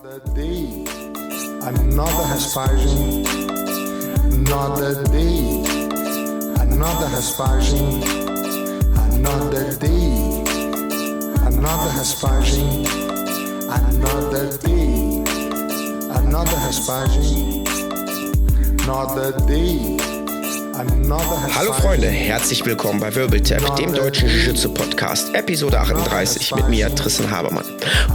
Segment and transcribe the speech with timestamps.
[0.00, 0.84] Another day,
[1.62, 3.26] another aspersion.
[4.32, 5.64] Another day,
[6.60, 8.02] another aspersion.
[9.10, 10.44] Another day,
[11.46, 12.86] another aspersion.
[13.66, 15.24] Another day,
[16.10, 17.66] another aspersion.
[18.78, 20.17] Another day.
[20.78, 27.64] Hallo Freunde, herzlich willkommen bei Wirbeltap, dem deutschen Jiu-Jitsu-Podcast, Episode 38 mit mir, Tristan Habermann.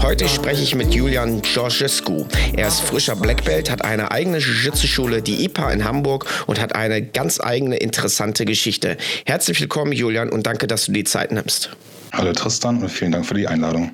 [0.01, 2.25] Heute spreche ich mit Julian Georgescu.
[2.55, 6.73] Er ist frischer Black Belt, hat eine eigene Jiu-Jitsu-Schule, die IPA in Hamburg und hat
[6.73, 8.95] eine ganz eigene interessante Geschichte.
[9.25, 11.75] Herzlich willkommen, Julian, und danke, dass du die Zeit nimmst.
[12.13, 13.91] Hallo Tristan und vielen Dank für die Einladung.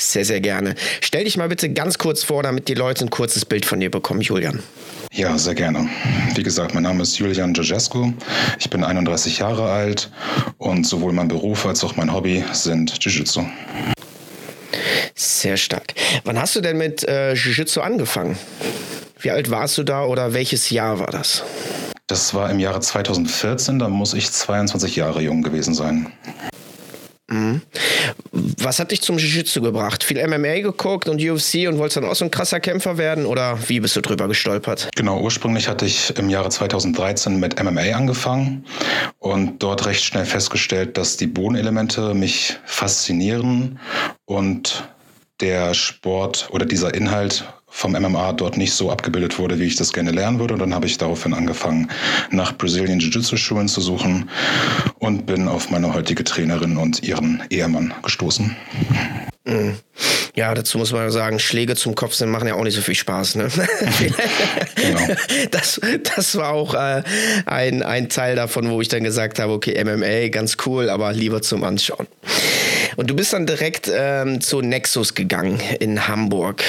[0.00, 0.76] Sehr, sehr gerne.
[1.02, 3.90] Stell dich mal bitte ganz kurz vor, damit die Leute ein kurzes Bild von dir
[3.90, 4.62] bekommen, Julian.
[5.12, 5.90] Ja, sehr gerne.
[6.34, 8.14] Wie gesagt, mein Name ist Julian Georgescu.
[8.58, 10.10] Ich bin 31 Jahre alt
[10.56, 13.44] und sowohl mein Beruf als auch mein Hobby sind Jiu-Jitsu.
[15.14, 15.92] Sehr stark.
[16.24, 18.38] Wann hast du denn mit äh, Jiu-Jitsu angefangen?
[19.18, 21.44] Wie alt warst du da oder welches Jahr war das?
[22.06, 26.10] Das war im Jahre 2014, da muss ich 22 Jahre jung gewesen sein.
[27.30, 27.62] Mhm.
[28.32, 30.02] Was hat dich zum Jiu-Jitsu gebracht?
[30.02, 33.58] Viel MMA geguckt und UFC und wolltest dann auch so ein krasser Kämpfer werden oder
[33.68, 34.88] wie bist du drüber gestolpert?
[34.96, 38.64] Genau, ursprünglich hatte ich im Jahre 2013 mit MMA angefangen
[39.18, 43.78] und dort recht schnell festgestellt, dass die Bodenelemente mich faszinieren
[44.24, 44.88] und
[45.40, 49.92] der Sport oder dieser Inhalt vom MMA dort nicht so abgebildet wurde, wie ich das
[49.92, 50.54] gerne lernen würde.
[50.54, 51.88] Und dann habe ich daraufhin angefangen,
[52.30, 54.28] nach Brazilian Jiu-Jitsu-Schulen zu suchen
[54.98, 58.56] und bin auf meine heutige Trainerin und ihren Ehemann gestoßen.
[59.44, 59.76] Mhm.
[60.36, 62.94] Ja, dazu muss man sagen, Schläge zum Kopf sind machen ja auch nicht so viel
[62.94, 63.36] Spaß.
[63.36, 63.48] Ne?
[64.76, 65.00] genau.
[65.50, 65.80] das,
[66.16, 67.02] das war auch äh,
[67.46, 71.42] ein, ein Teil davon, wo ich dann gesagt habe, okay, MMA, ganz cool, aber lieber
[71.42, 72.06] zum Anschauen.
[72.96, 76.62] Und du bist dann direkt ähm, zu Nexus gegangen in Hamburg.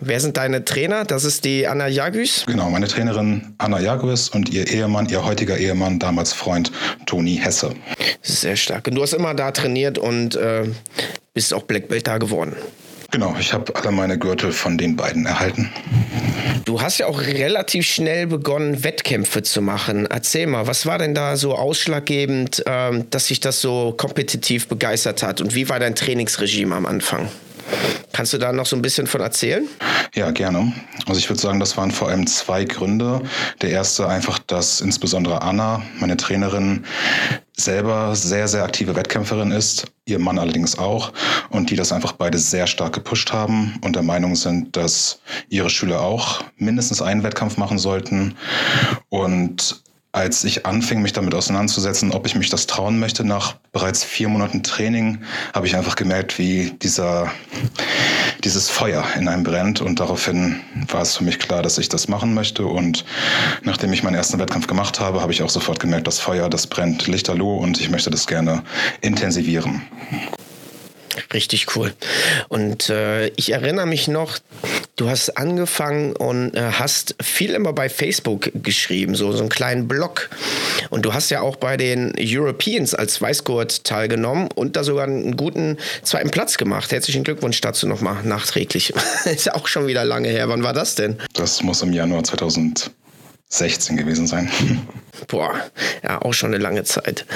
[0.00, 1.04] Wer sind deine Trainer?
[1.04, 2.44] Das ist die Anna Jagüs?
[2.46, 6.72] Genau, meine Trainerin Anna Jagüs und ihr Ehemann, ihr heutiger Ehemann, damals Freund
[7.06, 7.74] Toni Hesse.
[8.22, 8.86] Sehr stark.
[8.86, 10.64] Und du hast immer da trainiert und äh,
[11.34, 12.56] bist auch Black Belt da geworden.
[13.10, 15.72] Genau, ich habe alle meine Gürtel von den beiden erhalten.
[16.64, 20.06] Du hast ja auch relativ schnell begonnen, Wettkämpfe zu machen.
[20.06, 25.22] Erzähl mal, was war denn da so ausschlaggebend, ähm, dass sich das so kompetitiv begeistert
[25.22, 25.40] hat?
[25.40, 27.28] Und wie war dein Trainingsregime am Anfang?
[28.12, 29.66] Kannst du da noch so ein bisschen von erzählen?
[30.14, 30.72] Ja, gerne.
[31.06, 33.22] Also ich würde sagen, das waren vor allem zwei Gründe.
[33.62, 36.84] Der erste einfach, dass insbesondere Anna, meine Trainerin,
[37.62, 41.12] selber sehr, sehr aktive Wettkämpferin ist, ihr Mann allerdings auch,
[41.50, 45.70] und die das einfach beide sehr stark gepusht haben und der Meinung sind, dass ihre
[45.70, 48.36] Schüler auch mindestens einen Wettkampf machen sollten.
[49.08, 49.82] Und
[50.12, 54.28] als ich anfing, mich damit auseinanderzusetzen, ob ich mich das trauen möchte, nach bereits vier
[54.28, 55.22] Monaten Training,
[55.54, 57.30] habe ich einfach gemerkt, wie dieser,
[58.42, 59.80] dieses Feuer in einem brennt.
[59.80, 62.66] Und daraufhin war es für mich klar, dass ich das machen möchte.
[62.66, 63.04] Und
[63.62, 66.66] nachdem ich meinen ersten Wettkampf gemacht habe, habe ich auch sofort gemerkt, das Feuer, das
[66.66, 68.64] brennt lichterloh und ich möchte das gerne
[69.00, 69.82] intensivieren.
[71.32, 71.92] Richtig cool.
[72.48, 74.38] Und äh, ich erinnere mich noch,
[74.96, 79.88] du hast angefangen und äh, hast viel immer bei Facebook geschrieben, so, so einen kleinen
[79.88, 80.30] Blog.
[80.90, 85.36] Und du hast ja auch bei den Europeans als Weißgurt teilgenommen und da sogar einen
[85.36, 86.92] guten zweiten Platz gemacht.
[86.92, 88.92] Herzlichen Glückwunsch dazu nochmal nachträglich.
[89.24, 90.48] Ist ja auch schon wieder lange her.
[90.48, 91.18] Wann war das denn?
[91.34, 94.50] Das muss im Januar 2016 gewesen sein.
[95.28, 95.54] Boah,
[96.02, 97.26] ja, auch schon eine lange Zeit.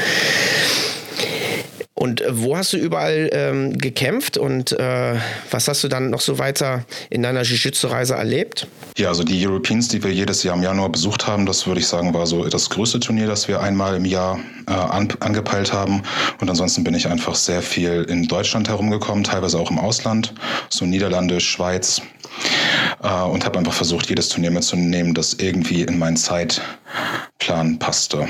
[1.94, 5.15] Und äh, wo hast du überall ähm, gekämpft und äh,
[5.50, 8.66] was hast du dann noch so weiter in deiner Jiu-Jitsu-Reise erlebt?
[8.97, 11.87] Ja, also die Europeans, die wir jedes Jahr im Januar besucht haben, das würde ich
[11.87, 16.03] sagen, war so das größte Turnier, das wir einmal im Jahr äh, an, angepeilt haben.
[16.41, 20.34] Und ansonsten bin ich einfach sehr viel in Deutschland herumgekommen, teilweise auch im Ausland,
[20.71, 22.03] so Niederlande, Schweiz.
[23.03, 28.26] Äh, und habe einfach versucht, jedes Turnier mitzunehmen, das irgendwie in meinen Zeitplan passte.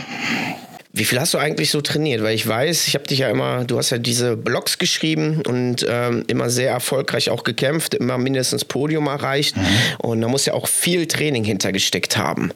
[0.97, 2.22] Wie viel hast du eigentlich so trainiert?
[2.22, 5.84] Weil ich weiß, ich habe dich ja immer, du hast ja diese Blogs geschrieben und
[5.88, 9.57] ähm, immer sehr erfolgreich auch gekämpft, immer mindestens Podium erreicht.
[9.57, 9.66] Mhm.
[9.98, 12.53] Und da muss ja auch viel Training hintergesteckt haben.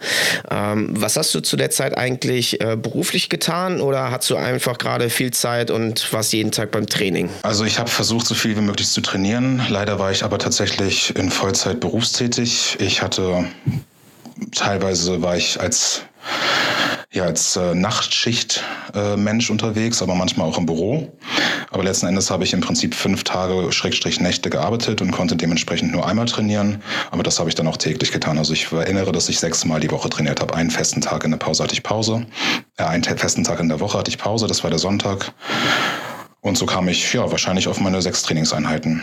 [0.53, 4.79] Ähm, was hast du zu der Zeit eigentlich äh, beruflich getan oder hast du einfach
[4.79, 7.31] gerade viel Zeit und warst jeden Tag beim Training?
[7.43, 9.67] Also ich habe versucht, so viel wie möglich zu trainieren.
[9.69, 12.77] Leider war ich aber tatsächlich in Vollzeit berufstätig.
[12.79, 13.47] Ich hatte
[14.55, 16.03] teilweise war ich als
[17.11, 21.13] ja als äh, Nachtschicht-Mensch äh, unterwegs, aber manchmal auch im Büro.
[21.71, 25.93] Aber letzten Endes habe ich im Prinzip fünf Tage Schrägstrich Nächte gearbeitet und konnte dementsprechend
[25.93, 26.83] nur einmal trainieren.
[27.11, 28.39] Aber das habe ich dann auch täglich getan.
[28.39, 30.55] Also ich erinnere, dass ich sechsmal die Woche trainiert habe.
[30.55, 32.27] Einen festen Tag in der Pause hatte ich Pause.
[32.77, 35.33] Äh, einen festen Tag in der Woche hatte ich Pause, das war der Sonntag.
[36.41, 39.03] Und so kam ich ja wahrscheinlich auf meine sechs Trainingseinheiten.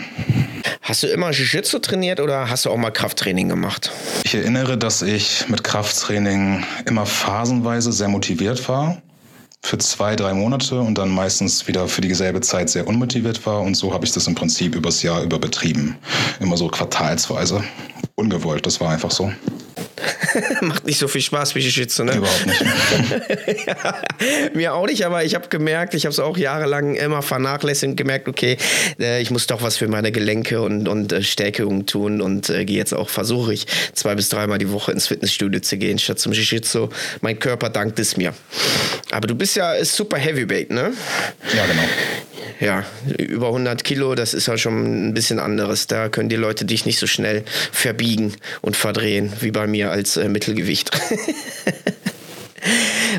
[0.80, 3.90] Hast du immer Jiu-Jitsu trainiert oder hast du auch mal Krafttraining gemacht?
[4.24, 9.02] Ich erinnere, dass ich mit Krafttraining immer phasenweise sehr motiviert war.
[9.62, 13.62] Für zwei, drei Monate und dann meistens wieder für dieselbe Zeit sehr unmotiviert war.
[13.62, 15.96] Und so habe ich das im Prinzip übers Jahr über betrieben.
[16.40, 17.64] Immer so quartalsweise.
[18.14, 19.32] Ungewollt, das war einfach so.
[20.60, 22.16] Macht nicht so viel Spaß wie Jiu-Jitsu, ne?
[22.16, 22.62] Überhaupt nicht.
[23.66, 24.02] ja,
[24.54, 27.96] mir auch nicht, aber ich habe gemerkt, ich habe es auch jahrelang immer vernachlässigt und
[27.96, 28.56] gemerkt, okay,
[28.98, 32.64] äh, ich muss doch was für meine Gelenke und, und äh, Stärkung tun und äh,
[32.64, 36.18] gehe jetzt auch, versuche ich, zwei bis dreimal die Woche ins Fitnessstudio zu gehen, statt
[36.18, 36.88] zum Jiu-Jitsu.
[37.20, 38.34] Mein Körper dankt es mir.
[39.10, 40.92] Aber du bist ja super Heavyweight, ne?
[41.54, 41.82] Ja, genau
[42.60, 42.84] ja,
[43.18, 45.86] über 100 Kilo, das ist ja schon ein bisschen anderes.
[45.86, 50.16] Da können die Leute dich nicht so schnell verbiegen und verdrehen wie bei mir als
[50.16, 50.90] äh, Mittelgewicht.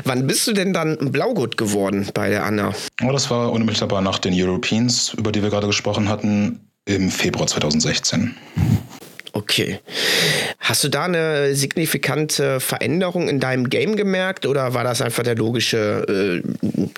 [0.04, 2.74] Wann bist du denn dann Blaugurt geworden bei der Anna?
[3.02, 7.46] Oh, das war unmittelbar nach den Europeans, über die wir gerade gesprochen hatten, im Februar
[7.46, 8.34] 2016.
[9.32, 9.80] Okay.
[10.58, 15.36] Hast du da eine signifikante Veränderung in deinem Game gemerkt oder war das einfach der
[15.36, 16.88] logische, äh,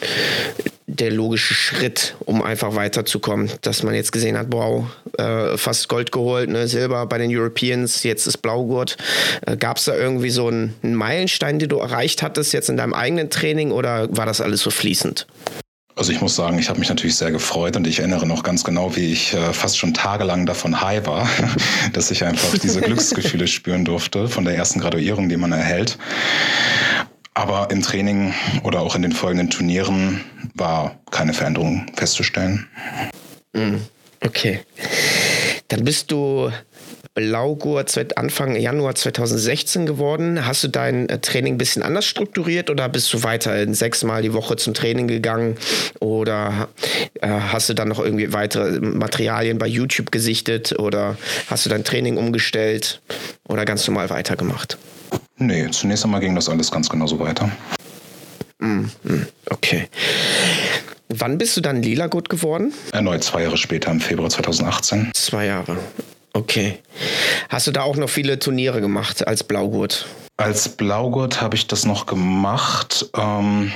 [0.86, 3.50] der logische Schritt, um einfach weiterzukommen?
[3.62, 4.86] Dass man jetzt gesehen hat, wow,
[5.18, 8.96] äh, fast Gold geholt, ne, Silber bei den Europeans, jetzt ist Blaugurt.
[9.46, 12.76] Äh, Gab es da irgendwie so einen, einen Meilenstein, den du erreicht hattest jetzt in
[12.76, 15.26] deinem eigenen Training oder war das alles so fließend?
[16.00, 18.64] Also ich muss sagen, ich habe mich natürlich sehr gefreut und ich erinnere noch ganz
[18.64, 21.28] genau, wie ich äh, fast schon tagelang davon high war,
[21.92, 25.98] dass ich einfach diese Glücksgefühle spüren durfte von der ersten Graduierung, die man erhält.
[27.34, 28.32] Aber im Training
[28.62, 30.22] oder auch in den folgenden Turnieren
[30.54, 32.66] war keine Veränderung festzustellen.
[33.52, 33.76] Mm,
[34.24, 34.60] okay.
[35.68, 36.50] Dann bist du
[37.14, 40.46] Blaugurt seit Anfang Januar 2016 geworden.
[40.46, 44.32] Hast du dein äh, Training ein bisschen anders strukturiert oder bist du weiterhin sechsmal die
[44.32, 45.56] Woche zum Training gegangen
[45.98, 46.68] oder
[47.20, 51.16] äh, hast du dann noch irgendwie weitere Materialien bei YouTube gesichtet oder
[51.48, 53.00] hast du dein Training umgestellt
[53.48, 54.78] oder ganz normal weitergemacht?
[55.36, 57.50] Nee, zunächst einmal ging das alles ganz genauso weiter.
[58.60, 59.88] Mm, mm, okay.
[61.08, 62.72] Wann bist du dann lila gut geworden?
[62.92, 65.10] Erneut zwei Jahre später, im Februar 2018.
[65.14, 65.76] Zwei Jahre.
[66.40, 66.78] Okay.
[67.50, 70.06] Hast du da auch noch viele Turniere gemacht als Blaugurt?
[70.38, 73.70] Als Blaugurt habe ich das noch gemacht, ähm,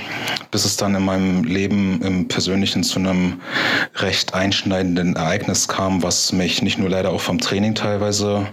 [0.50, 3.42] bis es dann in meinem Leben im Persönlichen zu einem
[3.96, 8.46] recht einschneidenden Ereignis kam, was mich nicht nur leider auch vom Training teilweise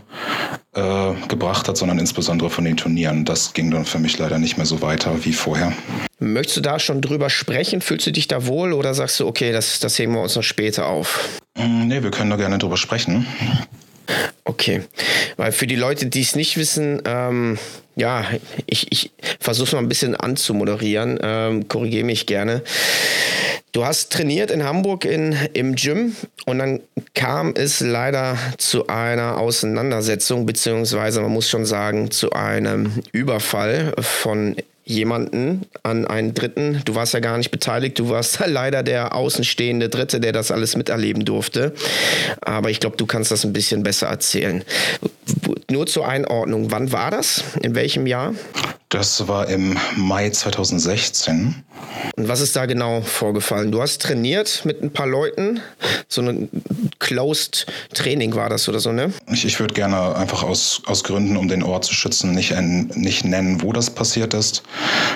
[0.74, 3.24] äh, gebracht hat, sondern insbesondere von den Turnieren.
[3.24, 5.72] Das ging dann für mich leider nicht mehr so weiter wie vorher.
[6.19, 7.80] Möchtest du da schon drüber sprechen?
[7.80, 10.44] Fühlst du dich da wohl oder sagst du, okay, das, das heben wir uns noch
[10.44, 11.40] später auf?
[11.57, 13.25] Mm, nee, wir können da gerne drüber sprechen.
[14.44, 14.81] Okay,
[15.38, 17.57] weil für die Leute, die es nicht wissen, ähm,
[17.95, 18.25] ja,
[18.65, 22.63] ich, ich versuche es mal ein bisschen anzumoderieren, ähm, korrigiere mich gerne.
[23.74, 26.15] Du hast trainiert in Hamburg in, im Gym
[26.45, 26.81] und dann
[27.13, 34.57] kam es leider zu einer Auseinandersetzung, beziehungsweise man muss schon sagen, zu einem Überfall von
[34.83, 36.81] jemanden an einen Dritten.
[36.86, 40.75] Du warst ja gar nicht beteiligt, du warst leider der außenstehende Dritte, der das alles
[40.75, 41.74] miterleben durfte.
[42.42, 44.63] Aber ich glaube, du kannst das ein bisschen besser erzählen.
[45.69, 47.44] Nur zur Einordnung, wann war das?
[47.62, 48.33] In welchem Jahr?
[48.89, 51.63] Das war im Mai 2016.
[52.18, 53.72] Und was ist da genau vorgefallen?
[53.72, 55.62] Du hast trainiert mit ein paar Leuten,
[56.10, 56.50] so ein
[57.00, 59.13] Closed Training war das oder so, ne?
[59.31, 63.23] Ich, ich würde gerne einfach aus, aus Gründen, um den Ort zu schützen, nicht, nicht
[63.23, 64.64] nennen, wo das passiert ist,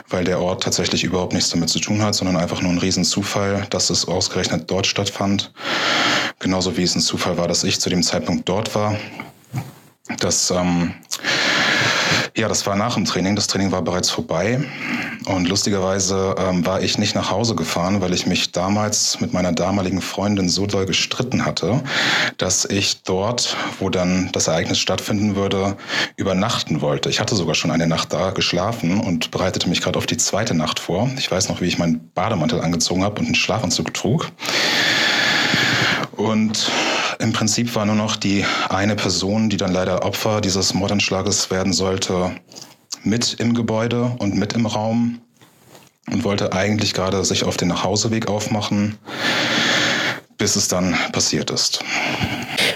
[0.10, 3.66] weil der Ort tatsächlich überhaupt nichts damit zu tun hat, sondern einfach nur ein Riesenzufall,
[3.70, 5.52] dass es ausgerechnet dort stattfand.
[6.40, 8.98] Genauso wie es ein Zufall war, dass ich zu dem Zeitpunkt dort war.
[10.20, 10.94] Das ähm,
[12.38, 13.36] ja, das war nach dem Training.
[13.36, 14.62] Das Training war bereits vorbei.
[15.26, 19.54] Und lustigerweise ähm, war ich nicht nach Hause gefahren, weil ich mich damals mit meiner
[19.54, 21.82] damaligen Freundin so doll gestritten hatte,
[22.38, 25.78] dass ich dort, wo dann das Ereignis stattfinden würde,
[26.18, 27.10] übernachten wollte.
[27.10, 30.54] Ich hatte sogar schon eine Nacht da geschlafen und bereitete mich gerade auf die zweite
[30.54, 31.10] Nacht vor.
[31.18, 34.30] Ich weiß noch, wie ich meinen Bademantel angezogen habe und einen Schlafanzug trug.
[36.18, 36.70] Und
[37.20, 41.74] im Prinzip war nur noch die eine Person, die dann leider Opfer dieses Mordanschlages werden
[41.74, 42.32] sollte,
[43.04, 45.22] mit im Gebäude und mit im Raum
[46.12, 48.98] und wollte eigentlich gerade sich auf den Nachhauseweg aufmachen,
[50.38, 51.84] bis es dann passiert ist.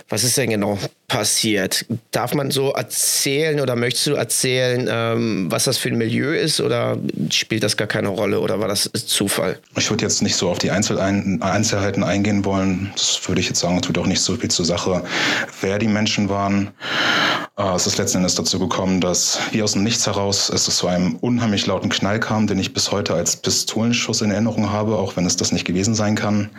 [0.10, 1.86] Was ist denn genau passiert?
[2.12, 6.60] Darf man so erzählen oder möchtest du erzählen, ähm, was das für ein Milieu ist
[6.62, 6.98] oder
[7.30, 9.60] spielt das gar keine Rolle oder war das Zufall?
[9.78, 12.92] Ich würde jetzt nicht so auf die Einzel Einzelheiten eingehen wollen.
[12.96, 15.04] Das würde ich jetzt sagen, tut auch nicht so viel zur Sache,
[15.62, 16.72] wer die Menschen waren.
[17.58, 20.88] Äh, es ist letzten Endes dazu gekommen, dass wie aus dem Nichts heraus es zu
[20.88, 25.18] einem unheimlich lauten Knall kam, den ich bis heute als Pistolenschuss in Erinnerung habe, auch
[25.18, 26.50] wenn es das nicht gewesen sein kann.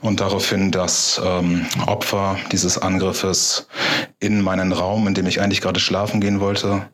[0.00, 3.68] Und daraufhin das ähm, Opfer dieses Angriffes
[4.20, 6.88] in meinen Raum, in dem ich eigentlich gerade schlafen gehen wollte,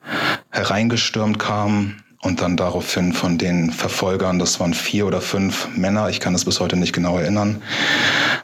[0.51, 6.21] hereingestürmt kam, und dann daraufhin von den Verfolgern, das waren vier oder fünf Männer, ich
[6.21, 7.61] kann es bis heute nicht genau erinnern,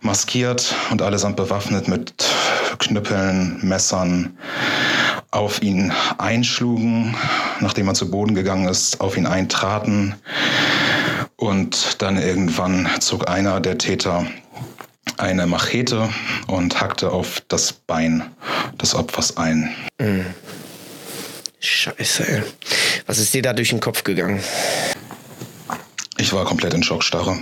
[0.01, 2.13] maskiert und allesamt bewaffnet mit
[2.79, 4.37] Knüppeln, Messern,
[5.31, 7.15] auf ihn einschlugen,
[7.61, 10.15] nachdem er zu Boden gegangen ist, auf ihn eintraten.
[11.37, 14.27] Und dann irgendwann zog einer der Täter
[15.19, 16.09] eine Machete
[16.47, 18.31] und hackte auf das Bein
[18.81, 19.75] des Opfers ein.
[19.99, 20.27] Mhm.
[21.61, 22.43] Scheiße, ey.
[23.07, 24.41] Was ist dir da durch den Kopf gegangen?
[26.19, 27.39] Ich war komplett in Schockstarre.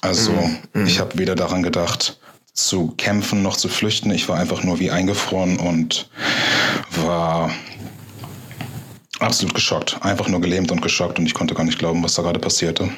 [0.00, 0.32] Also,
[0.72, 2.18] mm, ich habe weder daran gedacht,
[2.52, 4.10] zu kämpfen noch zu flüchten.
[4.10, 6.10] Ich war einfach nur wie eingefroren und
[7.04, 7.50] war
[9.20, 9.98] absolut geschockt.
[10.02, 12.90] Einfach nur gelähmt und geschockt und ich konnte gar nicht glauben, was da gerade passierte.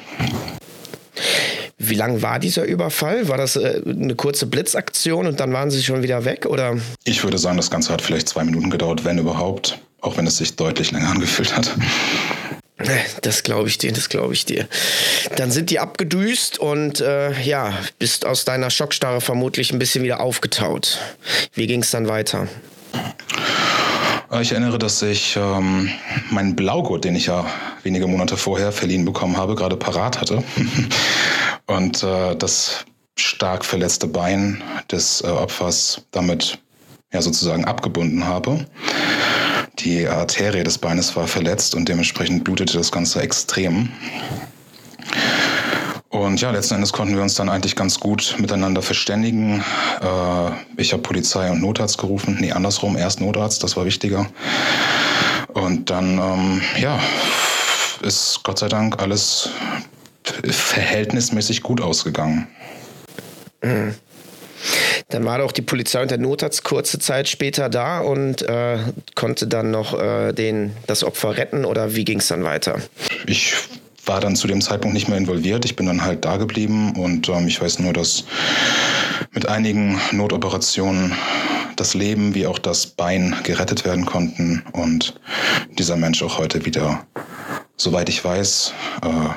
[1.77, 3.27] Wie lang war dieser Überfall?
[3.27, 6.45] War das äh, eine kurze Blitzaktion und dann waren sie schon wieder weg?
[6.45, 6.77] Oder?
[7.03, 10.37] Ich würde sagen, das Ganze hat vielleicht zwei Minuten gedauert, wenn überhaupt auch wenn es
[10.37, 11.71] sich deutlich länger angefühlt hat.
[13.21, 14.67] Das glaube ich dir, das glaube ich dir.
[15.37, 20.19] Dann sind die abgedüst und äh, ja, bist aus deiner Schockstarre vermutlich ein bisschen wieder
[20.19, 20.99] aufgetaut.
[21.53, 22.47] Wie ging es dann weiter?
[24.35, 25.89] Äh, ich erinnere, dass ich ähm,
[26.29, 27.45] meinen Blaugurt, den ich ja
[27.83, 30.43] wenige Monate vorher verliehen bekommen habe, gerade parat hatte.
[31.67, 32.85] und äh, das
[33.17, 34.61] stark verletzte Bein
[34.91, 36.59] des äh, Opfers damit
[37.13, 38.65] ja sozusagen abgebunden habe.
[39.79, 43.89] Die Arterie des Beines war verletzt und dementsprechend blutete das Ganze extrem.
[46.15, 49.61] Und ja, letzten Endes konnten wir uns dann eigentlich ganz gut miteinander verständigen.
[50.01, 52.37] Äh, ich habe Polizei und Notarzt gerufen.
[52.39, 54.25] Nee, andersrum, erst Notarzt, das war wichtiger.
[55.53, 57.01] Und dann, ähm, ja,
[58.01, 59.49] ist Gott sei Dank alles
[60.23, 62.47] verhältnismäßig gut ausgegangen.
[63.61, 63.95] Mhm.
[65.09, 68.77] Dann war doch die Polizei und der Notarzt kurze Zeit später da und äh,
[69.15, 72.79] konnte dann noch äh, den, das Opfer retten oder wie ging es dann weiter?
[73.27, 73.53] Ich
[74.05, 75.65] war dann zu dem Zeitpunkt nicht mehr involviert.
[75.65, 78.25] Ich bin dann halt da geblieben und ähm, ich weiß nur, dass
[79.31, 81.13] mit einigen Notoperationen
[81.75, 85.19] das Leben wie auch das Bein gerettet werden konnten und
[85.77, 87.05] dieser Mensch auch heute wieder,
[87.75, 89.29] soweit ich weiß, äh,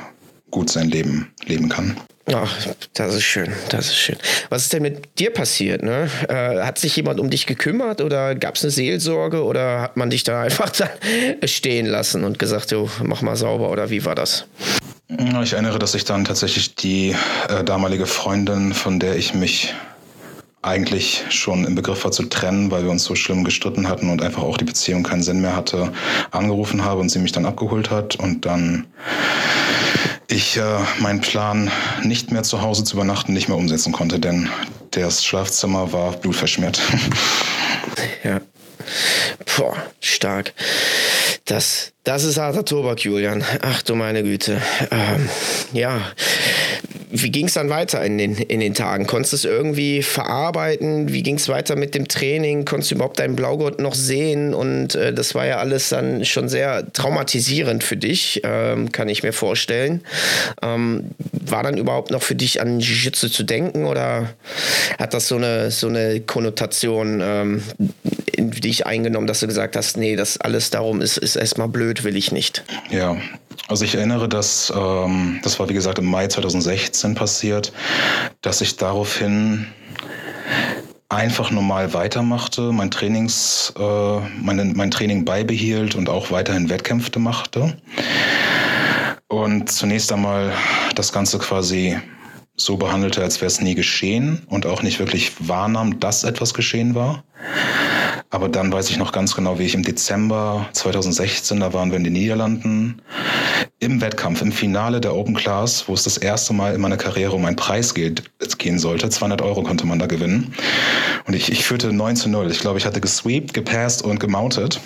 [0.51, 1.97] gut sein Leben leben kann.
[2.35, 4.17] Ach, das ist schön, das ist schön.
[4.51, 5.83] Was ist denn mit dir passiert?
[5.83, 6.11] Ne?
[6.29, 10.11] Äh, hat sich jemand um dich gekümmert oder gab es eine Seelsorge oder hat man
[10.11, 10.91] dich da einfach dann
[11.45, 14.47] stehen lassen und gesagt, jo, mach mal sauber oder wie war das?
[15.43, 17.17] Ich erinnere, dass ich dann tatsächlich die
[17.49, 19.75] äh, damalige Freundin, von der ich mich
[20.61, 24.21] eigentlich schon im Begriff war zu trennen, weil wir uns so schlimm gestritten hatten und
[24.23, 25.93] einfach auch die Beziehung keinen Sinn mehr hatte,
[26.31, 28.87] angerufen habe und sie mich dann abgeholt hat und dann
[30.29, 31.71] ich äh, meinen Plan,
[32.03, 34.49] nicht mehr zu Hause zu übernachten, nicht mehr umsetzen konnte, denn
[34.91, 36.81] das Schlafzimmer war blutverschmiert.
[38.25, 38.41] Ja.
[39.57, 40.53] Boah, stark.
[41.45, 43.45] Das, das ist harter Tobak, Julian.
[43.63, 44.61] Ach du meine Güte.
[44.91, 45.29] Ähm,
[45.73, 46.01] ja,
[47.11, 49.07] wie ging es dann weiter in den, in den Tagen?
[49.07, 51.13] Konntest du es irgendwie verarbeiten?
[51.13, 52.65] Wie ging es weiter mit dem Training?
[52.65, 54.55] Konntest du überhaupt deinen Blaugurt noch sehen?
[54.55, 59.23] Und äh, das war ja alles dann schon sehr traumatisierend für dich, ähm, kann ich
[59.23, 60.03] mir vorstellen.
[60.63, 64.35] Ähm, war dann überhaupt noch für dich an Jiu-Jitsu zu denken oder
[64.99, 67.63] hat das so eine, so eine Konnotation ähm,
[68.39, 72.17] dich eingenommen, dass du gesagt hast, nee, das alles darum ist, ist erstmal blöd, will
[72.17, 72.65] ich nicht?
[72.91, 73.17] Ja,
[73.69, 77.73] also ich erinnere, dass ähm, das war wie gesagt im Mai 2016 passiert,
[78.41, 79.67] dass ich daraufhin
[81.09, 87.77] einfach normal weitermachte, mein Trainings, äh, meine, mein Training beibehielt und auch weiterhin Wettkämpfe machte.
[89.29, 90.53] Und zunächst einmal
[90.95, 91.99] das Ganze quasi
[92.57, 96.95] so behandelte, als wäre es nie geschehen und auch nicht wirklich wahrnahm, dass etwas geschehen
[96.95, 97.25] war.
[98.31, 101.97] Aber dann weiß ich noch ganz genau, wie ich im Dezember 2016, da waren wir
[101.97, 103.01] in den Niederlanden,
[103.79, 107.33] im Wettkampf, im Finale der Open Class, wo es das erste Mal in meiner Karriere
[107.33, 108.25] um einen Preis geht,
[108.59, 109.09] gehen sollte.
[109.09, 110.53] 200 Euro konnte man da gewinnen.
[111.27, 112.51] Und ich, ich führte 9 zu 0.
[112.51, 114.81] Ich glaube, ich hatte gesweept, gepasst und gemountet.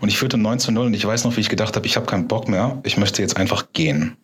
[0.00, 1.96] Und ich führte 9 zu 0 und ich weiß noch, wie ich gedacht habe, ich
[1.96, 2.78] habe keinen Bock mehr.
[2.84, 4.16] Ich möchte jetzt einfach gehen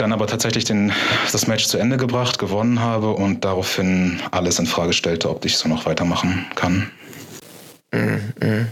[0.00, 0.92] dann aber tatsächlich den,
[1.30, 5.56] das Match zu Ende gebracht, gewonnen habe und daraufhin alles in Frage stellte, ob ich
[5.56, 6.90] so noch weitermachen kann.
[7.92, 8.66] Mm.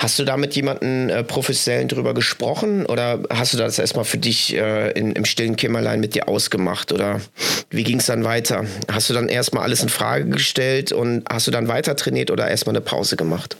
[0.00, 4.16] Hast du da mit jemandem äh, professionellen drüber gesprochen oder hast du das erstmal für
[4.16, 7.20] dich äh, in, im stillen Kämmerlein mit dir ausgemacht oder
[7.68, 8.64] wie ging es dann weiter?
[8.90, 12.48] Hast du dann erstmal alles in Frage gestellt und hast du dann weiter trainiert oder
[12.48, 13.58] erstmal eine Pause gemacht?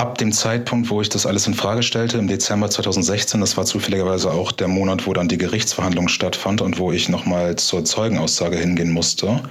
[0.00, 3.66] Ab dem Zeitpunkt, wo ich das alles in Frage stellte, im Dezember 2016, das war
[3.66, 8.56] zufälligerweise auch der Monat, wo dann die Gerichtsverhandlung stattfand und wo ich nochmal zur Zeugenaussage
[8.56, 9.42] hingehen musste,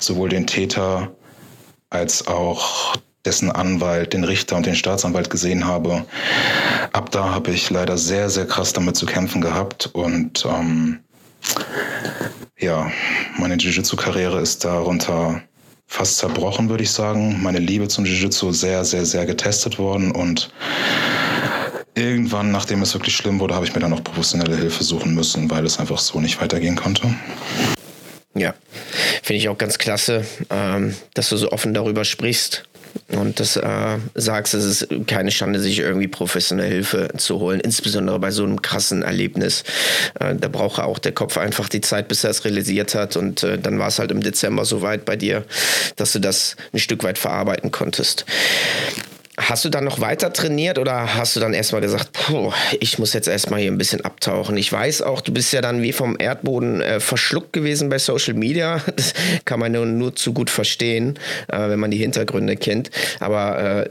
[0.00, 1.10] sowohl den Täter
[1.90, 2.96] als auch
[3.26, 6.06] dessen Anwalt, den Richter und den Staatsanwalt gesehen habe.
[6.94, 11.00] Ab da habe ich leider sehr, sehr krass damit zu kämpfen gehabt und ähm,
[12.58, 12.90] ja,
[13.36, 15.42] meine Jiu-Jitsu-Karriere ist darunter
[15.88, 17.42] fast zerbrochen, würde ich sagen.
[17.42, 20.50] Meine Liebe zum Jiu-Jitsu sehr, sehr, sehr getestet worden und
[21.94, 25.50] irgendwann, nachdem es wirklich schlimm wurde, habe ich mir dann auch professionelle Hilfe suchen müssen,
[25.50, 27.12] weil es einfach so nicht weitergehen konnte.
[28.34, 28.54] Ja,
[29.22, 32.68] finde ich auch ganz klasse, ähm, dass du so offen darüber sprichst
[33.16, 38.18] und das äh, sagst, es ist keine Schande, sich irgendwie professionelle Hilfe zu holen, insbesondere
[38.18, 39.64] bei so einem krassen Erlebnis.
[40.20, 43.16] Äh, da braucht auch der Kopf einfach die Zeit, bis er es realisiert hat.
[43.16, 45.44] Und äh, dann war es halt im Dezember so weit bei dir,
[45.96, 48.26] dass du das ein Stück weit verarbeiten konntest.
[49.38, 53.12] Hast du dann noch weiter trainiert oder hast du dann erstmal gesagt, puh, ich muss
[53.12, 54.56] jetzt erstmal hier ein bisschen abtauchen?
[54.56, 58.34] Ich weiß auch, du bist ja dann wie vom Erdboden äh, verschluckt gewesen bei Social
[58.34, 58.82] Media.
[58.98, 59.14] Das
[59.44, 62.90] kann man nur, nur zu gut verstehen, äh, wenn man die Hintergründe kennt.
[63.20, 63.88] Aber äh,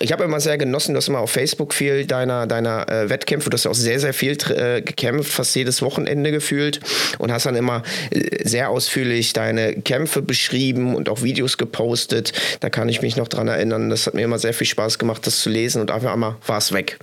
[0.00, 3.50] ich habe immer sehr genossen, du hast immer auf Facebook viel deiner, deiner äh, Wettkämpfe,
[3.50, 6.80] du hast auch sehr, sehr viel äh, gekämpft, fast jedes Wochenende gefühlt
[7.18, 12.32] und hast dann immer äh, sehr ausführlich deine Kämpfe beschrieben und auch Videos gepostet.
[12.60, 13.90] Da kann ich mich noch dran erinnern.
[13.90, 16.58] Das hat mir immer sehr viel Spaß gemacht, das zu lesen und einfach einmal war
[16.58, 16.98] es weg.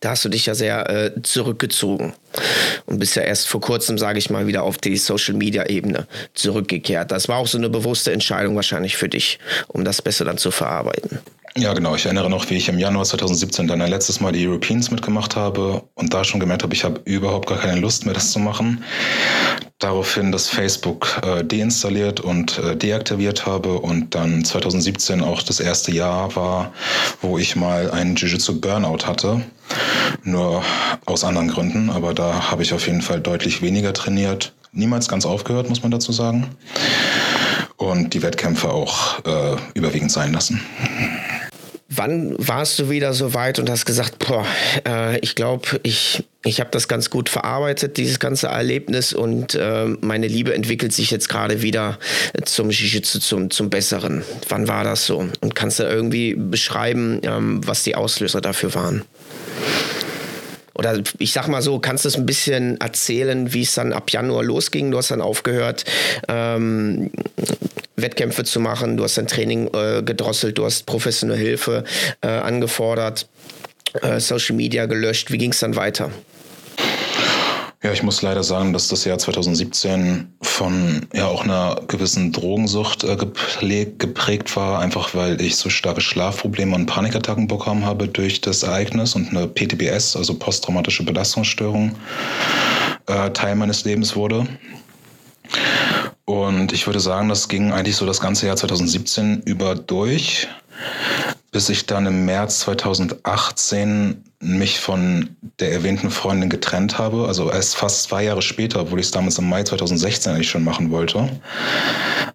[0.00, 2.12] Da hast du dich ja sehr äh, zurückgezogen
[2.86, 7.10] und bist ja erst vor kurzem, sage ich mal, wieder auf die Social-Media-Ebene zurückgekehrt.
[7.10, 10.50] Das war auch so eine bewusste Entscheidung wahrscheinlich für dich, um das besser dann zu
[10.50, 11.20] verarbeiten.
[11.56, 11.96] Ja, genau.
[11.96, 15.34] Ich erinnere noch, wie ich im Januar 2017 dann ein letztes Mal die Europeans mitgemacht
[15.34, 18.38] habe und da schon gemerkt habe, ich habe überhaupt gar keine Lust mehr, das zu
[18.38, 18.84] machen.
[19.80, 25.90] Daraufhin das Facebook äh, deinstalliert und äh, deaktiviert habe und dann 2017 auch das erste
[25.90, 26.72] Jahr war,
[27.20, 29.42] wo ich mal einen Jiu-Jitsu Burnout hatte.
[30.24, 30.62] Nur
[31.06, 34.52] aus anderen Gründen, aber da habe ich auf jeden Fall deutlich weniger trainiert.
[34.72, 36.48] Niemals ganz aufgehört, muss man dazu sagen.
[37.76, 40.60] Und die Wettkämpfe auch äh, überwiegend sein lassen.
[41.92, 44.46] Wann warst du wieder so weit und hast gesagt, boah,
[44.86, 49.86] äh, ich glaube, ich, ich habe das ganz gut verarbeitet, dieses ganze Erlebnis und äh,
[50.00, 51.98] meine Liebe entwickelt sich jetzt gerade wieder
[52.44, 54.22] zum Jiu-Jitsu, zum, zum Besseren.
[54.48, 55.28] Wann war das so?
[55.40, 59.02] Und kannst du irgendwie beschreiben, ähm, was die Auslöser dafür waren?
[60.74, 64.10] Oder ich sag mal so, kannst du es ein bisschen erzählen, wie es dann ab
[64.10, 64.90] Januar losging?
[64.90, 65.84] Du hast dann aufgehört,
[66.28, 67.10] ähm,
[67.96, 71.84] Wettkämpfe zu machen, du hast dein Training äh, gedrosselt, du hast professionelle Hilfe
[72.22, 73.28] äh, angefordert,
[74.00, 75.30] äh, Social Media gelöscht.
[75.30, 76.10] Wie ging es dann weiter?
[77.82, 83.04] Ja, ich muss leider sagen, dass das Jahr 2017 von ja auch einer gewissen Drogensucht
[83.04, 88.64] äh, geprägt war, einfach weil ich so starke Schlafprobleme und Panikattacken bekommen habe durch das
[88.64, 91.96] Ereignis und eine PTBS, also posttraumatische Belastungsstörung,
[93.06, 94.46] äh, Teil meines Lebens wurde.
[96.26, 100.48] Und ich würde sagen, das ging eigentlich so das ganze Jahr 2017 über durch,
[101.52, 107.26] bis ich dann im März 2018 mich von der erwähnten Freundin getrennt habe.
[107.26, 110.64] Also erst fast zwei Jahre später, obwohl ich es damals im Mai 2016 eigentlich schon
[110.64, 111.28] machen wollte.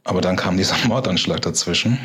[0.03, 1.97] Aber dann kam dieser Mordanschlag dazwischen.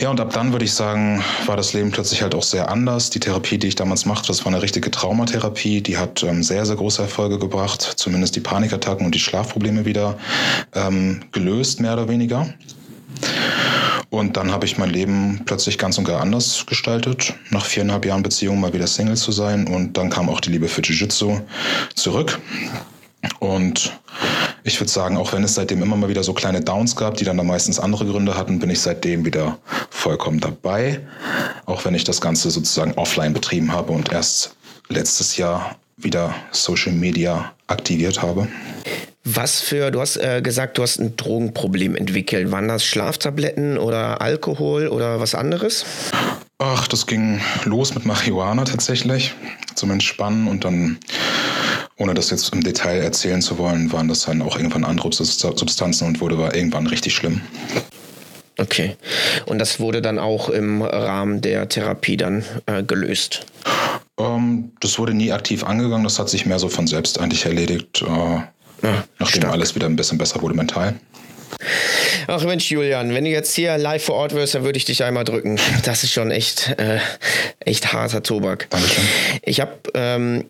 [0.00, 3.10] Ja, und ab dann würde ich sagen, war das Leben plötzlich halt auch sehr anders.
[3.10, 5.80] Die Therapie, die ich damals machte, das war eine richtige Traumatherapie.
[5.80, 7.80] Die hat ähm, sehr, sehr große Erfolge gebracht.
[7.82, 10.18] Zumindest die Panikattacken und die Schlafprobleme wieder
[10.74, 12.52] ähm, gelöst, mehr oder weniger.
[14.10, 17.34] Und dann habe ich mein Leben plötzlich ganz und gar anders gestaltet.
[17.50, 19.66] Nach viereinhalb Jahren Beziehung mal wieder Single zu sein.
[19.66, 21.40] Und dann kam auch die Liebe für Jiu-Jitsu
[21.94, 22.38] zurück.
[23.38, 23.98] Und
[24.64, 27.24] ich würde sagen, auch wenn es seitdem immer mal wieder so kleine Downs gab, die
[27.24, 29.58] dann da meistens andere Gründe hatten, bin ich seitdem wieder
[29.90, 31.00] vollkommen dabei.
[31.66, 34.56] Auch wenn ich das Ganze sozusagen offline betrieben habe und erst
[34.88, 38.48] letztes Jahr wieder Social Media aktiviert habe.
[39.24, 42.50] Was für, du hast äh, gesagt, du hast ein Drogenproblem entwickelt.
[42.50, 45.84] Waren das Schlaftabletten oder Alkohol oder was anderes?
[46.58, 49.34] Ach, das ging los mit Marihuana tatsächlich
[49.74, 50.98] zum Entspannen und dann
[51.98, 56.06] ohne das jetzt im Detail erzählen zu wollen, waren das dann auch irgendwann andere Substanzen
[56.06, 57.42] und wurde war irgendwann richtig schlimm.
[58.58, 58.96] Okay.
[59.46, 63.46] Und das wurde dann auch im Rahmen der Therapie dann äh, gelöst?
[64.18, 68.02] Ähm, das wurde nie aktiv angegangen, das hat sich mehr so von selbst eigentlich erledigt,
[68.02, 68.40] äh,
[68.82, 69.52] ah, nachdem stark.
[69.52, 70.94] alles wieder ein bisschen besser wurde mental.
[72.26, 75.04] Ach Mensch, Julian, wenn du jetzt hier live vor Ort wirst, dann würde ich dich
[75.04, 75.58] einmal drücken.
[75.84, 76.98] Das ist schon echt, äh,
[77.60, 78.68] echt harter Tobak.
[78.70, 79.04] Dankeschön.
[79.42, 80.44] Ich habe ähm,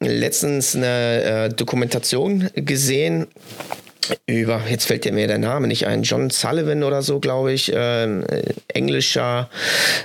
[0.00, 3.26] letztens eine äh, Dokumentation gesehen
[4.26, 8.22] über, jetzt fällt mir der Name nicht ein, John Sullivan oder so, glaube ich, äh,
[8.68, 9.48] englischer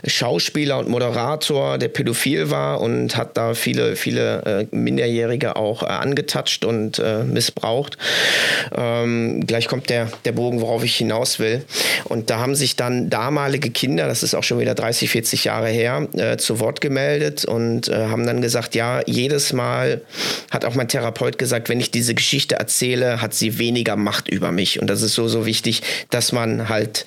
[0.06, 5.88] Schauspieler und Moderator, der pädophil war und hat da viele, viele äh, Minderjährige auch äh,
[5.88, 7.98] angetatscht und äh, missbraucht.
[8.76, 11.64] Ähm, gleich kommt der, der Bogen, worauf ich hinaus will.
[12.06, 15.70] Und da haben sich dann damalige Kinder, das ist auch schon wieder 30, 40 Jahre
[15.70, 20.02] her, äh, zu Wort gemeldet und äh, haben dann gesagt, ja, jedes Mal
[20.52, 24.28] hat auch mein Therapeut gesagt, wenn ich diese Geschichte erzähle, hat sie weniger weniger Macht
[24.28, 24.80] über mich.
[24.80, 27.06] Und das ist so, so wichtig, dass man halt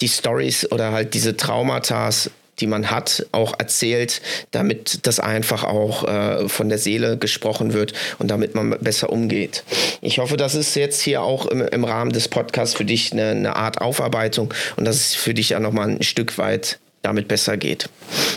[0.00, 2.10] die Stories oder halt diese Traumata
[2.58, 4.20] die man hat, auch erzählt,
[4.50, 9.64] damit das einfach auch äh, von der Seele gesprochen wird und damit man besser umgeht.
[10.02, 13.30] Ich hoffe, das ist jetzt hier auch im, im Rahmen des Podcasts für dich eine,
[13.30, 17.56] eine, Art Aufarbeitung und dass es für dich ja nochmal ein Stück weit damit besser
[17.56, 17.88] geht.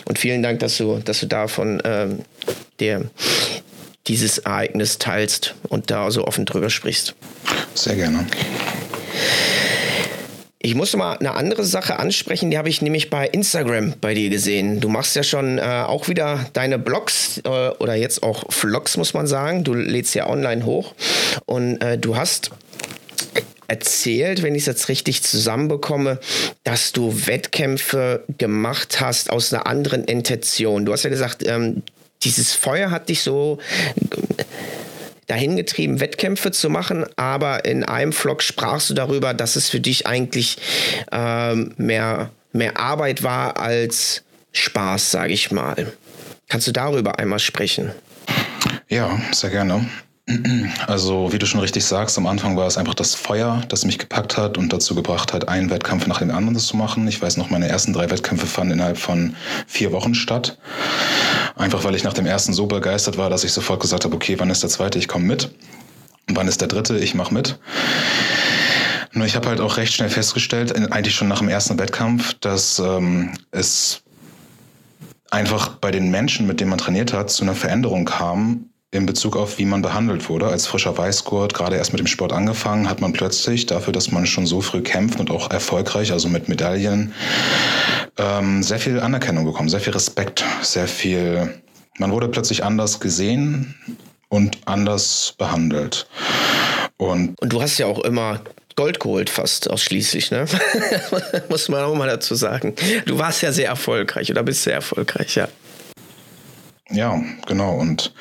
[0.06, 2.20] Und vielen Dank, dass du, dass du davon ähm,
[2.80, 3.02] der,
[4.08, 7.16] dieses Ereignis teilst und da so offen drüber sprichst.
[7.74, 8.26] Sehr gerne.
[10.66, 14.30] Ich muss mal eine andere Sache ansprechen, die habe ich nämlich bei Instagram bei dir
[14.30, 14.80] gesehen.
[14.80, 19.14] Du machst ja schon äh, auch wieder deine Blogs äh, oder jetzt auch Vlogs, muss
[19.14, 19.66] man sagen.
[19.66, 20.96] Du lädst ja online hoch
[21.46, 22.52] und äh, du hast
[23.68, 26.20] erzählt, wenn ich es jetzt richtig zusammenbekomme,
[26.64, 30.86] dass du Wettkämpfe gemacht hast aus einer anderen Intention.
[30.86, 31.84] Du hast ja gesagt, ähm,
[32.24, 33.60] dieses Feuer hat dich so
[35.28, 39.80] dahin getrieben, Wettkämpfe zu machen, aber in einem Vlog sprachst du darüber, dass es für
[39.80, 40.58] dich eigentlich
[41.12, 45.94] ähm, mehr, mehr Arbeit war als Spaß, sage ich mal.
[46.50, 47.92] Kannst du darüber einmal sprechen?
[48.90, 49.88] Ja, sehr gerne.
[50.88, 54.00] Also, wie du schon richtig sagst, am Anfang war es einfach das Feuer, das mich
[54.00, 57.06] gepackt hat und dazu gebracht hat, einen Wettkampf nach dem anderen zu machen.
[57.10, 59.36] Ich weiß noch, meine ersten drei Wettkämpfe fanden innerhalb von
[59.68, 60.58] vier Wochen statt.
[61.56, 64.40] Einfach weil ich nach dem ersten so begeistert war, dass ich sofort gesagt habe, okay,
[64.40, 64.98] wann ist der zweite?
[64.98, 65.54] Ich komme mit.
[66.28, 66.98] Wann ist der dritte?
[66.98, 67.60] Ich mache mit.
[69.12, 72.80] Nur ich habe halt auch recht schnell festgestellt, eigentlich schon nach dem ersten Wettkampf, dass
[72.80, 74.02] ähm, es
[75.30, 79.36] einfach bei den Menschen, mit denen man trainiert hat, zu einer Veränderung kam, in Bezug
[79.36, 80.48] auf, wie man behandelt wurde.
[80.48, 84.26] Als frischer Weißgurt, gerade erst mit dem Sport angefangen, hat man plötzlich dafür, dass man
[84.26, 87.14] schon so früh kämpft und auch erfolgreich, also mit Medaillen,
[88.18, 91.62] ähm, sehr viel Anerkennung bekommen, sehr viel Respekt, sehr viel.
[91.98, 93.76] Man wurde plötzlich anders gesehen
[94.30, 96.08] und anders behandelt.
[96.98, 98.42] Und, und du hast ja auch immer
[98.76, 100.46] Gold geholt, fast ausschließlich, ne?
[101.50, 102.76] Muss man auch mal dazu sagen.
[103.06, 105.48] Du warst ja sehr erfolgreich oder bist sehr erfolgreich, ja.
[106.90, 107.76] Ja, genau.
[107.76, 108.14] Und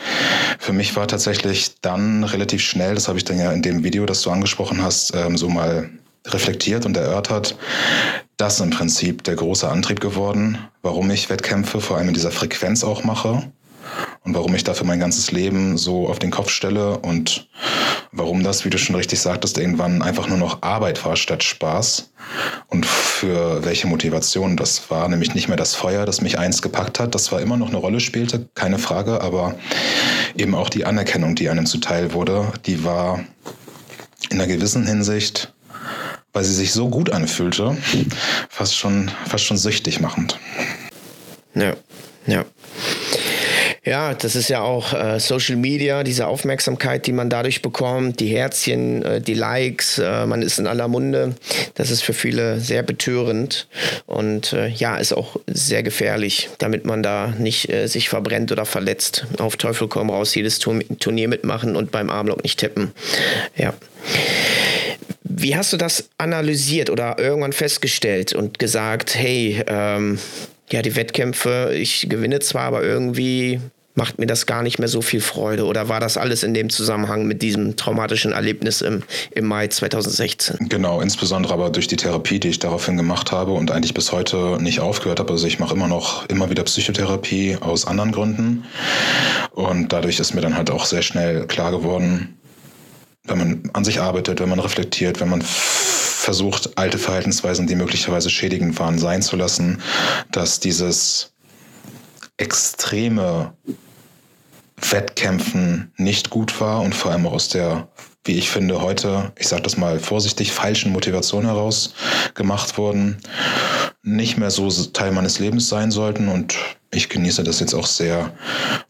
[0.58, 4.06] für mich war tatsächlich dann relativ schnell, das habe ich dann ja in dem Video,
[4.06, 5.90] das du angesprochen hast, ähm, so mal
[6.26, 7.56] reflektiert und erörtert,
[8.36, 12.84] das im Prinzip der große Antrieb geworden, warum ich Wettkämpfe vor allem in dieser Frequenz
[12.84, 13.42] auch mache
[14.24, 17.48] und warum ich dafür mein ganzes Leben so auf den Kopf stelle und
[18.12, 22.12] warum das, wie du schon richtig sagtest, irgendwann einfach nur noch Arbeit war statt Spaß
[22.68, 27.00] und für welche Motivation das war, nämlich nicht mehr das Feuer, das mich einst gepackt
[27.00, 29.54] hat, das zwar immer noch eine Rolle spielte, keine Frage, aber
[30.36, 33.20] eben auch die Anerkennung, die einem zuteil wurde, die war
[34.30, 35.52] in einer gewissen Hinsicht
[36.32, 37.76] weil sie sich so gut anfühlte,
[38.48, 40.38] fast schon, fast schon süchtig machend.
[41.54, 41.74] Ja,
[42.26, 42.44] ja.
[43.84, 48.28] Ja, das ist ja auch äh, Social Media, diese Aufmerksamkeit, die man dadurch bekommt, die
[48.28, 51.34] Herzchen, äh, die Likes, äh, man ist in aller Munde.
[51.74, 53.66] Das ist für viele sehr betörend
[54.06, 58.66] und äh, ja, ist auch sehr gefährlich, damit man da nicht äh, sich verbrennt oder
[58.66, 59.26] verletzt.
[59.38, 62.92] Auf Teufel komm raus, jedes Turnier mitmachen und beim Armlock nicht tippen.
[63.56, 63.74] Ja.
[65.24, 70.20] Wie hast du das analysiert oder irgendwann festgestellt und gesagt, hey, ähm,
[70.72, 73.60] ja, die Wettkämpfe, ich gewinne zwar, aber irgendwie
[73.94, 75.66] macht mir das gar nicht mehr so viel Freude?
[75.66, 80.68] Oder war das alles in dem Zusammenhang mit diesem traumatischen Erlebnis im, im Mai 2016?
[80.68, 84.58] Genau, insbesondere aber durch die Therapie, die ich daraufhin gemacht habe und eigentlich bis heute
[84.60, 85.32] nicht aufgehört habe.
[85.32, 88.64] Also ich mache immer noch immer wieder Psychotherapie aus anderen Gründen.
[89.50, 92.38] Und dadurch ist mir dann halt auch sehr schnell klar geworden,
[93.24, 95.42] wenn man an sich arbeitet, wenn man reflektiert, wenn man
[96.22, 99.82] versucht, alte Verhaltensweisen, die möglicherweise schädigend waren, sein zu lassen,
[100.30, 101.32] dass dieses
[102.36, 103.52] extreme
[104.76, 107.88] Wettkämpfen nicht gut war und vor allem aus der,
[108.24, 111.94] wie ich finde, heute, ich sage das mal vorsichtig, falschen Motivation heraus
[112.34, 113.18] gemacht wurden,
[114.02, 116.28] nicht mehr so Teil meines Lebens sein sollten.
[116.28, 116.56] Und
[116.90, 118.32] ich genieße das jetzt auch sehr,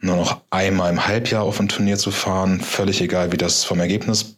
[0.00, 3.80] nur noch einmal im Halbjahr auf ein Turnier zu fahren, völlig egal, wie das vom
[3.80, 4.36] Ergebnis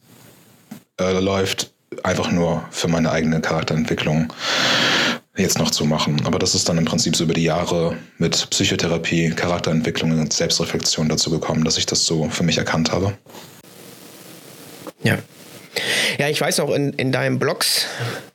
[1.01, 4.33] äh, läuft einfach nur für meine eigene Charakterentwicklung
[5.37, 6.23] jetzt noch zu machen.
[6.25, 11.09] Aber das ist dann im Prinzip so über die Jahre mit Psychotherapie, Charakterentwicklung und Selbstreflexion
[11.09, 13.17] dazu gekommen, dass ich das so für mich erkannt habe.
[15.03, 15.19] Ja,
[16.19, 17.87] ja, ich weiß auch in, in deinen Blogs,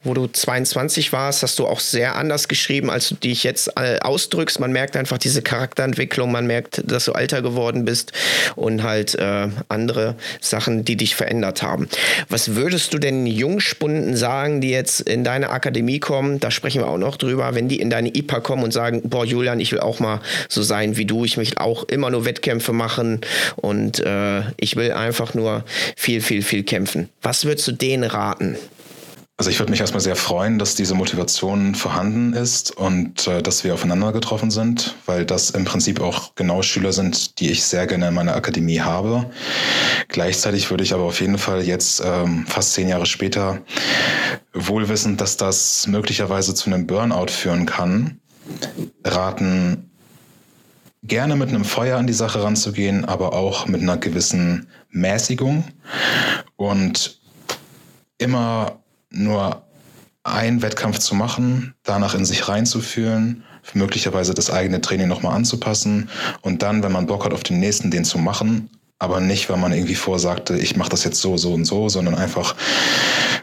[0.03, 3.99] wo du 22 warst, hast du auch sehr anders geschrieben, als du dich jetzt äh,
[3.99, 4.59] ausdrückst.
[4.59, 8.13] Man merkt einfach diese Charakterentwicklung, man merkt, dass du alter geworden bist
[8.55, 11.89] und halt äh, andere Sachen, die dich verändert haben.
[12.29, 16.39] Was würdest du denn Jungspunden sagen, die jetzt in deine Akademie kommen?
[16.39, 19.25] Da sprechen wir auch noch drüber, wenn die in deine IPA kommen und sagen, boah,
[19.25, 22.73] Julian, ich will auch mal so sein wie du, ich möchte auch immer nur Wettkämpfe
[22.73, 23.21] machen
[23.57, 25.63] und äh, ich will einfach nur
[25.95, 27.09] viel, viel, viel kämpfen.
[27.21, 28.57] Was würdest du denen raten?
[29.37, 33.63] Also ich würde mich erstmal sehr freuen, dass diese Motivation vorhanden ist und äh, dass
[33.63, 37.87] wir aufeinander getroffen sind, weil das im Prinzip auch genau Schüler sind, die ich sehr
[37.87, 39.29] gerne in meiner Akademie habe.
[40.09, 43.61] Gleichzeitig würde ich aber auf jeden Fall jetzt ähm, fast zehn Jahre später
[44.53, 48.19] wohlwissend, dass das möglicherweise zu einem Burnout führen kann,
[49.05, 49.89] raten,
[51.03, 55.63] gerne mit einem Feuer an die Sache ranzugehen, aber auch mit einer gewissen Mäßigung
[56.57, 57.18] und
[58.19, 58.79] immer
[59.09, 59.63] nur
[60.23, 66.09] einen Wettkampf zu machen, danach in sich reinzufühlen, möglicherweise das eigene Training nochmal anzupassen
[66.41, 69.57] und dann, wenn man Bock hat, auf den nächsten den zu machen, aber nicht, weil
[69.57, 72.55] man irgendwie vorsagte, ich mache das jetzt so, so und so, sondern einfach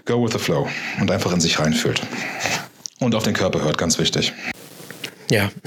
[0.05, 0.69] go with the flow
[1.01, 2.01] und einfach in sich reinfühlt.
[3.01, 4.33] Und auf den Körper hört, ganz wichtig.
[5.31, 5.51] Ja.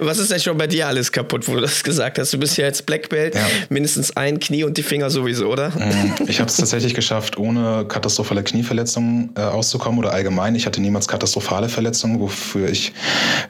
[0.00, 2.32] Was ist denn schon bei dir alles kaputt, wo du das gesagt hast?
[2.32, 3.46] Du bist ja jetzt Black Belt, ja.
[3.68, 5.70] mindestens ein Knie und die Finger sowieso, oder?
[5.70, 10.54] Mm, ich habe es tatsächlich geschafft, ohne katastrophale Knieverletzungen äh, auszukommen oder allgemein.
[10.54, 12.92] Ich hatte niemals katastrophale Verletzungen, wofür ich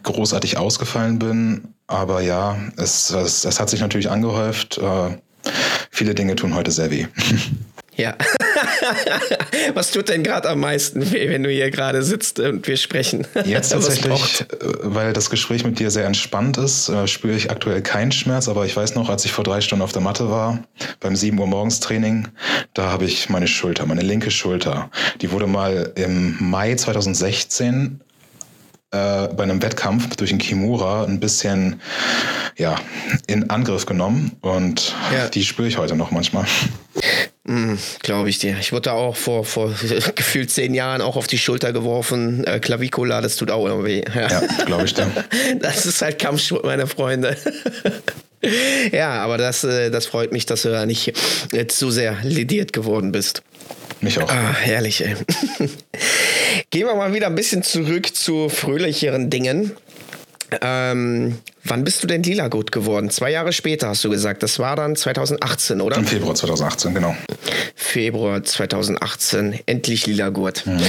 [0.03, 1.69] großartig ausgefallen bin.
[1.87, 4.79] Aber ja, es, es, es hat sich natürlich angehäuft.
[4.79, 5.17] Äh,
[5.91, 7.07] viele Dinge tun heute sehr weh.
[7.97, 8.15] Ja.
[9.75, 13.27] Was tut denn gerade am meisten weh, wenn du hier gerade sitzt und wir sprechen?
[13.45, 14.47] Jetzt tatsächlich, äh,
[14.83, 18.49] weil das Gespräch mit dir sehr entspannt ist, äh, spüre ich aktuell keinen Schmerz.
[18.49, 20.63] Aber ich weiß noch, als ich vor drei Stunden auf der Matte war,
[21.01, 22.29] beim 7 Uhr morgens Training,
[22.75, 24.91] da habe ich meine Schulter, meine linke Schulter,
[25.21, 28.01] die wurde mal im Mai 2016
[28.91, 31.81] äh, bei einem Wettkampf durch den Kimura ein bisschen
[32.57, 32.77] ja,
[33.27, 35.29] in Angriff genommen und ja.
[35.29, 36.47] die spüre ich heute noch manchmal.
[37.49, 38.57] Mm, Glaube ich dir.
[38.61, 39.73] Ich wurde auch vor, vor
[40.15, 42.45] gefühlt zehn Jahren auch auf die Schulter geworfen.
[42.45, 44.03] Äh, Clavicula, das tut auch immer weh.
[44.15, 45.11] Ja, ja glaube ich dir.
[45.61, 47.37] Das ist halt Kampfsport, meine Freunde.
[48.93, 51.15] ja, aber das, äh, das freut mich, dass du da nicht
[51.51, 53.43] jetzt so sehr lediert geworden bist.
[54.03, 54.29] Mich auch.
[54.29, 55.17] Ah, herrlich, ey.
[56.71, 59.75] Gehen wir mal wieder ein bisschen zurück zu fröhlicheren Dingen.
[60.61, 63.11] Ähm, wann bist du denn lila gut geworden?
[63.11, 64.43] Zwei Jahre später hast du gesagt.
[64.43, 65.97] Das war dann 2018, oder?
[65.97, 67.17] Im Februar 2018, genau.
[67.75, 70.67] Februar 2018, endlich lila Gurt.
[70.67, 70.81] Mhm.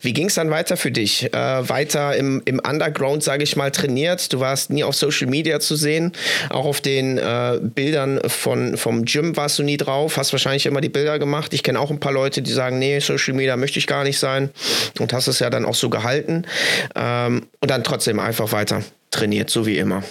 [0.00, 1.32] Wie ging es dann weiter für dich?
[1.32, 4.32] Äh, weiter im, im Underground, sage ich mal, trainiert.
[4.32, 6.12] Du warst nie auf Social Media zu sehen.
[6.50, 10.16] Auch auf den äh, Bildern von, vom Gym warst du nie drauf.
[10.16, 11.54] Hast wahrscheinlich immer die Bilder gemacht.
[11.54, 14.18] Ich kenne auch ein paar Leute, die sagen, nee, Social Media möchte ich gar nicht
[14.18, 14.50] sein.
[14.98, 16.44] Und hast es ja dann auch so gehalten.
[16.94, 20.02] Ähm, und dann trotzdem einfach weiter trainiert, so wie immer.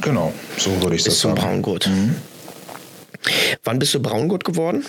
[0.00, 1.34] Genau, so würde ich das sagen.
[1.34, 1.86] Bis zum Braungurt.
[1.88, 2.16] Mhm.
[3.64, 4.84] Wann bist du Braungurt geworden?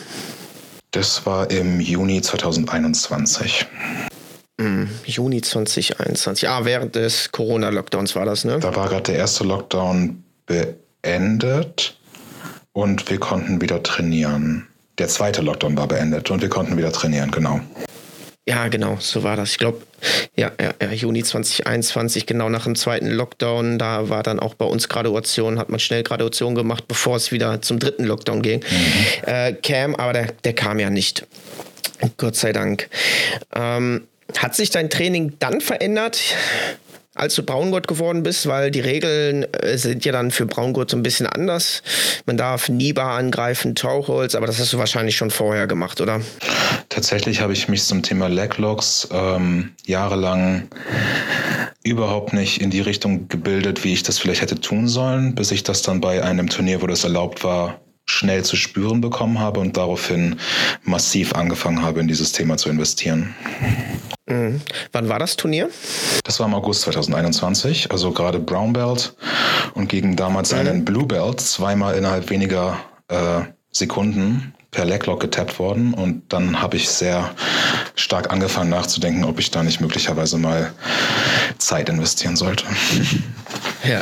[0.92, 3.66] Das war im Juni 2021.
[4.58, 6.50] Mhm, Juni 2021.
[6.50, 8.60] Ah, während des Corona-Lockdowns war das, ne?
[8.60, 11.98] Da war gerade der erste Lockdown beendet
[12.74, 14.68] und wir konnten wieder trainieren.
[14.98, 17.62] Der zweite Lockdown war beendet und wir konnten wieder trainieren, genau.
[18.50, 19.52] Ja, genau, so war das.
[19.52, 19.84] Ich glaube,
[20.36, 24.66] ja, ja, ja, Juni 2021, genau nach dem zweiten Lockdown, da war dann auch bei
[24.66, 28.62] uns Graduation, hat man schnell Graduation gemacht, bevor es wieder zum dritten Lockdown ging.
[28.62, 29.28] Mhm.
[29.28, 31.28] Äh, Cam, aber der, der kam ja nicht.
[32.18, 32.90] Gott sei Dank.
[33.54, 36.20] Ähm, hat sich dein Training dann verändert?
[37.16, 40.98] Als du Braungurt geworden bist, weil die Regeln äh, sind ja dann für Braungurt so
[40.98, 41.82] ein bisschen anders.
[42.26, 46.22] Man darf Niba angreifen, Tauchholz, aber das hast du wahrscheinlich schon vorher gemacht, oder?
[46.90, 50.70] Tatsächlich habe ich mich zum Thema Leglocks ähm, jahrelang
[51.84, 55.64] überhaupt nicht in die Richtung gebildet, wie ich das vielleicht hätte tun sollen, bis ich
[55.64, 59.78] das dann bei einem Turnier, wo das erlaubt war, schnell zu spüren bekommen habe und
[59.78, 60.40] daraufhin
[60.84, 63.36] massiv angefangen habe, in dieses Thema zu investieren.
[64.26, 64.62] Mhm.
[64.92, 65.70] Wann war das Turnier?
[66.24, 69.16] Das war im August 2021, also gerade Brown Belt
[69.76, 70.60] und gegen damals mhm.
[70.60, 73.42] einen Blue Belt zweimal innerhalb weniger äh,
[73.72, 77.32] Sekunden per Leglock getappt worden und dann habe ich sehr
[77.96, 80.72] stark angefangen nachzudenken, ob ich da nicht möglicherweise mal
[81.58, 82.66] Zeit investieren sollte.
[83.84, 84.02] Ja.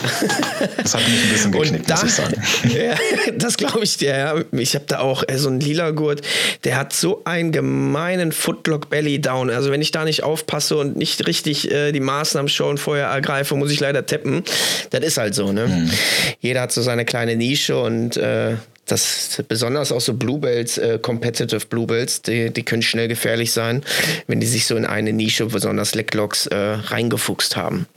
[0.78, 2.42] Das hat mich ein bisschen geknickt, da, muss ich sagen.
[2.68, 2.96] Ja,
[3.36, 4.16] das glaube ich dir.
[4.16, 4.36] Ja.
[4.52, 6.22] Ich habe da auch äh, so einen lila Gurt,
[6.64, 9.50] der hat so einen gemeinen Footlock Belly Down.
[9.50, 13.56] Also wenn ich da nicht aufpasse und nicht richtig äh, die Maßnahmen schon vorher ergreife,
[13.56, 14.44] muss ich leider tippen.
[14.90, 15.52] Das ist halt so.
[15.52, 15.68] Ne?
[15.68, 15.92] Mhm.
[16.40, 18.56] Jeder hat so seine kleine Nische und äh,
[18.88, 23.84] das besonders auch so Bluebells, äh, Competitive Bluebells, die, die können schnell gefährlich sein,
[24.28, 27.88] wenn die sich so in eine Nische, besonders Lecklocks, äh, reingefuchst haben.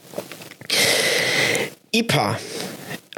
[1.93, 2.39] IPA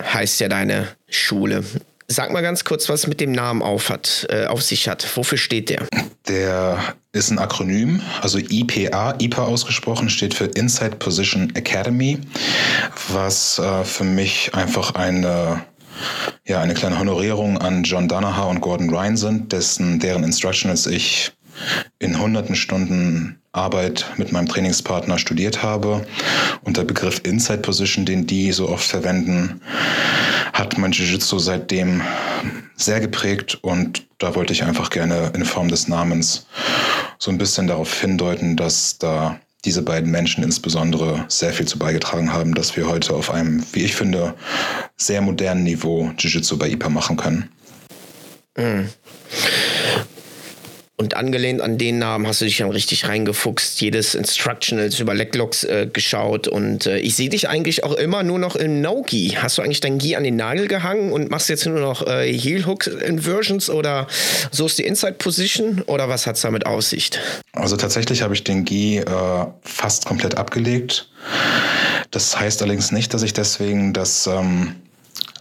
[0.00, 1.64] heißt ja deine Schule.
[2.08, 5.16] Sag mal ganz kurz, was mit dem Namen auf, hat, äh, auf sich hat.
[5.16, 5.86] Wofür steht der?
[6.28, 12.18] Der ist ein Akronym, also IPA, IPA ausgesprochen, steht für Inside Position Academy,
[13.08, 15.64] was äh, für mich einfach eine
[16.44, 21.32] ja, eine kleine Honorierung an John Danaher und Gordon Ryan sind, dessen, deren Instructionals ich
[21.98, 26.06] in hunderten Stunden Arbeit mit meinem Trainingspartner studiert habe.
[26.62, 29.60] Und der Begriff Inside Position, den die so oft verwenden,
[30.52, 32.02] hat mein Jiu-Jitsu seitdem
[32.76, 36.46] sehr geprägt und da wollte ich einfach gerne in Form des Namens
[37.18, 42.32] so ein bisschen darauf hindeuten, dass da diese beiden Menschen insbesondere sehr viel zu beigetragen
[42.32, 44.34] haben, dass wir heute auf einem, wie ich finde,
[44.96, 47.48] sehr modernen Niveau Jiu-Jitsu bei IPA machen können.
[48.56, 48.88] Mhm.
[51.02, 55.64] Und angelehnt an den Namen hast du dich dann richtig reingefuchst, jedes Instructionals über Leglocks
[55.64, 59.30] äh, geschaut und äh, ich sehe dich eigentlich auch immer nur noch im No-Gi.
[59.36, 62.32] Hast du eigentlich dein Gi an den Nagel gehangen und machst jetzt nur noch äh,
[62.32, 64.06] Heel-Hook-Inversions oder
[64.52, 67.18] so ist die Inside-Position oder was hat es damit Aussicht?
[67.50, 69.04] Also tatsächlich habe ich den Gi äh,
[69.62, 71.08] fast komplett abgelegt.
[72.12, 74.28] Das heißt allerdings nicht, dass ich deswegen das...
[74.28, 74.76] Ähm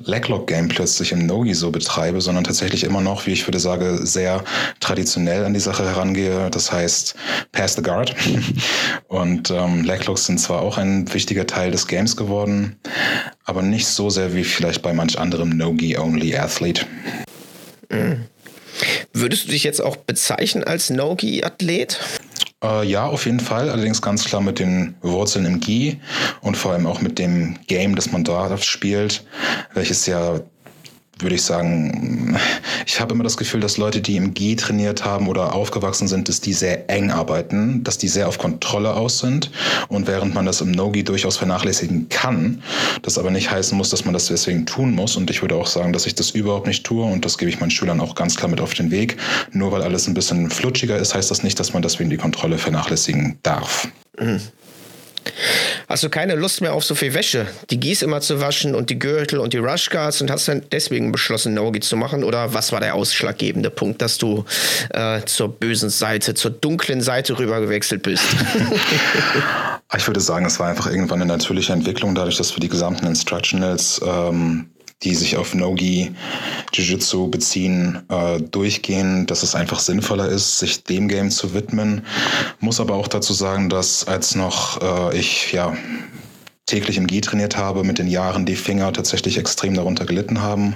[0.06, 4.44] Leglock-Game plötzlich im Nogi so betreibe, sondern tatsächlich immer noch, wie ich würde sagen, sehr
[4.80, 6.50] traditionell an die Sache herangehe.
[6.50, 7.16] Das heißt,
[7.52, 8.16] Pass the Guard.
[9.08, 12.78] Und ähm, Leglocks sind zwar auch ein wichtiger Teil des Games geworden,
[13.46, 16.86] aber nicht so sehr wie vielleicht bei manch anderem Nogi-Only-Athlete.
[17.90, 18.26] Mhm.
[19.14, 22.00] Würdest du dich jetzt auch bezeichnen als Nogi-Athlet?
[22.64, 23.70] Äh, ja, auf jeden Fall.
[23.70, 26.00] Allerdings ganz klar mit den Wurzeln im Gi
[26.42, 29.26] und vor allem auch mit dem Game, das man da spielt,
[29.74, 30.40] welches ja
[31.22, 32.38] würde ich sagen,
[32.86, 36.30] ich habe immer das Gefühl, dass Leute, die im GI trainiert haben oder aufgewachsen sind,
[36.30, 39.52] dass die sehr eng arbeiten, dass die sehr auf Kontrolle aus sind.
[39.88, 42.64] Und während man das im No-Gi durchaus vernachlässigen kann,
[43.02, 45.16] das aber nicht heißen muss, dass man das deswegen tun muss.
[45.16, 47.06] Und ich würde auch sagen, dass ich das überhaupt nicht tue.
[47.06, 49.18] Und das gebe ich meinen Schülern auch ganz klar mit auf den Weg.
[49.52, 52.58] Nur weil alles ein bisschen flutschiger ist, heißt das nicht, dass man deswegen die Kontrolle
[52.58, 53.88] vernachlässigen darf.
[54.20, 54.40] Mhm.
[55.88, 58.90] Hast du keine Lust mehr auf so viel Wäsche, die Gieß immer zu waschen und
[58.90, 62.24] die Gürtel und die Rushguards und hast dann deswegen beschlossen, No-Gi zu machen?
[62.24, 64.46] Oder was war der ausschlaggebende Punkt, dass du
[64.92, 68.24] äh, zur bösen Seite, zur dunklen Seite rübergewechselt bist?
[69.98, 73.06] ich würde sagen, es war einfach irgendwann eine natürliche Entwicklung, dadurch, dass wir die gesamten
[73.06, 74.70] Instructionals ähm,
[75.04, 76.12] die sich auf Nogi
[76.74, 82.06] Jiu-Jitsu beziehen, äh, durchgehen, dass es einfach sinnvoller ist, sich dem Game zu widmen.
[82.60, 85.76] Muss aber auch dazu sagen, dass als noch äh, ich ja
[86.66, 90.76] täglich im Gi trainiert habe, mit den Jahren die Finger tatsächlich extrem darunter gelitten haben.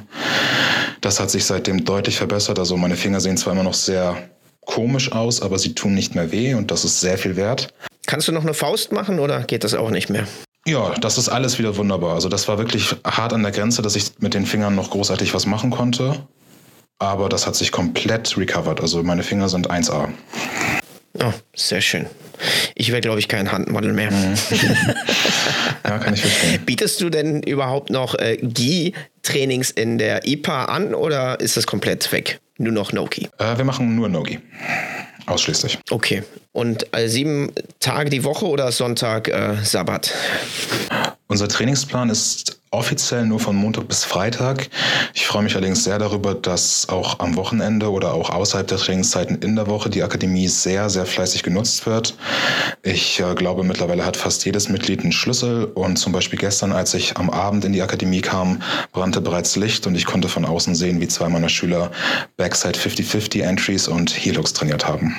[1.01, 2.59] Das hat sich seitdem deutlich verbessert.
[2.59, 4.29] Also meine Finger sehen zwar immer noch sehr
[4.65, 7.69] komisch aus, aber sie tun nicht mehr weh und das ist sehr viel wert.
[8.07, 10.27] Kannst du noch eine Faust machen oder geht das auch nicht mehr?
[10.67, 12.15] Ja, das ist alles wieder wunderbar.
[12.15, 15.33] Also das war wirklich hart an der Grenze, dass ich mit den Fingern noch großartig
[15.33, 16.25] was machen konnte.
[16.97, 18.81] Aber das hat sich komplett recovered.
[18.81, 20.09] Also meine Finger sind 1A.
[21.19, 22.07] Oh, sehr schön.
[22.73, 24.11] Ich wäre, glaube ich, kein Handmodel mehr.
[24.11, 24.35] Mhm.
[25.83, 26.61] ja, kann ich verstehen.
[26.65, 32.11] Bietest du denn überhaupt noch äh, GI-Trainings in der IPA an oder ist das komplett
[32.11, 32.39] weg?
[32.57, 33.29] Nur noch Noki?
[33.37, 34.39] Äh, wir machen nur Noki.
[35.25, 35.79] Ausschließlich.
[35.89, 36.23] Okay.
[36.51, 40.13] Und äh, sieben Tage die Woche oder Sonntag äh, Sabbat?
[41.27, 44.69] Unser Trainingsplan ist offiziell nur von Montag bis Freitag.
[45.15, 49.37] Ich freue mich allerdings sehr darüber, dass auch am Wochenende oder auch außerhalb der Trainingszeiten
[49.39, 52.15] in der Woche die Akademie sehr, sehr fleißig genutzt wird.
[52.83, 56.93] Ich äh, glaube, mittlerweile hat fast jedes Mitglied einen Schlüssel und zum Beispiel gestern, als
[56.93, 58.61] ich am Abend in die Akademie kam,
[58.91, 61.91] brannte bereits Licht und ich konnte von außen sehen, wie zwei meiner Schüler
[62.37, 65.15] Backside 50-50 Entries und Helux trainiert haben.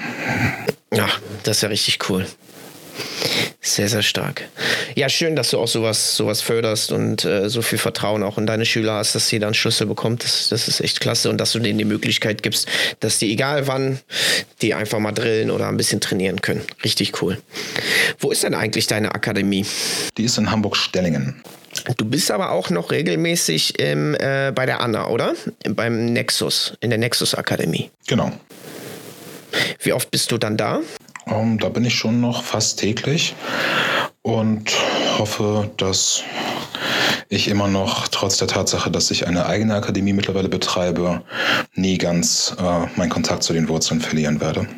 [0.92, 1.08] Ja,
[1.42, 2.26] das ist ja richtig cool.
[3.60, 4.48] Sehr, sehr stark.
[4.94, 8.46] Ja, schön, dass du auch sowas, sowas förderst und äh, so viel Vertrauen auch in
[8.46, 10.22] deine Schüler hast, dass sie dann Schlüssel bekommt.
[10.24, 12.68] Das, das ist echt klasse und dass du denen die Möglichkeit gibst,
[13.00, 13.98] dass die egal wann,
[14.62, 16.62] die einfach mal drillen oder ein bisschen trainieren können.
[16.84, 17.38] Richtig cool.
[18.20, 19.66] Wo ist denn eigentlich deine Akademie?
[20.16, 21.42] Die ist in Hamburg-Stellingen.
[21.96, 25.34] Du bist aber auch noch regelmäßig im, äh, bei der Anna, oder?
[25.68, 27.90] Beim Nexus, in der Nexus Akademie.
[28.06, 28.32] Genau.
[29.80, 30.80] Wie oft bist du dann da?
[31.28, 33.34] Ähm, da bin ich schon noch fast täglich
[34.22, 34.70] und
[35.18, 36.22] hoffe, dass
[37.28, 41.22] ich immer noch, trotz der Tatsache, dass ich eine eigene Akademie mittlerweile betreibe,
[41.74, 44.68] nie ganz äh, meinen Kontakt zu den Wurzeln verlieren werde.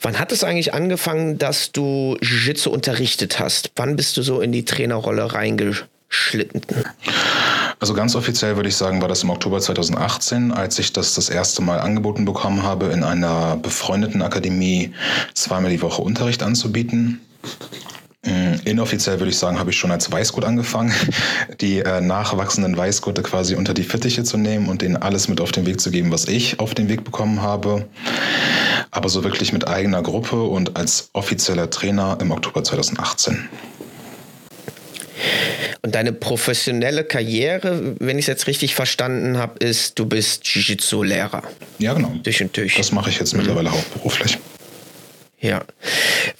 [0.00, 3.70] Wann hat es eigentlich angefangen, dass du Jiu-Jitsu unterrichtet hast?
[3.76, 6.62] Wann bist du so in die Trainerrolle reingeschlitten?
[7.82, 11.28] Also ganz offiziell würde ich sagen, war das im Oktober 2018, als ich das das
[11.28, 14.92] erste Mal angeboten bekommen habe, in einer befreundeten Akademie
[15.34, 17.20] zweimal die Woche Unterricht anzubieten.
[18.24, 20.94] Mm, inoffiziell würde ich sagen, habe ich schon als Weißgurt angefangen,
[21.60, 25.50] die äh, nachwachsenden Weißgurte quasi unter die Fittiche zu nehmen und denen alles mit auf
[25.50, 27.88] den Weg zu geben, was ich auf den Weg bekommen habe.
[28.92, 33.48] Aber so wirklich mit eigener Gruppe und als offizieller Trainer im Oktober 2018.
[35.82, 41.42] Und deine professionelle Karriere, wenn ich es jetzt richtig verstanden habe, ist, du bist Jiu-Jitsu-Lehrer.
[41.78, 42.12] Ja, genau.
[42.22, 42.76] Durch und durch.
[42.76, 43.74] Das mache ich jetzt mittlerweile mhm.
[43.74, 44.38] hauptberuflich.
[45.42, 45.64] Ja.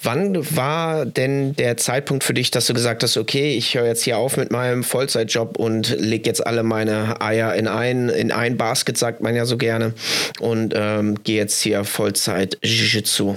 [0.01, 4.03] Wann war denn der Zeitpunkt für dich, dass du gesagt hast, okay, ich höre jetzt
[4.03, 8.55] hier auf mit meinem Vollzeitjob und lege jetzt alle meine Eier in ein, in ein
[8.55, 9.93] Basket, sagt man ja so gerne,
[10.39, 13.35] und ähm, gehe jetzt hier Vollzeit Jiu-Jitsu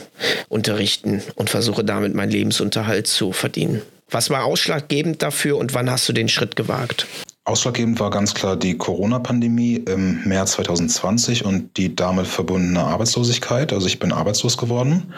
[0.49, 3.83] unterrichten und versuche damit meinen Lebensunterhalt zu verdienen?
[4.11, 7.07] Was war ausschlaggebend dafür und wann hast du den Schritt gewagt?
[7.47, 13.73] Ausschlaggebend war ganz klar die Corona-Pandemie im März 2020 und die damit verbundene Arbeitslosigkeit.
[13.73, 15.15] Also ich bin arbeitslos geworden,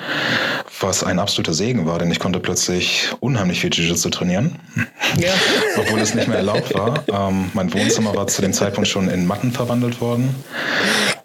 [0.81, 4.59] was ein absoluter Segen war, denn ich konnte plötzlich unheimlich viel Jiu-Jitsu trainieren,
[5.19, 5.33] ja.
[5.79, 7.03] obwohl es nicht mehr erlaubt war.
[7.09, 10.35] Ähm, mein Wohnzimmer war zu dem Zeitpunkt schon in Matten verwandelt worden.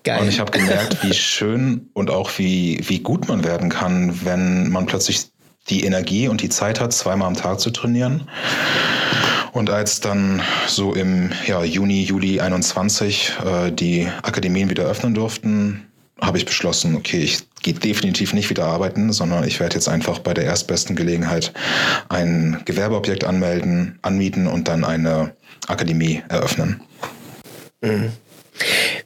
[0.05, 0.21] Geil.
[0.21, 4.69] Und ich habe gemerkt, wie schön und auch wie, wie gut man werden kann, wenn
[4.69, 5.32] man plötzlich
[5.69, 8.29] die Energie und die Zeit hat, zweimal am Tag zu trainieren.
[9.53, 15.85] Und als dann so im ja, Juni, Juli 21 äh, die Akademien wieder öffnen durften,
[16.19, 20.19] habe ich beschlossen, okay, ich gehe definitiv nicht wieder arbeiten, sondern ich werde jetzt einfach
[20.19, 21.53] bei der erstbesten Gelegenheit
[22.09, 25.35] ein Gewerbeobjekt anmelden, anmieten und dann eine
[25.67, 26.81] Akademie eröffnen.
[27.81, 28.11] Mhm.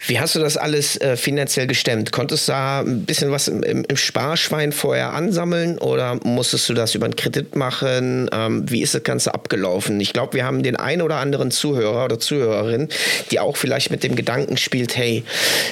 [0.05, 2.11] Wie hast du das alles äh, finanziell gestemmt?
[2.11, 6.95] Konntest du da ein bisschen was im, im, Sparschwein vorher ansammeln oder musstest du das
[6.95, 8.29] über einen Kredit machen?
[8.31, 9.99] Ähm, wie ist das Ganze abgelaufen?
[9.99, 12.89] Ich glaube, wir haben den einen oder anderen Zuhörer oder Zuhörerin,
[13.31, 15.23] die auch vielleicht mit dem Gedanken spielt, hey,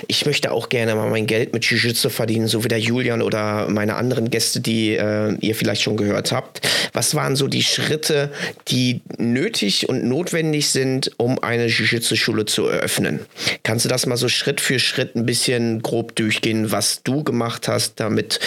[0.07, 3.69] ich möchte auch gerne mal mein Geld mit Jiu-Jitsu verdienen, so wie der Julian oder
[3.69, 6.61] meine anderen Gäste, die äh, ihr vielleicht schon gehört habt.
[6.93, 8.31] Was waren so die Schritte,
[8.67, 13.19] die nötig und notwendig sind, um eine Jiu-Jitsu-Schule zu eröffnen?
[13.65, 17.67] Kannst du das mal so Schritt für Schritt ein bisschen grob durchgehen, was du gemacht
[17.67, 18.39] hast, damit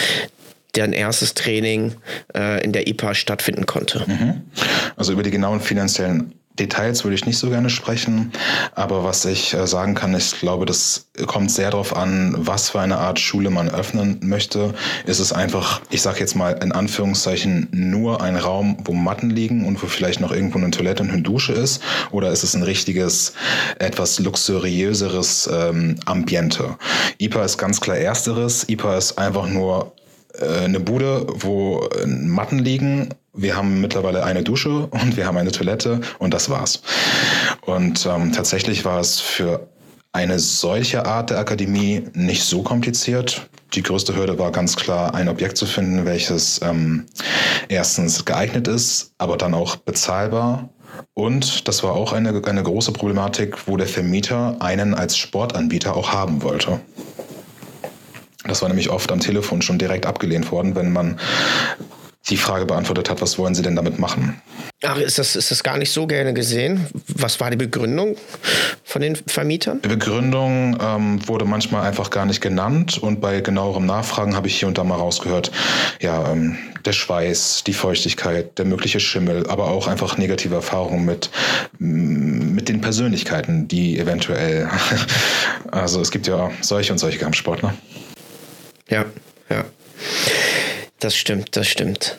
[0.71, 1.95] dein erstes Training
[2.33, 4.05] äh, in der IPA stattfinden konnte?
[4.07, 4.43] Mhm.
[4.95, 8.31] Also über die genauen finanziellen Details würde ich nicht so gerne sprechen,
[8.75, 12.79] aber was ich äh, sagen kann, ich glaube, das kommt sehr darauf an, was für
[12.79, 14.73] eine Art Schule man öffnen möchte.
[15.05, 19.65] Ist es einfach, ich sage jetzt mal in Anführungszeichen, nur ein Raum, wo Matten liegen
[19.65, 21.81] und wo vielleicht noch irgendwo eine Toilette und eine Dusche ist?
[22.11, 23.33] Oder ist es ein richtiges,
[23.79, 26.77] etwas luxuriöseres ähm, Ambiente?
[27.17, 28.67] IPA ist ganz klar ersteres.
[28.67, 29.93] IPA ist einfach nur
[30.39, 33.09] äh, eine Bude, wo äh, Matten liegen.
[33.41, 36.81] Wir haben mittlerweile eine Dusche und wir haben eine Toilette und das war's.
[37.61, 39.69] Und ähm, tatsächlich war es für
[40.11, 43.49] eine solche Art der Akademie nicht so kompliziert.
[43.73, 47.05] Die größte Hürde war ganz klar, ein Objekt zu finden, welches ähm,
[47.69, 50.67] erstens geeignet ist, aber dann auch bezahlbar.
[51.13, 56.11] Und das war auch eine, eine große Problematik, wo der Vermieter einen als Sportanbieter auch
[56.11, 56.81] haben wollte.
[58.45, 61.19] Das war nämlich oft am Telefon schon direkt abgelehnt worden, wenn man
[62.29, 64.41] die Frage beantwortet hat, was wollen Sie denn damit machen?
[64.83, 66.87] Ach, ist das, ist das gar nicht so gerne gesehen?
[67.07, 68.15] Was war die Begründung
[68.85, 69.81] von den Vermietern?
[69.83, 74.57] Die Begründung ähm, wurde manchmal einfach gar nicht genannt und bei genauerem Nachfragen habe ich
[74.57, 75.51] hier und da mal rausgehört,
[75.99, 81.29] ja, ähm, der Schweiß, die Feuchtigkeit, der mögliche Schimmel, aber auch einfach negative Erfahrungen mit,
[81.77, 84.69] mit den Persönlichkeiten, die eventuell,
[85.71, 87.73] also es gibt ja solche und solche Kampfsportler.
[88.89, 89.05] Ja,
[89.49, 89.65] ja.
[90.99, 92.17] Das stimmt, das stimmt.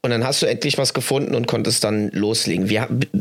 [0.00, 2.70] Und dann hast du endlich was gefunden und konntest dann loslegen.
[2.70, 2.80] Wie,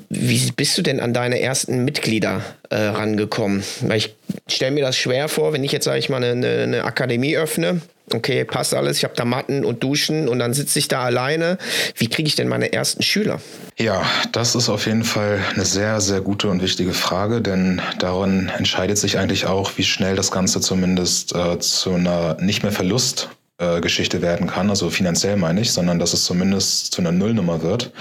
[0.10, 3.64] wie bist du denn an deine ersten Mitglieder äh, rangekommen?
[3.82, 4.16] Weil ich
[4.48, 7.82] stelle mir das schwer vor, wenn ich jetzt, sage ich mal, eine, eine Akademie öffne.
[8.14, 11.58] Okay, passt alles, ich habe da Matten und Duschen und dann sitze ich da alleine.
[11.96, 13.40] Wie kriege ich denn meine ersten Schüler?
[13.78, 18.52] Ja, das ist auf jeden Fall eine sehr, sehr gute und wichtige Frage, denn darin
[18.58, 23.30] entscheidet sich eigentlich auch, wie schnell das Ganze zumindest äh, zu einer nicht mehr Verlust
[23.62, 27.62] äh, Geschichte werden kann, also finanziell meine ich, sondern dass es zumindest zu einer Nullnummer
[27.62, 27.92] wird.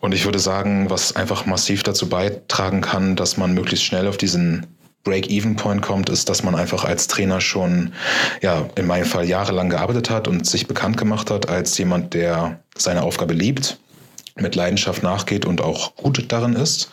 [0.00, 4.16] Und ich würde sagen, was einfach massiv dazu beitragen kann, dass man möglichst schnell auf
[4.16, 4.66] diesen
[5.04, 7.92] Break-Even-Point kommt, ist, dass man einfach als Trainer schon,
[8.42, 12.60] ja, in meinem Fall jahrelang gearbeitet hat und sich bekannt gemacht hat als jemand, der
[12.76, 13.78] seine Aufgabe liebt
[14.40, 16.90] mit Leidenschaft nachgeht und auch gut darin ist.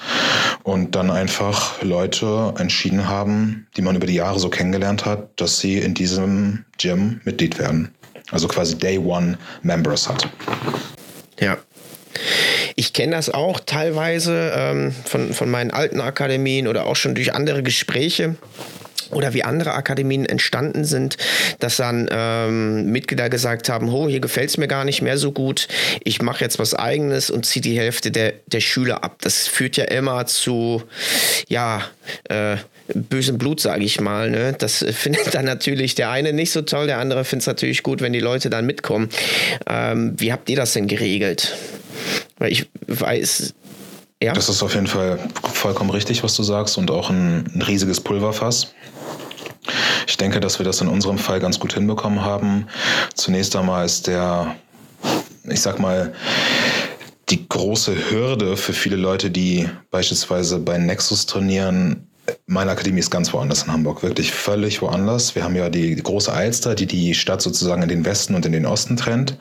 [0.63, 5.59] Und dann einfach Leute entschieden haben, die man über die Jahre so kennengelernt hat, dass
[5.59, 7.93] sie in diesem Gym Mitglied werden.
[8.31, 10.27] Also quasi Day One Members hat.
[11.39, 11.57] Ja.
[12.75, 17.33] Ich kenne das auch teilweise ähm, von, von meinen alten Akademien oder auch schon durch
[17.33, 18.35] andere Gespräche
[19.15, 21.17] oder wie andere Akademien entstanden sind,
[21.59, 25.31] dass dann ähm, Mitglieder gesagt haben, oh, hier gefällt es mir gar nicht mehr so
[25.31, 25.67] gut,
[26.03, 29.17] ich mache jetzt was eigenes und ziehe die Hälfte der, der Schüler ab.
[29.21, 30.83] Das führt ja immer zu,
[31.47, 31.83] ja,
[32.25, 32.57] äh,
[32.93, 34.29] bösem Blut, sage ich mal.
[34.29, 34.53] Ne?
[34.57, 38.01] Das findet dann natürlich der eine nicht so toll, der andere findet es natürlich gut,
[38.01, 39.09] wenn die Leute dann mitkommen.
[39.67, 41.55] Ähm, wie habt ihr das denn geregelt?
[42.37, 43.53] Weil ich weiß,
[44.21, 44.33] ja.
[44.33, 45.19] Das ist auf jeden Fall
[45.53, 48.73] vollkommen richtig, was du sagst und auch ein, ein riesiges Pulverfass.
[50.07, 52.67] Ich denke, dass wir das in unserem Fall ganz gut hinbekommen haben.
[53.13, 54.55] Zunächst einmal ist der,
[55.43, 56.13] ich sag mal,
[57.29, 62.07] die große Hürde für viele Leute, die beispielsweise bei Nexus trainieren,
[62.47, 65.35] meine Akademie ist ganz woanders in Hamburg, wirklich völlig woanders.
[65.35, 68.51] Wir haben ja die, große Alster, die die Stadt sozusagen in den Westen und in
[68.51, 69.37] den Osten trennt.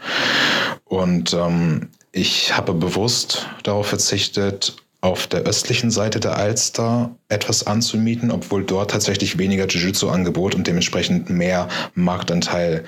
[0.84, 8.30] Und ähm, ich habe bewusst darauf verzichtet, auf der östlichen Seite der Alster etwas anzumieten,
[8.30, 12.84] obwohl dort tatsächlich weniger Jiu-Jitsu-Angebot und dementsprechend mehr Marktanteil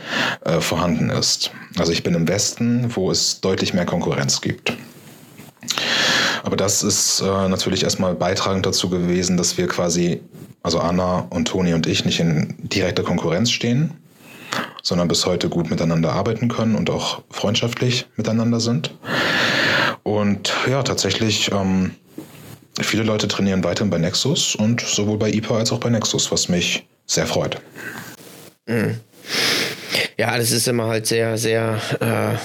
[0.47, 1.51] äh, vorhanden ist.
[1.77, 4.73] Also ich bin im Westen, wo es deutlich mehr Konkurrenz gibt.
[6.43, 10.23] Aber das ist äh, natürlich erstmal beitragend dazu gewesen, dass wir quasi,
[10.63, 13.93] also Anna und Toni und ich, nicht in direkter Konkurrenz stehen,
[14.83, 18.97] sondern bis heute gut miteinander arbeiten können und auch freundschaftlich miteinander sind.
[20.03, 21.91] Und ja, tatsächlich ähm,
[22.81, 26.49] Viele Leute trainieren weiterhin bei Nexus und sowohl bei IPA als auch bei Nexus, was
[26.49, 27.59] mich sehr freut.
[28.67, 29.01] Mhm.
[30.19, 32.39] Ja, das ist immer halt sehr, sehr äh,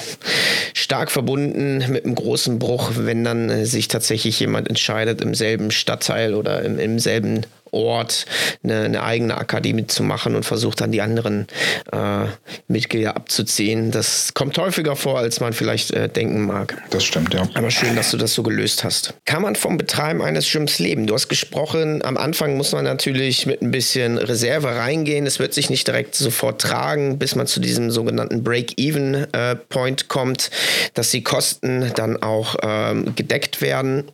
[0.73, 5.71] stark verbunden mit einem großen Bruch, wenn dann äh, sich tatsächlich jemand entscheidet, im selben
[5.71, 8.25] Stadtteil oder im, im selben Ort
[8.63, 11.47] eine, eine, eigene Akademie zu machen und versucht dann die anderen
[11.91, 12.25] äh,
[12.67, 13.91] Mitglieder abzuziehen.
[13.91, 16.81] Das kommt häufiger vor, als man vielleicht äh, denken mag.
[16.89, 17.47] Das stimmt, ja.
[17.53, 19.13] Aber schön, dass du das so gelöst hast.
[19.25, 21.07] Kann man vom Betreiben eines Gyms leben?
[21.07, 25.25] Du hast gesprochen, am Anfang muss man natürlich mit ein bisschen Reserve reingehen.
[25.25, 30.51] Es wird sich nicht direkt sofort tragen, bis man zu diesem sogenannten Break-Even-Point äh, kommt,
[30.93, 34.05] dass die Kosten dann auch ähm, gedeckt werden.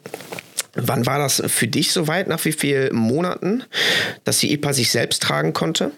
[0.80, 2.28] Wann war das für dich soweit?
[2.28, 3.64] Nach wie vielen Monaten,
[4.24, 5.92] dass die IPA sich selbst tragen konnte?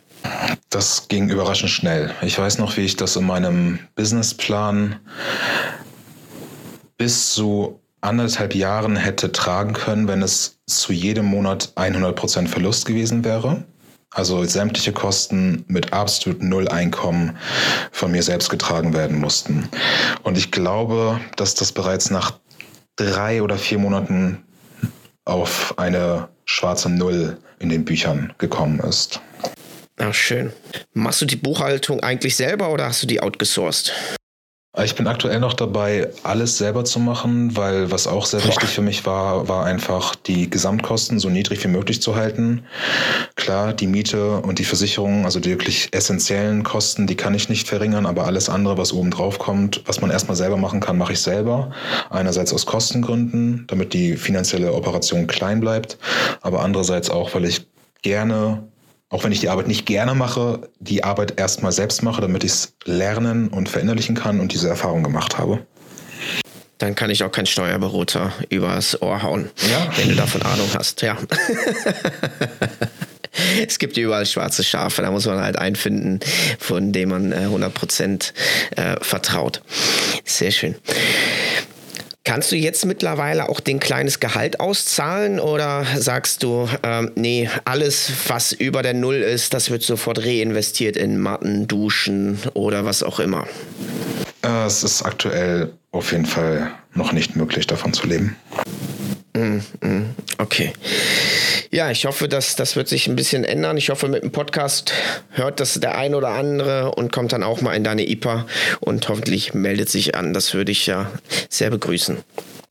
[0.70, 2.14] Das ging überraschend schnell.
[2.22, 5.00] Ich weiß noch, wie ich das in meinem Businessplan
[6.98, 13.24] bis zu anderthalb Jahren hätte tragen können, wenn es zu jedem Monat 100% Verlust gewesen
[13.24, 13.64] wäre.
[14.12, 17.38] Also sämtliche Kosten mit absolut null Einkommen
[17.92, 19.70] von mir selbst getragen werden mussten.
[20.24, 22.40] Und ich glaube, dass das bereits nach
[22.96, 24.44] drei oder vier Monaten
[25.26, 29.22] auf eine schwarze Null in den Büchern gekommen ist.
[29.98, 30.54] Ach, schön.
[30.94, 33.94] Machst du die Buchhaltung eigentlich selber oder hast du die outgesourced?
[34.84, 38.82] Ich bin aktuell noch dabei, alles selber zu machen, weil was auch sehr wichtig für
[38.82, 42.64] mich war, war einfach die Gesamtkosten so niedrig wie möglich zu halten.
[43.36, 47.68] Klar, die Miete und die Versicherung, also die wirklich essentiellen Kosten, die kann ich nicht
[47.68, 51.14] verringern, aber alles andere, was oben drauf kommt, was man erstmal selber machen kann, mache
[51.14, 51.72] ich selber.
[52.10, 55.98] Einerseits aus Kostengründen, damit die finanzielle Operation klein bleibt,
[56.42, 57.68] aber andererseits auch, weil ich
[58.02, 58.64] gerne
[59.10, 62.52] auch wenn ich die Arbeit nicht gerne mache, die Arbeit erstmal selbst mache, damit ich
[62.52, 65.66] es lernen und verinnerlichen kann und diese Erfahrung gemacht habe.
[66.78, 69.92] Dann kann ich auch kein Steuerberater übers Ohr hauen, ja.
[69.98, 71.18] wenn du davon Ahnung hast, ja.
[73.68, 76.22] es gibt überall schwarze Schafe, da muss man halt einfinden,
[76.58, 78.32] von dem man 100%
[78.78, 79.62] äh, äh, vertraut.
[80.24, 80.76] Sehr schön.
[82.30, 88.12] Kannst du jetzt mittlerweile auch den kleines Gehalt auszahlen oder sagst du, ähm, nee, alles,
[88.28, 93.20] was über der Null ist, das wird sofort reinvestiert in Matten, Duschen oder was auch
[93.20, 93.48] immer?
[94.44, 98.36] Äh, es ist aktuell auf jeden Fall noch nicht möglich, davon zu leben.
[99.40, 100.74] Mm, mm, okay.
[101.72, 103.78] Ja, ich hoffe, dass das wird sich ein bisschen ändern.
[103.78, 104.92] Ich hoffe, mit dem Podcast
[105.30, 108.48] hört das der ein oder andere und kommt dann auch mal in deine IPA
[108.82, 110.34] und hoffentlich meldet sich an.
[110.34, 111.10] Das würde ich ja
[111.48, 112.18] sehr begrüßen.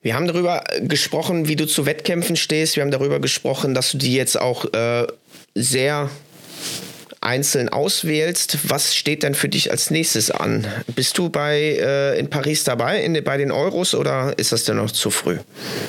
[0.02, 2.76] Wir haben darüber gesprochen, wie du zu Wettkämpfen stehst.
[2.76, 5.06] Wir haben darüber gesprochen, dass du die jetzt auch äh,
[5.54, 6.10] sehr
[7.28, 10.66] einzeln auswählst, was steht denn für dich als nächstes an?
[10.96, 14.76] Bist du bei äh, in Paris dabei, in, bei den Euros oder ist das denn
[14.76, 15.36] noch zu früh?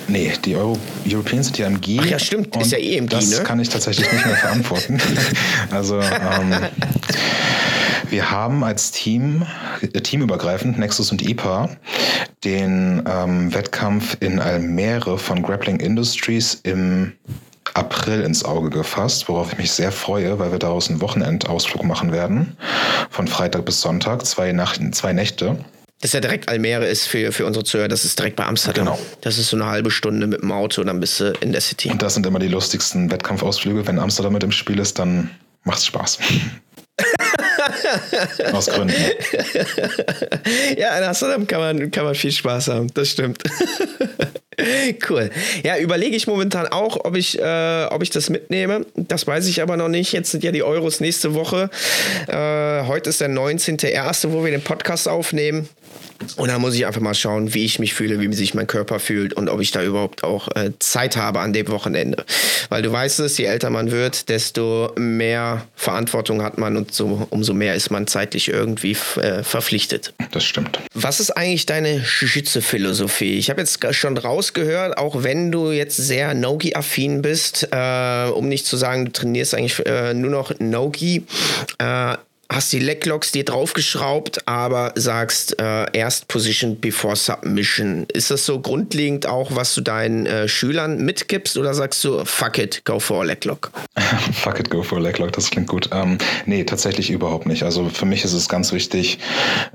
[0.10, 0.78] Nee, die Euro
[1.08, 2.02] Europeans sind ja im GI.
[2.02, 3.44] Ach ja, stimmt, ist ja eh im GI, Das ne?
[3.44, 5.00] kann ich tatsächlich nicht mehr verantworten.
[5.72, 6.56] also ähm,
[8.10, 9.46] Wir haben als Team,
[9.82, 11.70] äh, teamübergreifend, Nexus und IPA,
[12.44, 17.14] den ähm, Wettkampf in Almere von Grappling Industries im
[17.74, 22.12] April ins Auge gefasst, worauf ich mich sehr freue, weil wir daraus einen Wochenendausflug machen
[22.12, 22.58] werden.
[23.10, 25.58] Von Freitag bis Sonntag, zwei, Nacht, zwei Nächte.
[26.02, 28.86] Das ist ja direkt Almere ist für, für unsere Zuhörer, das ist direkt bei Amsterdam.
[28.86, 29.00] Genau.
[29.22, 31.90] Das ist so eine halbe Stunde mit dem Auto, dann bist du in der City.
[31.90, 33.86] Und das sind immer die lustigsten Wettkampfausflüge.
[33.86, 35.30] Wenn Amsterdam mit im Spiel ist, dann
[35.64, 36.20] macht's Spaß.
[38.54, 38.96] Aus Gründen.
[40.78, 43.44] ja, in Amsterdam kann man, kann man viel Spaß haben, das stimmt.
[45.10, 45.30] cool.
[45.64, 48.86] Ja, überlege ich momentan auch, ob ich, äh, ob ich das mitnehme.
[48.96, 50.12] Das weiß ich aber noch nicht.
[50.12, 51.70] Jetzt sind ja die Euros nächste Woche.
[52.28, 55.70] Äh, heute ist der 19.01., wo wir den Podcast aufnehmen.
[56.36, 59.00] Und da muss ich einfach mal schauen, wie ich mich fühle, wie sich mein Körper
[59.00, 62.26] fühlt und ob ich da überhaupt auch äh, Zeit habe an dem Wochenende.
[62.70, 67.28] Weil du weißt es, je älter man wird, desto mehr Verantwortung hat man und so,
[67.30, 70.14] umso mehr ist man zeitlich irgendwie äh, verpflichtet.
[70.32, 70.80] Das stimmt.
[70.94, 73.38] Was ist eigentlich deine Jiu-Jitsu-Philosophie?
[73.38, 78.66] Ich habe jetzt schon rausgehört, auch wenn du jetzt sehr Nogi-affin bist, äh, um nicht
[78.66, 81.26] zu sagen, du trainierst eigentlich äh, nur noch Nogi,
[81.78, 82.18] äh,
[82.52, 88.08] hast die Leglocks dir draufgeschraubt, aber sagst äh, erst Position before Submission.
[88.12, 92.58] Ist das so grundlegend auch, was du deinen äh, Schülern mitgibst oder sagst du, fuck
[92.58, 93.72] it, go for a Leglock?
[94.34, 95.90] fuck it, go for a Leglock, das klingt gut.
[95.94, 97.62] Ähm, nee, tatsächlich überhaupt nicht.
[97.64, 99.20] Also für mich ist es ganz wichtig,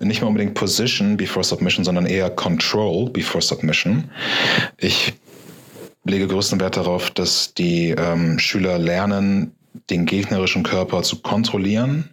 [0.01, 4.11] nicht mehr unbedingt Position before Submission, sondern eher Control before Submission.
[4.79, 5.15] Ich
[6.05, 9.55] lege größten Wert darauf, dass die ähm, Schüler lernen,
[9.91, 12.11] den gegnerischen Körper zu kontrollieren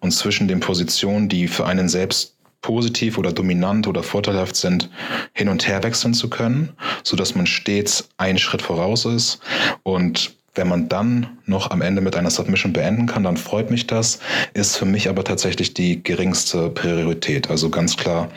[0.00, 4.90] und zwischen den Positionen, die für einen selbst positiv oder dominant oder vorteilhaft sind,
[5.32, 6.72] hin und her wechseln zu können,
[7.04, 9.40] so dass man stets einen Schritt voraus ist
[9.84, 13.86] und wenn man dann noch am Ende mit einer Submission beenden kann, dann freut mich
[13.86, 14.18] das.
[14.54, 17.48] Ist für mich aber tatsächlich die geringste Priorität.
[17.48, 18.28] Also ganz klar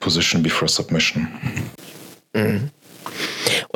[0.00, 1.28] Position before Submission.
[2.32, 2.70] Mhm.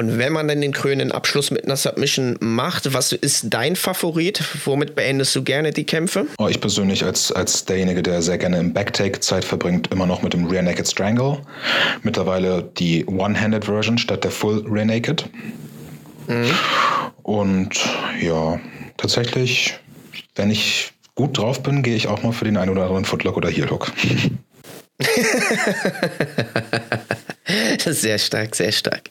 [0.01, 4.42] Und wenn man dann den krönenden Abschluss mit einer Submission macht, was ist dein Favorit?
[4.64, 6.26] Womit beendest du gerne die Kämpfe?
[6.38, 10.22] Oh, ich persönlich als, als derjenige, der sehr gerne im Backtake Zeit verbringt, immer noch
[10.22, 11.42] mit dem Rear Naked Strangle.
[12.03, 15.28] Mittlerweile die One-Handed Version statt der Full Rear Naked.
[16.28, 16.51] Mhm.
[17.22, 17.78] Und
[18.22, 18.59] ja,
[18.96, 19.78] tatsächlich,
[20.34, 23.36] wenn ich gut drauf bin, gehe ich auch mal für den einen oder anderen Footlock
[23.36, 23.92] oder Heelhook.
[27.84, 29.11] sehr stark, sehr stark.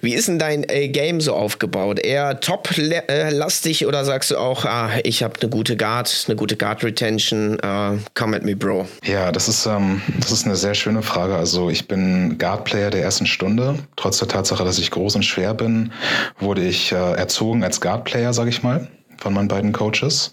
[0.00, 1.98] Wie ist denn dein äh, Game so aufgebaut?
[1.98, 7.54] Eher top-lastig oder sagst du auch, ah, ich habe eine gute Guard, eine gute Guard-Retention,
[7.54, 8.86] uh, come at me, Bro?
[9.04, 11.34] Ja, das ist, ähm, das ist eine sehr schöne Frage.
[11.34, 13.76] Also ich bin Guard-Player der ersten Stunde.
[13.96, 15.92] Trotz der Tatsache, dass ich groß und schwer bin,
[16.38, 18.88] wurde ich äh, erzogen als Guard-Player, sage ich mal
[19.18, 20.32] von meinen beiden Coaches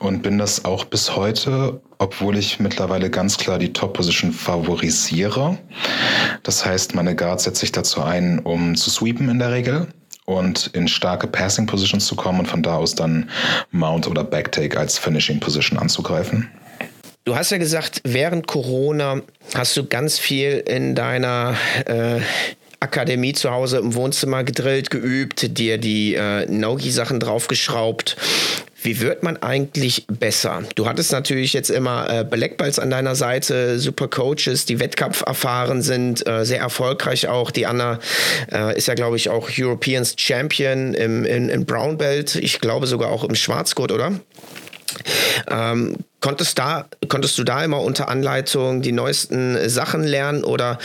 [0.00, 5.58] und bin das auch bis heute, obwohl ich mittlerweile ganz klar die Top-Position favorisiere.
[6.42, 9.88] Das heißt, meine Guards setze ich dazu ein, um zu sweepen in der Regel
[10.26, 13.28] und in starke Passing Positions zu kommen und von da aus dann
[13.70, 16.50] Mount oder Backtake als Finishing Position anzugreifen.
[17.24, 19.22] Du hast ja gesagt, während Corona
[19.54, 21.56] hast du ganz viel in deiner
[21.86, 22.20] äh,
[22.84, 28.16] Akademie zu Hause im Wohnzimmer gedrillt, geübt, dir die äh, Nogi-Sachen draufgeschraubt.
[28.82, 30.62] Wie wird man eigentlich besser?
[30.74, 35.80] Du hattest natürlich jetzt immer äh, Blackballs an deiner Seite, super Coaches, die Wettkampf erfahren
[35.80, 37.50] sind, äh, sehr erfolgreich auch.
[37.50, 37.98] Die Anna
[38.52, 42.36] äh, ist ja, glaube ich, auch European Champion im, in, in Brown Belt.
[42.36, 44.12] Ich glaube sogar auch im Schwarzgurt, oder?
[45.48, 50.78] Ähm, konntest, da, konntest du da immer unter Anleitung die neuesten Sachen lernen oder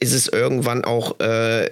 [0.00, 1.70] ist es irgendwann auch äh,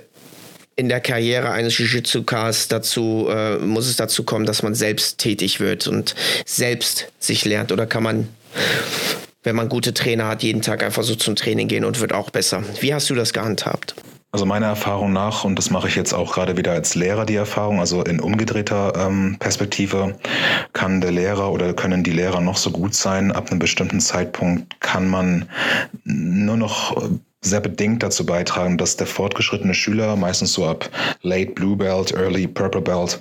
[0.76, 5.60] in der Karriere eines Jiu-Jitsu-Cars dazu, äh, muss es dazu kommen, dass man selbst tätig
[5.60, 6.14] wird und
[6.46, 7.72] selbst sich lernt?
[7.72, 8.28] Oder kann man,
[9.42, 12.30] wenn man gute Trainer hat, jeden Tag einfach so zum Training gehen und wird auch
[12.30, 12.62] besser?
[12.80, 13.94] Wie hast du das gehandhabt?
[14.34, 17.34] Also meiner Erfahrung nach, und das mache ich jetzt auch gerade wieder als Lehrer die
[17.34, 20.16] Erfahrung, also in umgedrehter ähm, Perspektive,
[20.72, 23.30] kann der Lehrer oder können die Lehrer noch so gut sein.
[23.30, 25.50] Ab einem bestimmten Zeitpunkt kann man
[26.04, 26.96] nur noch
[27.43, 30.88] sehr bedingt dazu beitragen, dass der fortgeschrittene Schüler, meistens so ab
[31.22, 33.18] Late Blue Belt, Early Purple Belt,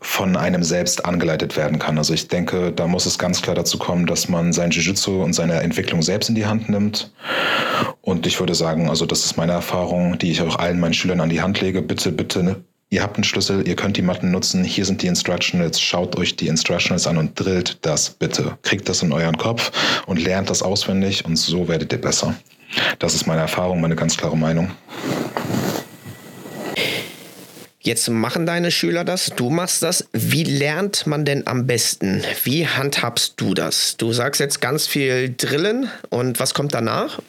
[0.00, 1.96] von einem selbst angeleitet werden kann.
[1.96, 5.32] Also ich denke, da muss es ganz klar dazu kommen, dass man sein Jiu-Jitsu und
[5.32, 7.12] seine Entwicklung selbst in die Hand nimmt.
[8.00, 11.20] Und ich würde sagen, also das ist meine Erfahrung, die ich auch allen meinen Schülern
[11.20, 11.82] an die Hand lege.
[11.82, 12.56] Bitte, bitte, ne?
[12.92, 16.36] ihr habt einen Schlüssel, ihr könnt die Matten nutzen, hier sind die Instructionals, schaut euch
[16.36, 18.58] die Instructionals an und drillt das bitte.
[18.62, 19.72] Kriegt das in euren Kopf
[20.06, 22.34] und lernt das auswendig und so werdet ihr besser.
[22.98, 24.70] Das ist meine Erfahrung, meine ganz klare Meinung.
[27.84, 30.06] Jetzt machen deine Schüler das, du machst das.
[30.12, 32.22] Wie lernt man denn am besten?
[32.44, 33.96] Wie handhabst du das?
[33.96, 37.20] Du sagst jetzt ganz viel Drillen und was kommt danach?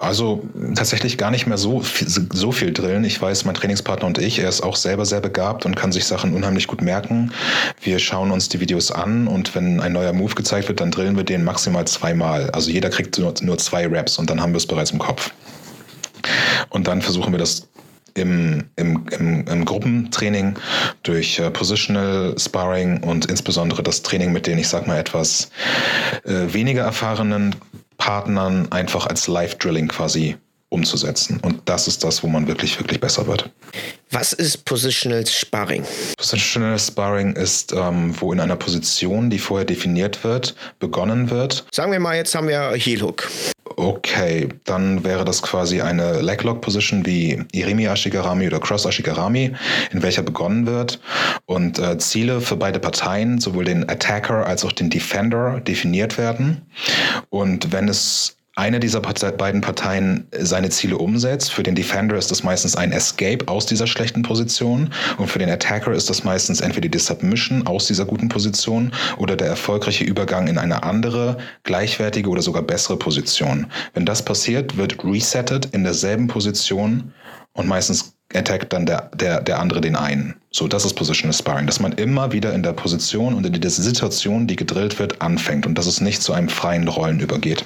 [0.00, 0.44] Also
[0.76, 3.02] tatsächlich gar nicht mehr so viel, so viel drillen.
[3.02, 6.04] Ich weiß, mein Trainingspartner und ich, er ist auch selber sehr begabt und kann sich
[6.04, 7.32] Sachen unheimlich gut merken.
[7.80, 11.16] Wir schauen uns die Videos an und wenn ein neuer Move gezeigt wird, dann drillen
[11.16, 12.48] wir den maximal zweimal.
[12.50, 15.32] Also jeder kriegt nur, nur zwei Raps und dann haben wir es bereits im Kopf.
[16.70, 17.66] Und dann versuchen wir das
[18.14, 20.54] im, im, im, im Gruppentraining
[21.02, 25.50] durch äh, Positional Sparring und insbesondere das Training mit den, ich sag mal, etwas
[26.24, 27.56] äh, weniger erfahrenen
[27.98, 30.36] Partnern einfach als Live-Drilling quasi
[30.70, 31.40] umzusetzen.
[31.42, 33.50] Und das ist das, wo man wirklich, wirklich besser wird.
[34.10, 35.84] Was ist Positional Sparring?
[36.16, 41.66] Positional Sparring ist, ähm, wo in einer Position, die vorher definiert wird, begonnen wird.
[41.72, 43.28] Sagen wir mal, jetzt haben wir Heel Hook.
[43.76, 49.52] Okay, dann wäre das quasi eine Leglock Position wie Irimi Ashigarami oder Cross Ashigarami,
[49.92, 51.00] in welcher begonnen wird
[51.46, 56.62] und äh, Ziele für beide Parteien, sowohl den Attacker als auch den Defender, definiert werden.
[57.30, 61.52] Und wenn es eine dieser beiden Parteien seine Ziele umsetzt.
[61.52, 65.48] Für den Defender ist das meistens ein Escape aus dieser schlechten Position und für den
[65.48, 70.48] Attacker ist das meistens entweder die Submission aus dieser guten Position oder der erfolgreiche Übergang
[70.48, 73.68] in eine andere, gleichwertige oder sogar bessere Position.
[73.94, 77.12] Wenn das passiert, wird resettet in derselben Position
[77.52, 80.34] und meistens attackt dann der, der, der andere den einen.
[80.50, 83.70] So, das ist Positional Sparring, dass man immer wieder in der Position und in der
[83.70, 87.64] Situation, die gedrillt wird, anfängt und dass es nicht zu einem freien Rollen übergeht.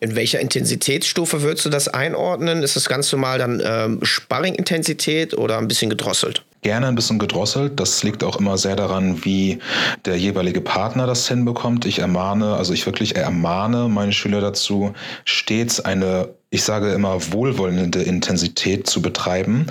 [0.00, 2.62] In welcher Intensitätsstufe würdest du das einordnen?
[2.62, 6.44] Ist das ganz normal dann ähm, Sparring-Intensität oder ein bisschen gedrosselt?
[6.62, 7.78] Gerne ein bisschen gedrosselt.
[7.78, 9.58] Das liegt auch immer sehr daran, wie
[10.06, 11.84] der jeweilige Partner das hinbekommt.
[11.84, 14.94] Ich ermahne, also ich wirklich ermahne meine Schüler dazu,
[15.26, 19.66] stets eine ich sage immer, wohlwollende Intensität zu betreiben,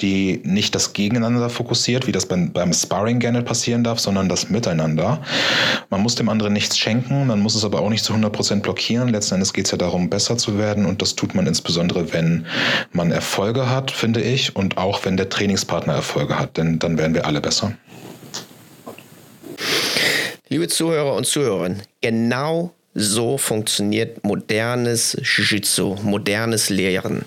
[0.00, 4.50] die nicht das Gegeneinander fokussiert, wie das beim, beim Sparring gerne passieren darf, sondern das
[4.50, 5.22] Miteinander.
[5.90, 9.10] Man muss dem anderen nichts schenken, man muss es aber auch nicht zu 100% blockieren.
[9.10, 12.46] Letzten Endes geht es ja darum, besser zu werden und das tut man insbesondere, wenn
[12.90, 17.14] man Erfolge hat, finde ich, und auch wenn der Trainingspartner Erfolge hat, denn dann werden
[17.14, 17.74] wir alle besser.
[20.48, 27.24] Liebe Zuhörer und Zuhörerinnen, genau so funktioniert modernes Jiu-Jitsu, modernes Lehren,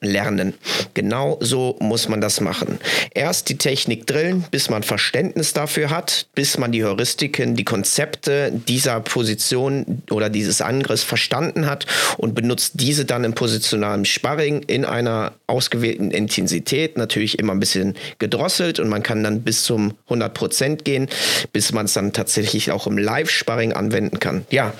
[0.00, 0.54] Lernen.
[0.94, 2.78] Genau so muss man das machen.
[3.14, 8.52] Erst die Technik drillen, bis man Verständnis dafür hat, bis man die Heuristiken, die Konzepte
[8.68, 11.86] dieser Position oder dieses Angriffs verstanden hat
[12.18, 17.94] und benutzt diese dann im positionalen Sparring in einer ausgewählten Intensität, natürlich immer ein bisschen
[18.18, 21.08] gedrosselt und man kann dann bis zum 100 Prozent gehen,
[21.52, 24.44] bis man es dann tatsächlich auch im Live-Sparring anwenden kann.
[24.50, 24.74] Ja,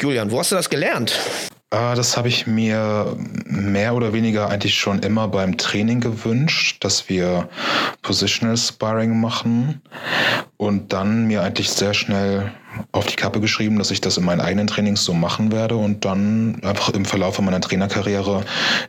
[0.00, 1.18] Julian, wo hast du das gelernt?
[1.72, 7.08] Ah, das habe ich mir mehr oder weniger eigentlich schon immer beim Training gewünscht, dass
[7.08, 7.48] wir
[8.02, 9.80] Positional Sparring machen
[10.56, 12.50] und dann mir eigentlich sehr schnell
[12.90, 16.04] auf die Kappe geschrieben, dass ich das in meinen eigenen Trainings so machen werde und
[16.04, 18.44] dann einfach im Verlauf meiner Trainerkarriere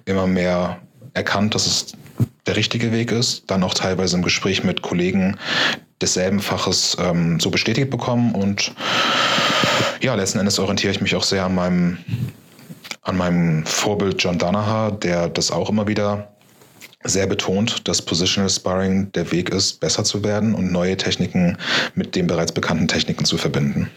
[0.05, 0.79] immer mehr
[1.13, 1.93] erkannt, dass es
[2.47, 5.37] der richtige Weg ist, dann auch teilweise im Gespräch mit Kollegen
[6.01, 8.73] desselben Faches ähm, so bestätigt bekommen und
[10.01, 11.97] ja, letzten Endes orientiere ich mich auch sehr an meinem,
[13.03, 16.27] an meinem Vorbild John Danaher, der das auch immer wieder
[17.03, 21.57] sehr betont, dass Positional Sparring der Weg ist, besser zu werden und neue Techniken
[21.95, 23.89] mit den bereits bekannten Techniken zu verbinden.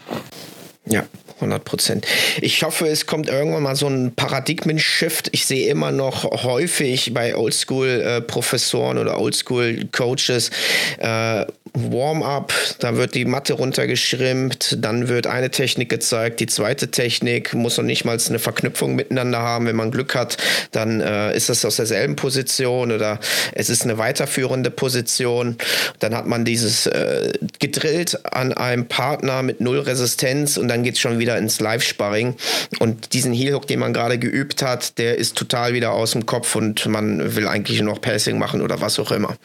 [0.87, 1.03] Ja,
[1.35, 2.07] 100 Prozent.
[2.41, 5.29] Ich hoffe, es kommt irgendwann mal so ein Paradigmen-Shift.
[5.33, 10.51] Ich sehe immer noch häufig bei Oldschool-Professoren oder Oldschool-Coaches
[10.99, 11.45] äh,
[11.75, 17.77] Warm-up, da wird die Matte runtergeschrimpt, dann wird eine Technik gezeigt, die zweite Technik muss
[17.77, 19.65] noch nicht mal eine Verknüpfung miteinander haben.
[19.67, 20.37] Wenn man Glück hat,
[20.71, 23.19] dann äh, ist das aus derselben Position oder
[23.53, 25.57] es ist eine weiterführende Position.
[25.99, 30.95] Dann hat man dieses äh, gedrillt an einem Partner mit null Resistenz und dann geht
[30.95, 32.35] es schon wieder ins Live-Sparring.
[32.79, 36.55] Und diesen Heel-Hook, den man gerade geübt hat, der ist total wieder aus dem Kopf
[36.55, 39.35] und man will eigentlich nur noch Passing machen oder was auch immer.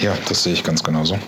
[0.00, 1.18] Ja, das sehe ich ganz genauso.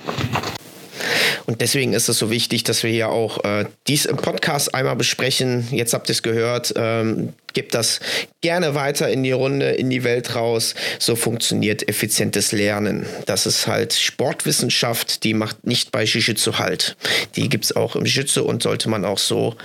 [1.47, 4.95] Und deswegen ist es so wichtig, dass wir hier auch äh, dies im Podcast einmal
[4.95, 5.66] besprechen.
[5.73, 6.73] Jetzt habt ihr es gehört.
[6.77, 7.99] Ähm, gebt das
[8.41, 10.77] gerne weiter in die Runde, in die Welt raus.
[11.01, 13.07] So funktioniert effizientes Lernen.
[13.27, 16.97] Das ist halt Sportwissenschaft, die macht nicht bei Jiu-Jitsu halt.
[17.35, 19.57] Die gibt es auch im Jiu-Jitsu und sollte man auch so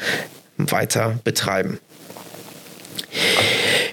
[0.58, 1.80] weiter betreiben.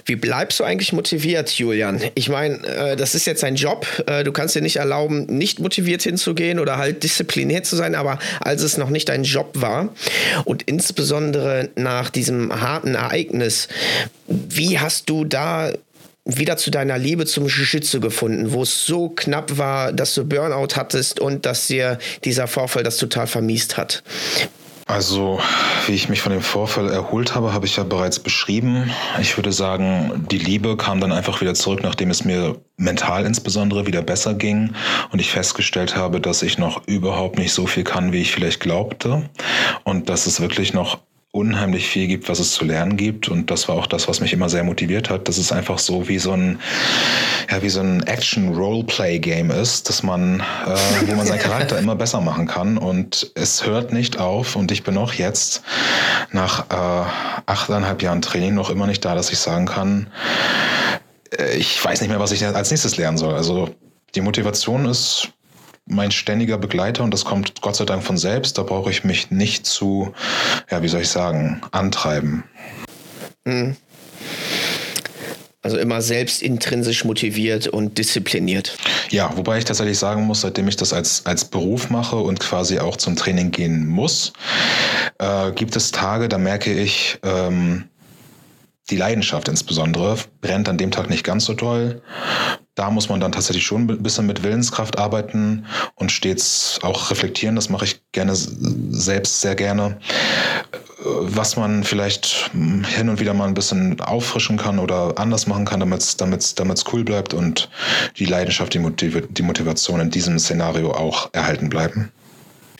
[0.05, 2.01] Wie bleibst du eigentlich motiviert, Julian?
[2.15, 3.87] Ich meine, äh, das ist jetzt ein Job.
[4.05, 8.19] Äh, du kannst dir nicht erlauben, nicht motiviert hinzugehen oder halt diszipliniert zu sein, aber
[8.41, 9.89] als es noch nicht dein Job war
[10.45, 13.69] und insbesondere nach diesem harten Ereignis,
[14.27, 15.71] wie hast du da
[16.25, 20.75] wieder zu deiner Liebe zum Jiu-Jitsu gefunden, wo es so knapp war, dass du Burnout
[20.75, 24.03] hattest und dass dir dieser Vorfall das total vermiest hat?
[24.85, 25.39] Also,
[25.87, 28.91] wie ich mich von dem Vorfall erholt habe, habe ich ja bereits beschrieben.
[29.21, 33.87] Ich würde sagen, die Liebe kam dann einfach wieder zurück, nachdem es mir mental insbesondere
[33.87, 34.73] wieder besser ging
[35.11, 38.59] und ich festgestellt habe, dass ich noch überhaupt nicht so viel kann, wie ich vielleicht
[38.59, 39.29] glaubte
[39.83, 40.99] und dass es wirklich noch
[41.33, 43.27] unheimlich viel gibt, was es zu lernen gibt.
[43.27, 45.27] Und das war auch das, was mich immer sehr motiviert hat.
[45.27, 46.59] Das ist einfach so wie so ein,
[47.49, 52.21] ja, wie so ein Action-Roleplay-Game ist, dass man, äh, wo man seinen Charakter immer besser
[52.21, 52.77] machen kann.
[52.77, 54.55] Und es hört nicht auf.
[54.55, 55.63] Und ich bin auch jetzt
[56.31, 57.09] nach äh,
[57.47, 60.11] achteinhalb Jahren Training noch immer nicht da, dass ich sagen kann,
[61.35, 63.33] äh, ich weiß nicht mehr, was ich als nächstes lernen soll.
[63.33, 63.73] Also
[64.13, 65.29] die Motivation ist
[65.85, 68.57] mein ständiger Begleiter und das kommt Gott sei Dank von selbst.
[68.57, 70.13] Da brauche ich mich nicht zu,
[70.69, 72.43] ja, wie soll ich sagen, antreiben.
[73.45, 73.75] Mhm.
[75.61, 78.75] Also immer selbst intrinsisch motiviert und diszipliniert.
[79.11, 82.79] Ja, wobei ich tatsächlich sagen muss, seitdem ich das als, als Beruf mache und quasi
[82.79, 84.33] auch zum Training gehen muss,
[85.19, 87.85] äh, gibt es Tage, da merke ich, ähm,
[88.89, 92.01] die Leidenschaft insbesondere brennt an dem Tag nicht ganz so doll
[92.75, 95.65] da muss man dann tatsächlich schon ein bisschen mit Willenskraft arbeiten
[95.95, 97.55] und stets auch reflektieren.
[97.55, 99.99] Das mache ich gerne selbst sehr gerne.
[101.05, 105.79] Was man vielleicht hin und wieder mal ein bisschen auffrischen kann oder anders machen kann,
[105.81, 107.69] damit es cool bleibt und
[108.17, 112.11] die Leidenschaft, die, Motiv die Motivation in diesem Szenario auch erhalten bleiben.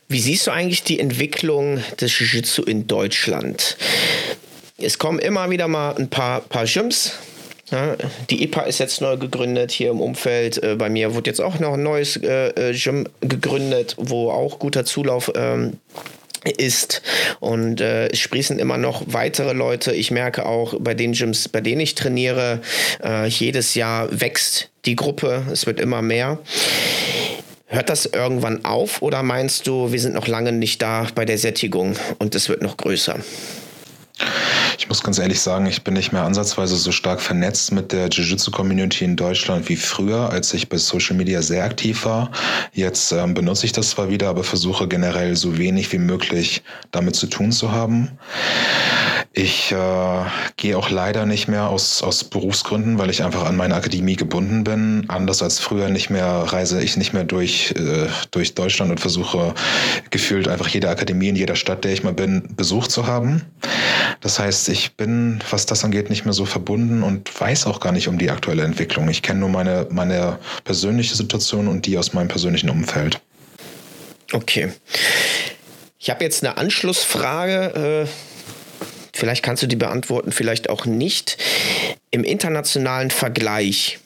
[0.08, 3.78] Wie siehst du eigentlich die Entwicklung des Jiu-Jitsu in Deutschland?
[4.78, 7.14] Es kommen immer wieder mal ein paar, paar Gyms,
[8.30, 10.62] die IPA ist jetzt neu gegründet hier im Umfeld.
[10.62, 14.60] Äh, bei mir wurde jetzt auch noch ein neues äh, äh, Gym gegründet, wo auch
[14.60, 15.78] guter Zulauf ähm,
[16.58, 17.02] ist
[17.40, 19.94] und äh, es sprießen immer noch weitere Leute.
[19.94, 22.62] Ich merke auch bei den Gyms, bei denen ich trainiere,
[23.04, 25.46] äh, jedes Jahr wächst die Gruppe.
[25.52, 26.40] Es wird immer mehr.
[27.68, 31.38] Hört das irgendwann auf oder meinst du, wir sind noch lange nicht da bei der
[31.38, 33.20] Sättigung und es wird noch größer?
[34.84, 38.10] Ich muss ganz ehrlich sagen, ich bin nicht mehr ansatzweise so stark vernetzt mit der
[38.10, 42.32] Jiu-Jitsu-Community in Deutschland wie früher, als ich bei Social Media sehr aktiv war.
[42.74, 47.16] Jetzt ähm, benutze ich das zwar wieder, aber versuche generell so wenig wie möglich damit
[47.16, 48.12] zu tun zu haben.
[49.32, 50.26] Ich äh,
[50.58, 54.64] gehe auch leider nicht mehr aus, aus Berufsgründen, weil ich einfach an meine Akademie gebunden
[54.64, 55.06] bin.
[55.08, 59.56] Anders als früher nicht mehr reise ich nicht mehr durch, äh, durch Deutschland und versuche
[60.12, 63.42] gefühlt einfach jede Akademie in jeder Stadt, der ich mal bin, besucht zu haben.
[64.22, 67.94] Das heißt, ich bin, was das angeht, nicht mehr so verbunden und weiß auch gar
[67.94, 69.08] nicht um die aktuelle Entwicklung.
[69.08, 73.22] Ich kenne nur meine, meine persönliche Situation und die aus meinem persönlichen Umfeld.
[74.34, 74.74] Okay.
[76.00, 78.06] Ich habe jetzt eine Anschlussfrage.
[78.06, 78.34] Äh
[79.16, 81.38] Vielleicht kannst du die beantworten, vielleicht auch nicht.
[82.10, 84.00] Im internationalen Vergleich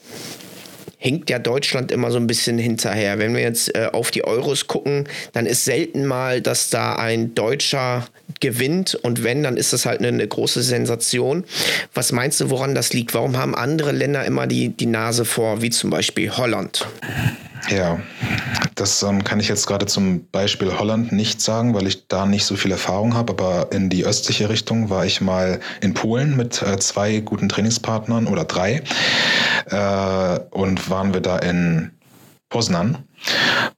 [0.98, 3.18] hinkt ja Deutschland immer so ein bisschen hinterher.
[3.18, 7.34] Wenn wir jetzt äh, auf die Euros gucken, dann ist selten mal, dass da ein
[7.34, 8.06] Deutscher
[8.40, 11.44] gewinnt und wenn, dann ist das halt eine, eine, große Sensation.
[11.94, 13.14] Was meinst du, woran das liegt?
[13.14, 16.86] Warum haben andere Länder immer die, die Nase vor, wie zum Beispiel Holland?
[17.70, 18.00] Ja,
[18.74, 22.44] das ähm, kann ich jetzt gerade zum Beispiel Holland nicht sagen, weil ich da nicht
[22.44, 23.32] so viel Erfahrung habe.
[23.32, 28.26] Aber in die östliche Richtung war ich mal in Polen mit äh, zwei guten Trainingspartnern
[28.26, 28.82] oder drei.
[29.66, 31.90] Äh, und waren wir da in
[32.48, 33.04] Poznan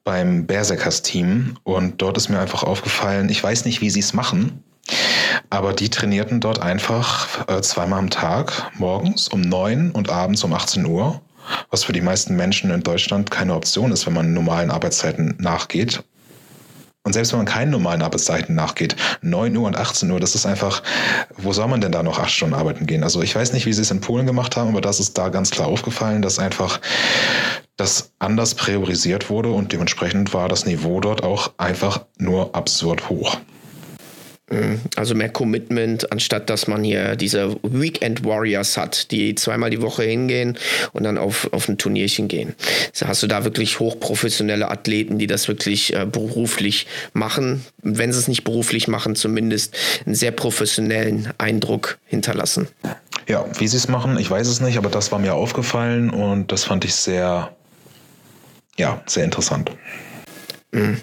[0.05, 1.57] beim Berserkers Team.
[1.65, 4.63] Und dort ist mir einfach aufgefallen, ich weiß nicht, wie sie es machen.
[5.51, 10.53] Aber die trainierten dort einfach äh, zweimal am Tag, morgens um neun und abends um
[10.53, 11.21] 18 Uhr
[11.71, 16.03] was für die meisten Menschen in Deutschland keine Option ist, wenn man normalen Arbeitszeiten nachgeht.
[17.03, 20.45] Und selbst wenn man keinen normalen Arbeitszeiten nachgeht, 9 Uhr und 18 Uhr, das ist
[20.45, 20.83] einfach,
[21.39, 23.03] wo soll man denn da noch acht Stunden arbeiten gehen?
[23.03, 25.31] Also ich weiß nicht, wie sie es in Polen gemacht haben, aber das ist da
[25.31, 26.79] ganz klar aufgefallen, dass einfach
[27.77, 33.39] das anders priorisiert wurde und dementsprechend war das Niveau dort auch einfach nur absurd hoch.
[34.51, 34.81] Mhm.
[34.97, 40.03] Also mehr Commitment, anstatt dass man hier diese Weekend Warriors hat, die zweimal die Woche
[40.03, 40.59] hingehen
[40.93, 42.55] und dann auf, auf ein Turnierchen gehen.
[42.93, 47.65] So hast du da wirklich hochprofessionelle Athleten, die das wirklich äh, beruflich machen.
[47.83, 52.67] Wenn sie es nicht beruflich machen, zumindest einen sehr professionellen Eindruck hinterlassen.
[53.29, 56.51] Ja, wie sie es machen, ich weiß es nicht, aber das war mir aufgefallen und
[56.51, 57.55] das fand ich sehr,
[58.77, 59.71] ja, sehr interessant.
[60.73, 61.01] Mhm.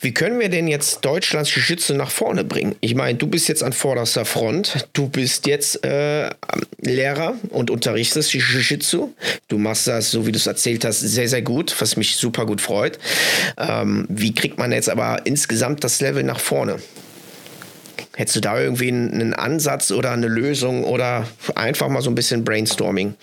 [0.00, 2.76] Wie können wir denn jetzt Deutschlands Jiu-Jitsu nach vorne bringen?
[2.80, 4.86] Ich meine, du bist jetzt an vorderster Front.
[4.92, 6.30] Du bist jetzt äh,
[6.80, 9.12] Lehrer und unterrichtest Jiu-Jitsu.
[9.48, 12.46] Du machst das, so wie du es erzählt hast, sehr, sehr gut, was mich super
[12.46, 13.00] gut freut.
[13.56, 16.76] Ähm, wie kriegt man jetzt aber insgesamt das Level nach vorne?
[18.18, 22.44] Hättest du da irgendwie einen Ansatz oder eine Lösung oder einfach mal so ein bisschen
[22.44, 23.14] Brainstorming?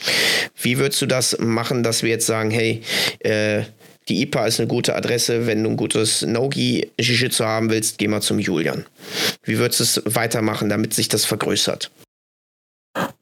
[0.62, 2.82] Wie würdest du das machen, dass wir jetzt sagen, hey,
[3.20, 3.64] äh,
[4.08, 5.48] die IPA ist eine gute Adresse.
[5.48, 8.86] Wenn du ein gutes Nogi Jiu-Jitsu haben willst, geh mal zum Julian.
[9.44, 11.92] Wie würdest du es weitermachen, damit sich das vergrößert?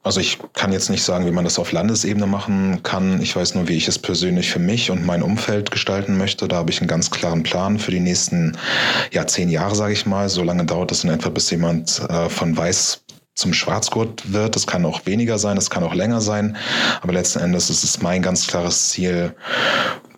[0.04, 3.20] Also ich kann jetzt nicht sagen, wie man das auf Landesebene machen kann.
[3.20, 6.46] Ich weiß nur, wie ich es persönlich für mich und mein Umfeld gestalten möchte.
[6.46, 8.56] Da habe ich einen ganz klaren Plan für die nächsten
[9.10, 10.28] ja, zehn Jahre, sage ich mal.
[10.28, 13.00] So lange dauert es in etwa, bis jemand äh, von weiß
[13.34, 14.54] zum Schwarzgurt wird.
[14.54, 16.56] Das kann auch weniger sein, das kann auch länger sein.
[17.00, 19.34] Aber letzten Endes ist es mein ganz klares Ziel,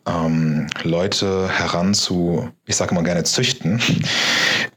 [0.07, 3.81] ähm, Leute heran zu, ich sage mal gerne züchten,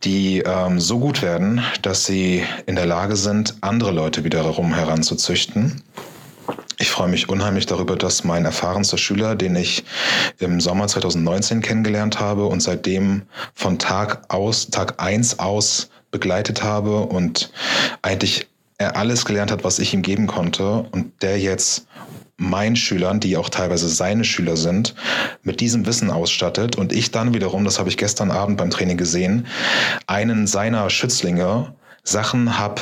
[0.04, 5.84] die ähm, so gut werden, dass sie in der Lage sind, andere Leute wiederum heranzuzüchten.
[6.78, 9.84] Ich freue mich unheimlich darüber, dass mein erfahrenster Schüler, den ich
[10.40, 13.24] im Sommer 2019 kennengelernt habe und seitdem
[13.54, 17.52] von Tag aus, Tag eins aus begleitet habe und
[18.02, 21.86] eigentlich er alles gelernt hat, was ich ihm geben konnte und der jetzt
[22.40, 24.96] meinen Schülern, die auch teilweise seine Schüler sind,
[25.44, 28.98] mit diesem Wissen ausstattet und ich dann wiederum, das habe ich gestern Abend beim Training
[28.98, 29.46] gesehen,
[30.08, 31.74] einen seiner Schützlinge
[32.04, 32.82] Sachen habe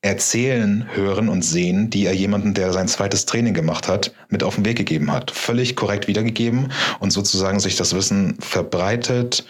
[0.00, 4.54] erzählen, hören und sehen, die er jemanden, der sein zweites Training gemacht hat, mit auf
[4.54, 5.32] den Weg gegeben hat.
[5.32, 6.70] Völlig korrekt wiedergegeben
[7.00, 9.44] und sozusagen sich das Wissen verbreitet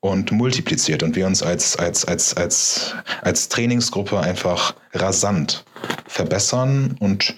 [0.00, 5.64] und multipliziert und wir uns als, als, als, als, als Trainingsgruppe einfach rasant
[6.06, 7.34] verbessern und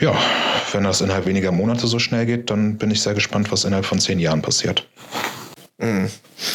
[0.00, 0.14] ja,
[0.72, 3.86] wenn das innerhalb weniger Monate so schnell geht, dann bin ich sehr gespannt, was innerhalb
[3.86, 4.86] von zehn Jahren passiert.
[5.78, 6.10] Mhm.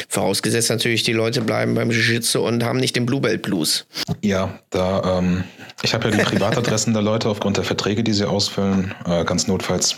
[0.09, 3.85] Vorausgesetzt natürlich, die Leute bleiben beim Jiu-Jitsu und haben nicht den Bluebelt Blues.
[4.21, 5.43] Ja, da ähm,
[5.83, 8.93] ich habe ja die Privatadressen der Leute aufgrund der Verträge, die sie ausfüllen.
[9.05, 9.97] Äh, ganz notfalls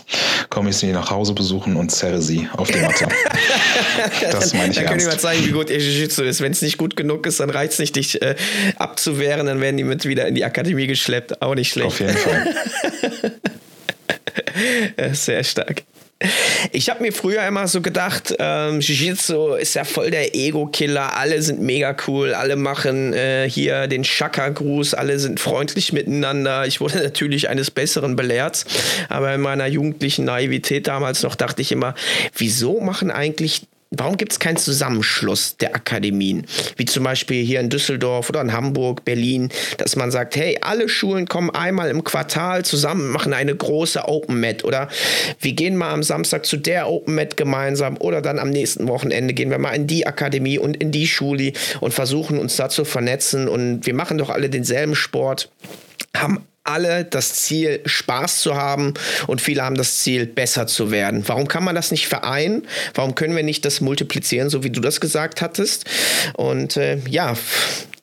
[0.50, 3.08] komme ich sie nach Hause besuchen und zerre sie auf die Matte.
[4.30, 6.40] das meine ich Dann können wir zeigen, wie gut ihr Jiu-Jitsu ist.
[6.42, 8.36] Wenn es nicht gut genug ist, dann reicht es nicht, dich äh,
[8.76, 9.46] abzuwehren.
[9.46, 11.40] Dann werden die mit wieder in die Akademie geschleppt.
[11.40, 11.88] Auch nicht schlecht.
[11.88, 12.54] Auf jeden Fall.
[15.12, 15.82] Sehr stark.
[16.72, 21.16] Ich habe mir früher immer so gedacht, ähm, Jiu-Jitsu ist ja voll der Ego-Killer.
[21.16, 26.66] Alle sind mega cool, alle machen äh, hier den Shaka-Gruß, alle sind freundlich miteinander.
[26.66, 28.64] Ich wurde natürlich eines Besseren belehrt,
[29.08, 31.94] aber in meiner jugendlichen Naivität damals noch dachte ich immer,
[32.36, 33.62] wieso machen eigentlich
[33.96, 36.46] Warum gibt es keinen Zusammenschluss der Akademien?
[36.76, 40.88] Wie zum Beispiel hier in Düsseldorf oder in Hamburg, Berlin, dass man sagt, hey, alle
[40.88, 44.88] Schulen kommen einmal im Quartal zusammen, machen eine große Open Mat oder
[45.40, 49.34] wir gehen mal am Samstag zu der Open Mat gemeinsam oder dann am nächsten Wochenende
[49.34, 52.84] gehen wir mal in die Akademie und in die Schule und versuchen uns da zu
[52.84, 55.50] vernetzen und wir machen doch alle denselben Sport
[56.16, 58.94] haben alle das Ziel, Spaß zu haben
[59.26, 61.22] und viele haben das Ziel, besser zu werden.
[61.26, 62.66] Warum kann man das nicht vereinen?
[62.94, 65.84] Warum können wir nicht das multiplizieren, so wie du das gesagt hattest?
[66.34, 67.34] Und äh, ja,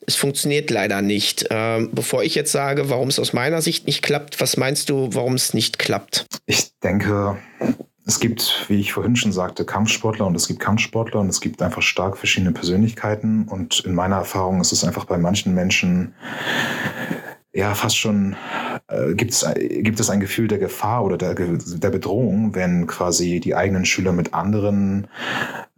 [0.05, 1.47] es funktioniert leider nicht.
[1.49, 5.09] Ähm, bevor ich jetzt sage, warum es aus meiner Sicht nicht klappt, was meinst du,
[5.11, 6.25] warum es nicht klappt?
[6.45, 7.37] Ich denke,
[8.05, 11.61] es gibt, wie ich vorhin schon sagte, Kampfsportler und es gibt Kampfsportler und es gibt
[11.61, 13.47] einfach stark verschiedene Persönlichkeiten.
[13.47, 16.13] Und in meiner Erfahrung ist es einfach bei manchen Menschen
[17.53, 18.35] ja fast schon
[18.87, 23.39] äh, gibt es gibt es ein Gefühl der Gefahr oder der, der Bedrohung, wenn quasi
[23.39, 25.07] die eigenen Schüler mit anderen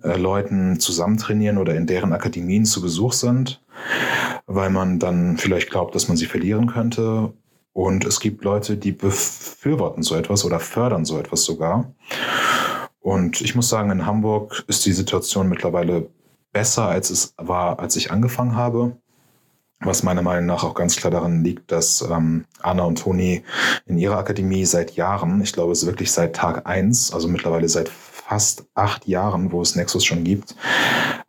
[0.04, 3.62] äh, Leuten zusammen trainieren oder in deren Akademien zu Besuch sind,
[4.46, 7.34] weil man dann vielleicht glaubt, dass man sie verlieren könnte.
[7.74, 11.92] Und es gibt Leute, die befürworten so etwas oder fördern so etwas sogar.
[13.00, 16.08] Und ich muss sagen, in Hamburg ist die Situation mittlerweile
[16.52, 18.96] besser, als es war, als ich angefangen habe
[19.80, 23.44] was meiner Meinung nach auch ganz klar daran liegt, dass ähm, Anna und Toni
[23.86, 27.68] in ihrer Akademie seit Jahren, ich glaube es ist wirklich seit Tag eins, also mittlerweile
[27.68, 30.56] seit fast acht Jahren, wo es Nexus schon gibt,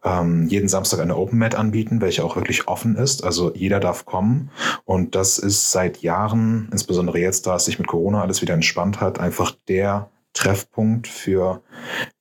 [0.05, 3.25] ähm, jeden Samstag eine Open Mat anbieten, welche auch wirklich offen ist.
[3.25, 4.51] Also jeder darf kommen.
[4.85, 9.01] Und das ist seit Jahren, insbesondere jetzt, da es sich mit Corona alles wieder entspannt
[9.01, 11.63] hat, einfach der Treffpunkt für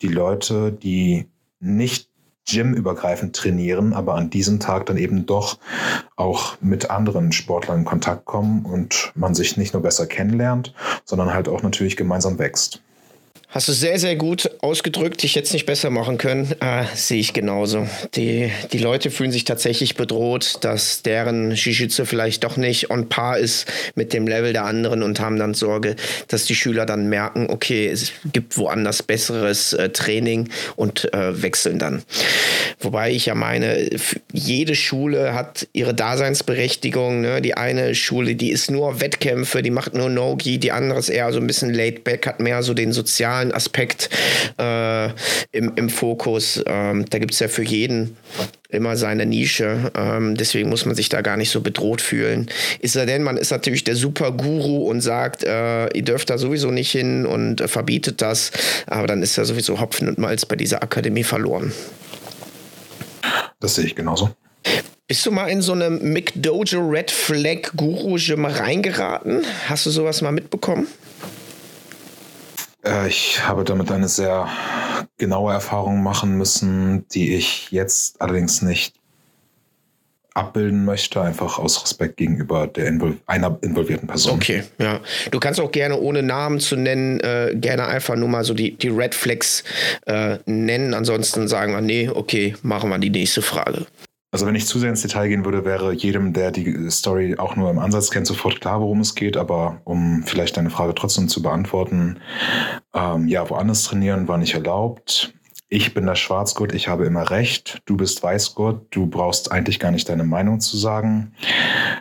[0.02, 2.10] die Leute, die nicht
[2.46, 5.58] gymübergreifend trainieren, aber an diesem Tag dann eben doch
[6.16, 10.74] auch mit anderen Sportlern in Kontakt kommen und man sich nicht nur besser kennenlernt,
[11.06, 12.82] sondern halt auch natürlich gemeinsam wächst.
[13.54, 15.24] Hast du sehr, sehr gut ausgedrückt.
[15.24, 16.56] Ich hätte es nicht besser machen können.
[16.60, 17.88] Äh, sehe ich genauso.
[18.16, 23.38] Die, die Leute fühlen sich tatsächlich bedroht, dass deren Jiu-Jitsu vielleicht doch nicht on par
[23.38, 25.96] ist mit dem Level der anderen und haben dann Sorge,
[26.30, 31.78] dass die Schüler dann merken, okay, es gibt woanders besseres äh, Training und äh, wechseln
[31.78, 32.02] dann.
[32.80, 33.88] Wobei ich ja meine,
[34.32, 37.22] jede Schule hat ihre Daseinsberechtigung.
[37.22, 37.40] Ne?
[37.40, 41.32] Die eine Schule, die ist nur Wettkämpfe, die macht nur No-Gi, die andere ist eher
[41.32, 44.10] so ein bisschen laid back, hat mehr so den sozialen Aspekt
[44.58, 45.08] äh,
[45.52, 46.64] im, im Fokus.
[46.66, 48.16] Ähm, da gibt es ja für jeden
[48.70, 49.92] immer seine Nische.
[49.96, 52.48] Ähm, deswegen muss man sich da gar nicht so bedroht fühlen.
[52.80, 56.38] Ist er denn, man ist natürlich der super Guru und sagt, äh, ihr dürft da
[56.38, 58.52] sowieso nicht hin und äh, verbietet das.
[58.88, 61.72] Aber dann ist ja sowieso Hopfen und Malz bei dieser Akademie verloren.
[63.60, 64.32] Das sehe ich genauso.
[65.08, 69.46] Bist du mal in so eine McDojo Red Flag Guru Gym reingeraten?
[69.68, 70.88] Hast du sowas mal mitbekommen?
[72.86, 74.48] Äh, ich habe damit eine sehr
[75.18, 78.96] genaue Erfahrung machen müssen, die ich jetzt allerdings nicht
[80.34, 84.36] abbilden möchte, einfach aus Respekt gegenüber der Invol einer involvierten Person.
[84.36, 85.00] Okay, ja.
[85.30, 88.76] Du kannst auch gerne, ohne Namen zu nennen, äh, gerne einfach nur mal so die,
[88.76, 89.64] die Red Flags
[90.08, 90.94] äh, nennen.
[90.94, 93.86] Ansonsten sagen wir, nee, okay, machen wir die nächste Frage.
[94.34, 97.56] Also wenn ich zu sehr ins Detail gehen würde, wäre jedem, der die Story auch
[97.56, 99.38] nur im Ansatz kennt, sofort klar, worum es geht.
[99.38, 102.18] Aber um vielleicht deine Frage trotzdem zu beantworten,
[102.96, 105.36] ähm, ja, woanders trainieren war nicht erlaubt.
[105.70, 107.84] Ich bin der Schwarzgurt, ich habe immer recht.
[107.86, 111.34] Du bist Weißgurt, du brauchst eigentlich gar nicht deine Meinung zu sagen.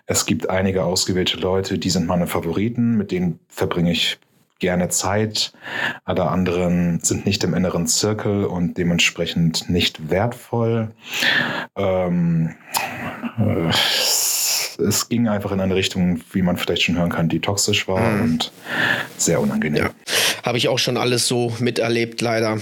[0.06, 4.18] Es gibt einige ausgewählte Leute, die sind meine Favoriten, mit denen verbringe ich
[4.62, 5.52] gerne Zeit.
[6.04, 10.92] Alle anderen sind nicht im inneren Zirkel und dementsprechend nicht wertvoll.
[11.76, 12.54] Ähm,
[13.38, 13.68] äh,
[14.78, 18.00] es ging einfach in eine Richtung, wie man vielleicht schon hören kann, die toxisch war
[18.00, 18.22] mhm.
[18.22, 18.52] und
[19.18, 19.84] sehr unangenehm.
[19.84, 19.90] Ja.
[20.44, 22.58] Habe ich auch schon alles so miterlebt, leider.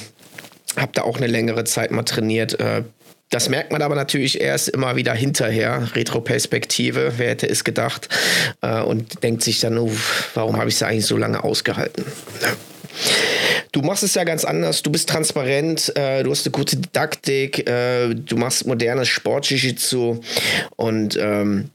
[0.77, 2.59] Habe da auch eine längere Zeit mal trainiert.
[2.59, 2.85] Äh,
[3.31, 8.09] das merkt man aber natürlich erst immer wieder hinterher, Retroperspektive, wer hätte es gedacht,
[8.61, 9.91] äh, und denkt sich dann, oh,
[10.35, 12.05] warum habe ich es eigentlich so lange ausgehalten?
[13.73, 14.83] Du machst es ja ganz anders.
[14.83, 20.21] Du bist transparent, äh, du hast eine gute Didaktik, äh, du machst modernes Sport-Jiu-Jitsu
[20.77, 21.71] und ähm,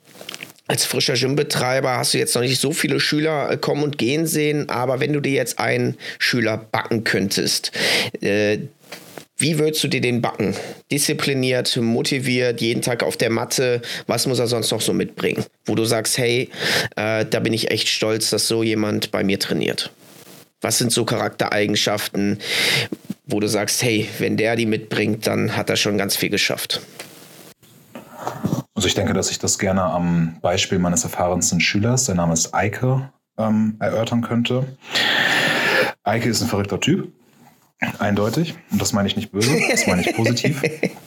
[0.67, 4.25] als frischer Gymbetreiber hast du jetzt noch nicht so viele Schüler äh, kommen und gehen
[4.25, 7.71] sehen, aber wenn du dir jetzt einen Schüler backen könntest,
[8.21, 8.57] äh,
[9.37, 10.55] wie würdest du dir den backen?
[10.89, 13.81] Diszipliniert, motiviert, jeden Tag auf der Matte.
[14.07, 15.43] Was muss er sonst noch so mitbringen?
[15.65, 16.49] Wo du sagst, hey,
[16.95, 19.91] äh, da bin ich echt stolz, dass so jemand bei mir trainiert.
[20.61, 22.39] Was sind so Charaktereigenschaften,
[23.25, 26.81] wo du sagst, hey, wenn der die mitbringt, dann hat er schon ganz viel geschafft?
[28.73, 32.53] Also ich denke, dass ich das gerne am Beispiel meines erfahrensten Schülers, der Name ist
[32.53, 34.65] Eike, ähm, erörtern könnte.
[36.03, 37.11] Eike ist ein verrückter Typ
[37.99, 38.55] Eindeutig.
[38.71, 40.61] Und das meine ich nicht böse, das meine ich positiv.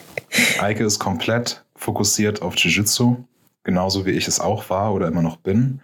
[0.59, 3.23] Eike ist komplett fokussiert auf Jiu-Jitsu
[3.63, 5.81] genauso wie ich es auch war oder immer noch bin.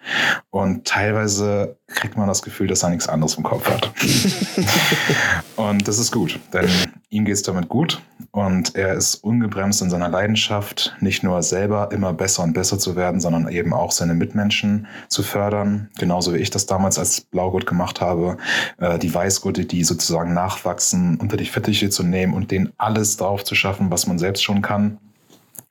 [0.49, 3.91] Und teilweise kriegt man das Gefühl, dass er nichts anderes im Kopf hat.
[5.55, 6.69] und das ist gut, denn
[7.09, 8.01] ihm geht es damit gut
[8.31, 12.95] und er ist ungebremst in seiner Leidenschaft, nicht nur selber immer besser und besser zu
[12.95, 17.65] werden, sondern eben auch seine Mitmenschen zu fördern, genauso wie ich das damals als Blaugurt
[17.65, 18.37] gemacht habe,
[18.77, 23.43] äh, die Weißgurte, die sozusagen nachwachsen, unter die Fittiche zu nehmen und denen alles drauf
[23.43, 24.97] zu schaffen, was man selbst schon kann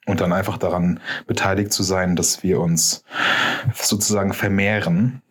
[0.06, 3.04] und dann einfach daran beteiligt zu sein, dass wir uns
[3.74, 5.22] sozusagen vermehren,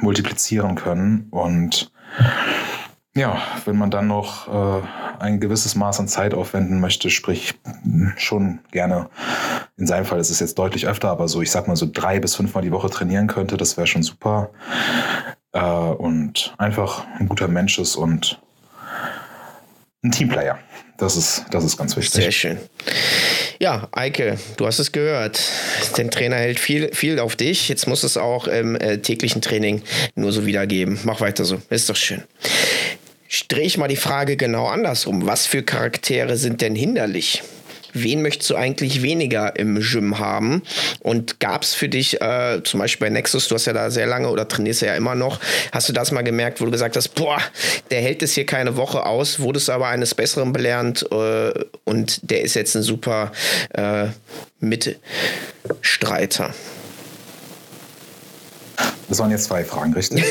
[0.00, 1.90] multiplizieren können und
[3.14, 4.82] ja, wenn man dann noch äh,
[5.18, 7.58] ein gewisses Maß an Zeit aufwenden möchte, sprich
[8.16, 9.10] schon gerne,
[9.76, 12.20] in seinem Fall ist es jetzt deutlich öfter, aber so, ich sag mal so drei
[12.20, 14.50] bis fünfmal die Woche trainieren könnte, das wäre schon super.
[15.52, 18.40] Äh, und einfach ein guter Mensch ist und
[20.02, 20.58] ein Teamplayer.
[20.96, 22.22] Das ist, das ist ganz wichtig.
[22.22, 22.58] Sehr schön.
[23.58, 25.40] Ja, Eike, du hast es gehört.
[25.96, 27.68] Der Trainer hält viel, viel auf dich.
[27.68, 29.82] Jetzt muss es auch im äh, täglichen Training
[30.14, 30.98] nur so wiedergeben.
[31.04, 31.60] Mach weiter so.
[31.68, 32.22] Ist doch schön.
[33.48, 35.26] Drehe ich mal die Frage genau andersrum.
[35.26, 37.42] Was für Charaktere sind denn hinderlich?
[37.92, 40.62] Wen möchtest du eigentlich weniger im Gym haben?
[41.00, 44.06] Und gab es für dich, äh, zum Beispiel bei Nexus, du hast ja da sehr
[44.06, 45.40] lange oder trainierst ja immer noch,
[45.72, 47.40] hast du das mal gemerkt, wo du gesagt hast, boah,
[47.90, 51.52] der hält es hier keine Woche aus, wurdest aber eines Besseren belernt äh,
[51.84, 53.32] und der ist jetzt ein super
[53.74, 54.06] äh,
[54.60, 56.54] Mitstreiter?
[59.08, 60.24] Das waren jetzt zwei Fragen, richtig?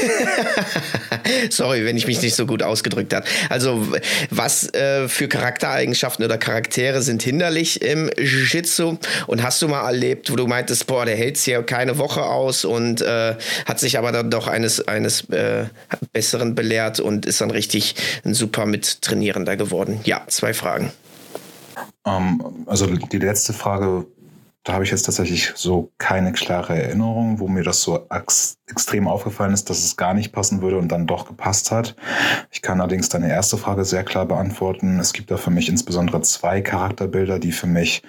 [1.50, 3.26] Sorry, wenn ich mich nicht so gut ausgedrückt habe.
[3.50, 3.86] Also,
[4.30, 8.98] was äh, für Charaktereigenschaften oder Charaktere sind hinderlich im Jiu-Jitsu?
[9.28, 12.24] Und hast du mal erlebt, wo du meintest, boah, der hält es hier keine Woche
[12.24, 15.66] aus und äh, hat sich aber dann doch eines, eines äh,
[16.14, 20.00] Besseren belehrt und ist dann richtig ein super Mittrainierender geworden?
[20.06, 20.92] Ja, zwei Fragen.
[22.06, 24.06] Ähm, also die letzte Frage
[24.70, 28.08] da habe ich jetzt tatsächlich so keine klare Erinnerung, wo mir das so
[28.68, 31.96] extrem aufgefallen ist, dass es gar nicht passen würde und dann doch gepasst hat.
[32.52, 35.00] Ich kann allerdings deine erste Frage sehr klar beantworten.
[35.00, 38.04] Es gibt da für mich insbesondere zwei Charakterbilder, die für mich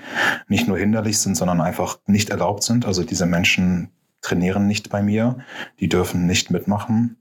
[0.48, 2.84] nicht nur hinderlich sind, sondern einfach nicht erlaubt sind.
[2.84, 3.88] Also diese Menschen
[4.20, 5.38] trainieren nicht bei mir,
[5.78, 7.16] die dürfen nicht mitmachen.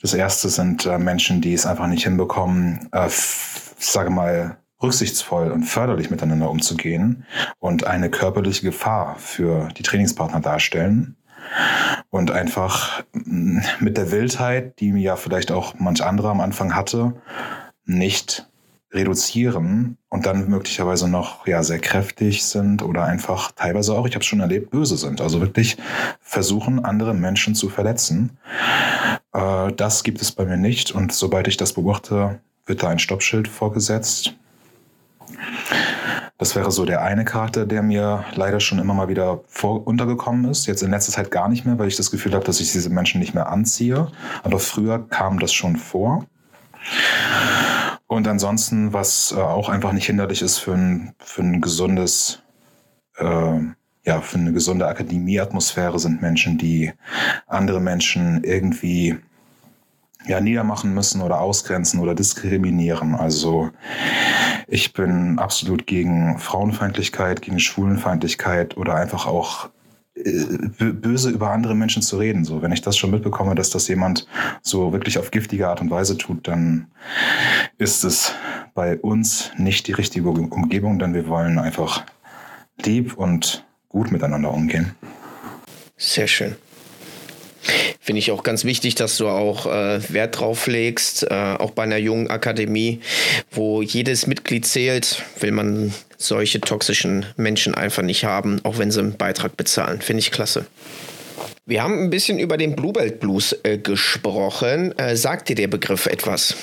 [0.00, 5.50] Das erste sind äh, Menschen, die es einfach nicht hinbekommen, äh, ich sage mal, rücksichtsvoll
[5.50, 7.24] und förderlich miteinander umzugehen
[7.58, 11.16] und eine körperliche Gefahr für die Trainingspartner darstellen
[12.10, 17.14] und einfach mm, mit der Wildheit, die ja vielleicht auch manch anderer am Anfang hatte,
[17.84, 18.46] nicht
[18.92, 24.20] reduzieren und dann möglicherweise noch ja sehr kräftig sind oder einfach teilweise auch, ich habe
[24.20, 25.20] es schon erlebt, böse sind.
[25.20, 25.78] Also wirklich
[26.20, 28.36] versuchen, andere Menschen zu verletzen.
[29.32, 32.98] Äh, das gibt es bei mir nicht und sobald ich das beobachte, wird da ein
[32.98, 34.34] Stoppschild vorgesetzt.
[36.38, 40.50] Das wäre so der eine Charakter, der mir leider schon immer mal wieder vor untergekommen
[40.50, 40.66] ist.
[40.66, 42.90] Jetzt in letzter Zeit gar nicht mehr, weil ich das Gefühl habe, dass ich diese
[42.90, 44.10] Menschen nicht mehr anziehe.
[44.42, 46.26] Aber früher kam das schon vor.
[48.06, 52.42] Und ansonsten, was äh, auch einfach nicht hinderlich ist für ein, für ein gesundes,
[53.16, 53.58] äh,
[54.04, 56.92] ja, für eine gesunde Akademieatmosphäre, sind Menschen, die
[57.46, 59.18] andere Menschen irgendwie
[60.26, 63.14] ja, niedermachen müssen oder ausgrenzen oder diskriminieren.
[63.14, 63.70] Also
[64.68, 69.70] ich bin absolut gegen Frauenfeindlichkeit, gegen Schwulenfeindlichkeit oder einfach auch
[70.14, 72.44] böse über andere Menschen zu reden.
[72.44, 74.26] So, wenn ich das schon mitbekomme, dass das jemand
[74.60, 76.88] so wirklich auf giftige Art und Weise tut, dann
[77.78, 78.34] ist es
[78.74, 82.04] bei uns nicht die richtige Umgebung, denn wir wollen einfach
[82.84, 84.94] lieb und gut miteinander umgehen.
[85.96, 86.56] Sehr schön.
[88.00, 91.84] Finde ich auch ganz wichtig, dass du auch äh, Wert drauf legst, äh, auch bei
[91.84, 93.00] einer jungen Akademie,
[93.50, 99.00] wo jedes Mitglied zählt, will man solche toxischen Menschen einfach nicht haben, auch wenn sie
[99.00, 100.00] einen Beitrag bezahlen.
[100.00, 100.66] Finde ich klasse.
[101.64, 104.98] Wir haben ein bisschen über den Bluebelt Blues äh, gesprochen.
[104.98, 106.56] Äh, sagt dir der Begriff etwas?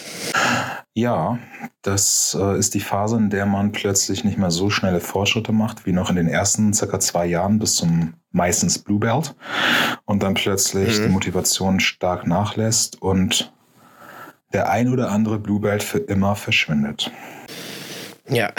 [0.93, 1.39] Ja,
[1.84, 5.85] das äh, ist die Phase, in der man plötzlich nicht mehr so schnelle Fortschritte macht
[5.85, 9.35] wie noch in den ersten circa zwei Jahren bis zum meistens Blue Belt
[10.03, 11.03] und dann plötzlich mhm.
[11.03, 13.53] die Motivation stark nachlässt und
[14.51, 17.09] der ein oder andere Blue Belt für immer verschwindet.
[18.30, 18.53] Ja.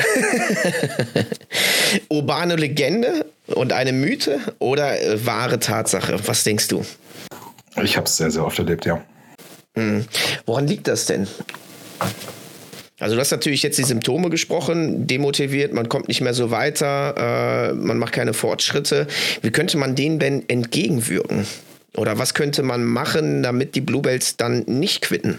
[2.08, 6.18] Urbane Legende und eine Mythe oder äh, wahre Tatsache?
[6.26, 6.84] Was denkst du?
[7.82, 9.02] Ich habe es sehr, sehr oft erlebt, ja.
[9.76, 10.04] Hm.
[10.46, 11.28] Woran liegt das denn?
[12.98, 17.70] Also du hast natürlich jetzt die Symptome gesprochen, demotiviert, man kommt nicht mehr so weiter,
[17.70, 19.06] äh, man macht keine Fortschritte.
[19.40, 21.46] Wie könnte man denen denn entgegenwirken?
[21.96, 25.38] Oder was könnte man machen, damit die Bluebells dann nicht quitten?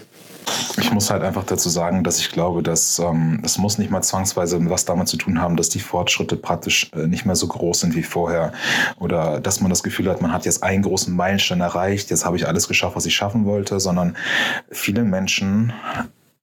[0.78, 4.02] Ich muss halt einfach dazu sagen, dass ich glaube, dass ähm, es muss nicht mal
[4.02, 7.80] zwangsweise was damit zu tun haben, dass die Fortschritte praktisch äh, nicht mehr so groß
[7.80, 8.52] sind wie vorher
[8.98, 12.36] oder dass man das Gefühl hat, man hat jetzt einen großen Meilenstein erreicht, jetzt habe
[12.36, 14.16] ich alles geschafft, was ich schaffen wollte, sondern
[14.70, 15.72] viele Menschen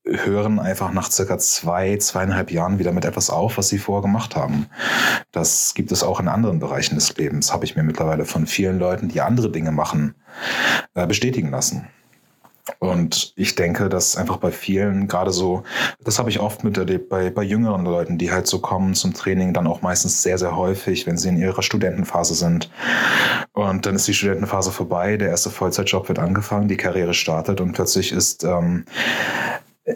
[0.06, 4.36] hören einfach nach circa zwei, zweieinhalb Jahren wieder mit etwas auf, was sie vorher gemacht
[4.36, 4.68] haben.
[5.32, 8.80] Das gibt es auch in anderen Bereichen des Lebens, habe ich mir mittlerweile von vielen
[8.80, 10.16] Leuten, die andere Dinge machen,
[10.96, 11.88] äh, bestätigen lassen.
[12.80, 15.64] Und ich denke, dass einfach bei vielen, gerade so,
[16.04, 19.54] das habe ich oft miterlebt, bei, bei jüngeren Leuten, die halt so kommen zum Training,
[19.54, 22.70] dann auch meistens sehr, sehr häufig, wenn sie in ihrer Studentenphase sind.
[23.54, 27.74] Und dann ist die Studentenphase vorbei, der erste Vollzeitjob wird angefangen, die Karriere startet und
[27.74, 28.86] plötzlich ist ähm,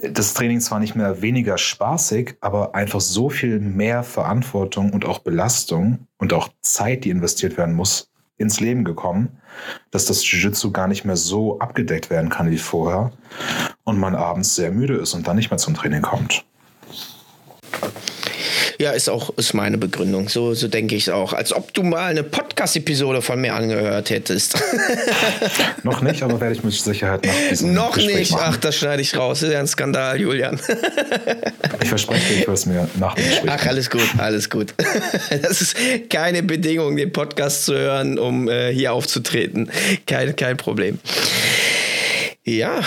[0.02, 5.20] das Training zwar nicht mehr weniger spaßig, aber einfach so viel mehr Verantwortung und auch
[5.20, 9.42] Belastung und auch Zeit, die investiert werden muss, ins Leben gekommen,
[9.92, 13.12] dass das Jiu-Jitsu gar nicht mehr so abgedeckt werden kann wie vorher
[13.84, 16.46] und man abends sehr müde ist und dann nicht mehr zum Training kommt.
[18.80, 20.30] Ja, ist auch ist meine Begründung.
[20.30, 21.34] So, so denke ich es auch.
[21.34, 24.58] Als ob du mal eine Podcast-Episode von mir angehört hättest.
[25.84, 28.32] Noch nicht, aber werde ich mit Sicherheit diesem Noch Gespräch nicht.
[28.32, 28.46] Machen.
[28.48, 29.40] Ach, das schneide ich raus.
[29.40, 30.60] Das ist ja ein Skandal, Julian.
[31.82, 34.74] Ich verspreche dir, ich würde es mir nach dem Gespräch Ach, alles gut, alles gut.
[35.42, 35.76] Das ist
[36.10, 39.70] keine Bedingung, den Podcast zu hören, um äh, hier aufzutreten.
[40.06, 41.00] Kein, kein Problem.
[42.46, 42.82] Ja,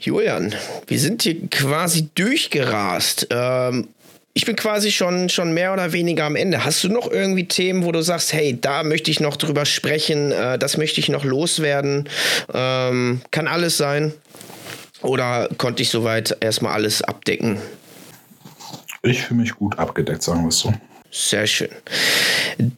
[0.00, 0.54] Julian,
[0.86, 3.28] wir sind hier quasi durchgerast.
[3.30, 3.88] Ähm,
[4.32, 6.64] ich bin quasi schon, schon mehr oder weniger am Ende.
[6.64, 10.30] Hast du noch irgendwie Themen, wo du sagst, hey, da möchte ich noch drüber sprechen,
[10.32, 12.08] äh, das möchte ich noch loswerden?
[12.52, 14.12] Ähm, kann alles sein?
[15.02, 17.58] Oder konnte ich soweit erstmal alles abdecken?
[19.02, 20.72] Ich fühle mich gut abgedeckt, sagen wir es so.
[21.10, 21.70] Sehr schön.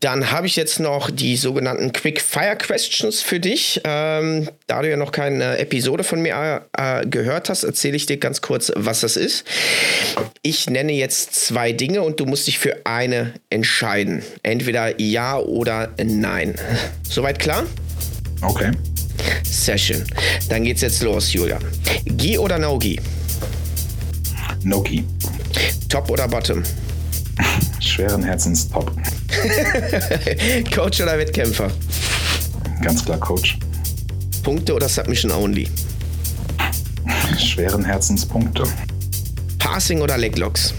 [0.00, 3.80] Dann habe ich jetzt noch die sogenannten Quick Fire Questions für dich.
[3.84, 8.16] Ähm, da du ja noch keine Episode von mir äh, gehört hast, erzähle ich dir
[8.16, 9.44] ganz kurz, was das ist.
[10.40, 14.22] Ich nenne jetzt zwei Dinge und du musst dich für eine entscheiden.
[14.42, 16.54] Entweder ja oder nein.
[17.08, 17.64] Soweit klar?
[18.40, 18.70] Okay.
[19.44, 20.04] Sehr schön.
[20.48, 21.58] Dann geht's jetzt los, Julia.
[22.06, 22.98] Gi oder No-Gi?
[24.64, 25.04] Noki.
[25.88, 26.62] Top oder Bottom?
[27.80, 28.90] Schweren Herzens top.
[30.74, 31.70] Coach oder Wettkämpfer?
[32.82, 33.58] Ganz klar Coach.
[34.42, 35.68] Punkte oder Submission Only?
[37.38, 38.64] Schweren Herzens Punkte.
[39.58, 40.74] Passing oder Leglocks?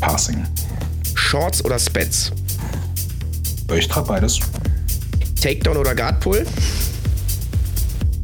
[0.00, 0.44] Passing.
[1.14, 2.32] Shorts oder Spets?
[3.76, 4.38] Ich trage beides.
[5.40, 6.46] Takedown oder Guardpull?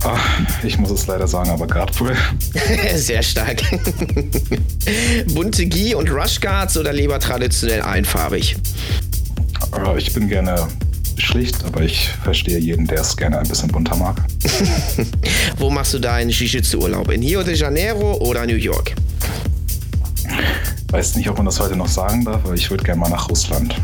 [0.07, 2.15] Ach, ich muss es leider sagen, aber Guardpull.
[2.95, 3.63] Sehr stark.
[5.35, 8.57] Bunte Gi und Rush Guards oder lieber traditionell einfarbig?
[9.97, 10.69] Ich bin gerne
[11.17, 14.21] schlicht, aber ich verstehe jeden, der es gerne ein bisschen bunter mag.
[15.57, 17.11] Wo machst du deinen Jiu-Jitsu-Urlaub?
[17.11, 18.95] In Rio de Janeiro oder New York?
[20.95, 23.29] Weiß nicht, ob man das heute noch sagen darf, aber ich würde gerne mal nach
[23.29, 23.75] Russland.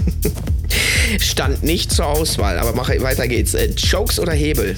[1.18, 3.54] Stand nicht zur Auswahl, aber mach, weiter geht's.
[3.54, 4.76] Äh, Chokes oder Hebel?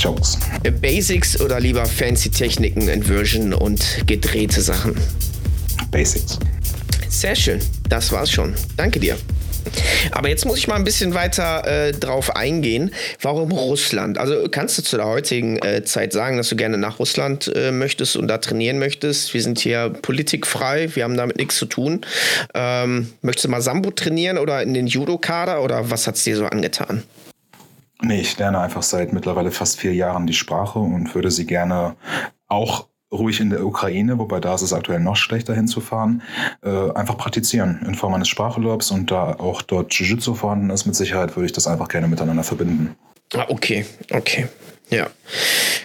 [0.00, 0.38] Chokes.
[0.62, 4.94] Äh, Basics oder lieber fancy Techniken, Inversion und gedrehte Sachen?
[5.90, 6.38] Basics.
[7.08, 7.58] Sehr schön.
[7.88, 8.54] Das war's schon.
[8.76, 9.16] Danke dir.
[10.10, 12.92] Aber jetzt muss ich mal ein bisschen weiter äh, drauf eingehen.
[13.20, 14.18] Warum Russland?
[14.18, 17.70] Also kannst du zu der heutigen äh, Zeit sagen, dass du gerne nach Russland äh,
[17.70, 19.34] möchtest und da trainieren möchtest?
[19.34, 22.00] Wir sind hier politikfrei, wir haben damit nichts zu tun.
[22.54, 26.36] Ähm, möchtest du mal Sambo trainieren oder in den Judo-Kader oder was hat es dir
[26.36, 27.02] so angetan?
[28.02, 31.94] Nee, ich lerne einfach seit mittlerweile fast vier Jahren die Sprache und würde sie gerne
[32.48, 36.22] auch ruhig in der Ukraine, wobei da ist es aktuell noch schlechter hinzufahren,
[36.64, 40.96] äh, einfach praktizieren in Form eines Sprachurlaubs und da auch dort Jiu-Jitsu vorhanden ist, mit
[40.96, 42.96] Sicherheit würde ich das einfach gerne miteinander verbinden.
[43.34, 44.46] Ah, okay, okay.
[44.90, 45.08] Ja.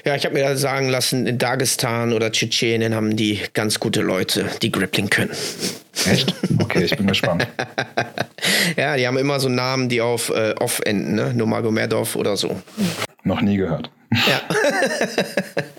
[0.05, 4.01] Ja, ich habe mir da sagen lassen, in Dagestan oder Tschetschenien haben die ganz gute
[4.01, 5.31] Leute, die Grappling können.
[6.05, 6.33] Echt?
[6.59, 7.47] Okay, ich bin gespannt.
[8.75, 11.33] ja, die haben immer so Namen, die auf äh, off enden, ne?
[11.33, 12.61] Nomagomedov oder so.
[13.23, 13.89] Noch nie gehört.
[14.11, 14.41] Ja.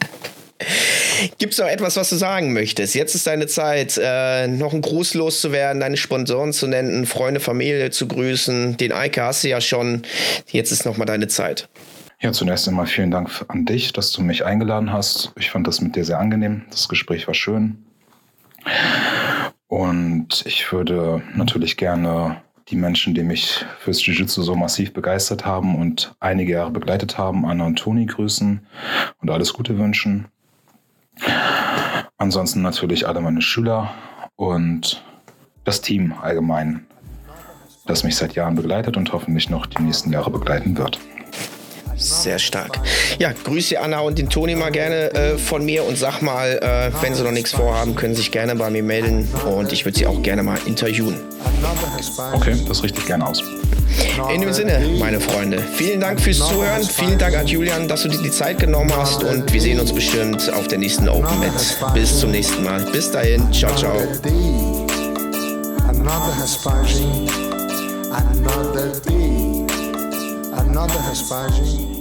[1.38, 2.94] Gibt es noch etwas, was du sagen möchtest?
[2.94, 7.90] Jetzt ist deine Zeit, äh, noch ein Gruß loszuwerden, deine Sponsoren zu nennen, Freunde, Familie
[7.90, 8.76] zu grüßen.
[8.76, 10.02] Den Eike hast du ja schon.
[10.46, 11.68] Jetzt ist nochmal deine Zeit.
[12.20, 15.32] Ja, zunächst einmal vielen Dank an dich, dass du mich eingeladen hast.
[15.36, 16.62] Ich fand das mit dir sehr angenehm.
[16.70, 17.84] Das Gespräch war schön.
[19.68, 25.76] Und ich würde natürlich gerne die Menschen, die mich fürs Jiu-Jitsu so massiv begeistert haben
[25.76, 28.66] und einige Jahre begleitet haben, Anna und Toni grüßen
[29.20, 30.26] und alles Gute wünschen.
[32.16, 33.94] Ansonsten natürlich alle meine Schüler
[34.36, 35.04] und
[35.64, 36.86] das Team allgemein,
[37.86, 40.98] das mich seit Jahren begleitet und hoffentlich noch die nächsten Jahre begleiten wird.
[41.98, 42.78] Sehr stark.
[43.18, 47.02] Ja, grüße Anna und den Toni mal gerne äh, von mir und sag mal, äh,
[47.02, 49.98] wenn sie noch nichts vorhaben, können sie sich gerne bei mir melden und ich würde
[49.98, 51.16] sie auch gerne mal interviewen.
[52.32, 53.42] Okay, das richte ich gerne aus.
[54.32, 56.82] In dem Sinne, meine Freunde, vielen Dank fürs Zuhören.
[56.84, 59.92] Vielen Dank an Julian, dass du dir die Zeit genommen hast und wir sehen uns
[59.92, 61.52] bestimmt auf der nächsten Open mit.
[61.94, 62.84] Bis zum nächsten Mal.
[62.92, 63.52] Bis dahin.
[63.52, 63.96] Ciao, ciao.
[65.88, 67.28] Another Hespagin,
[68.10, 69.57] another day,
[70.60, 71.97] another Hespagin.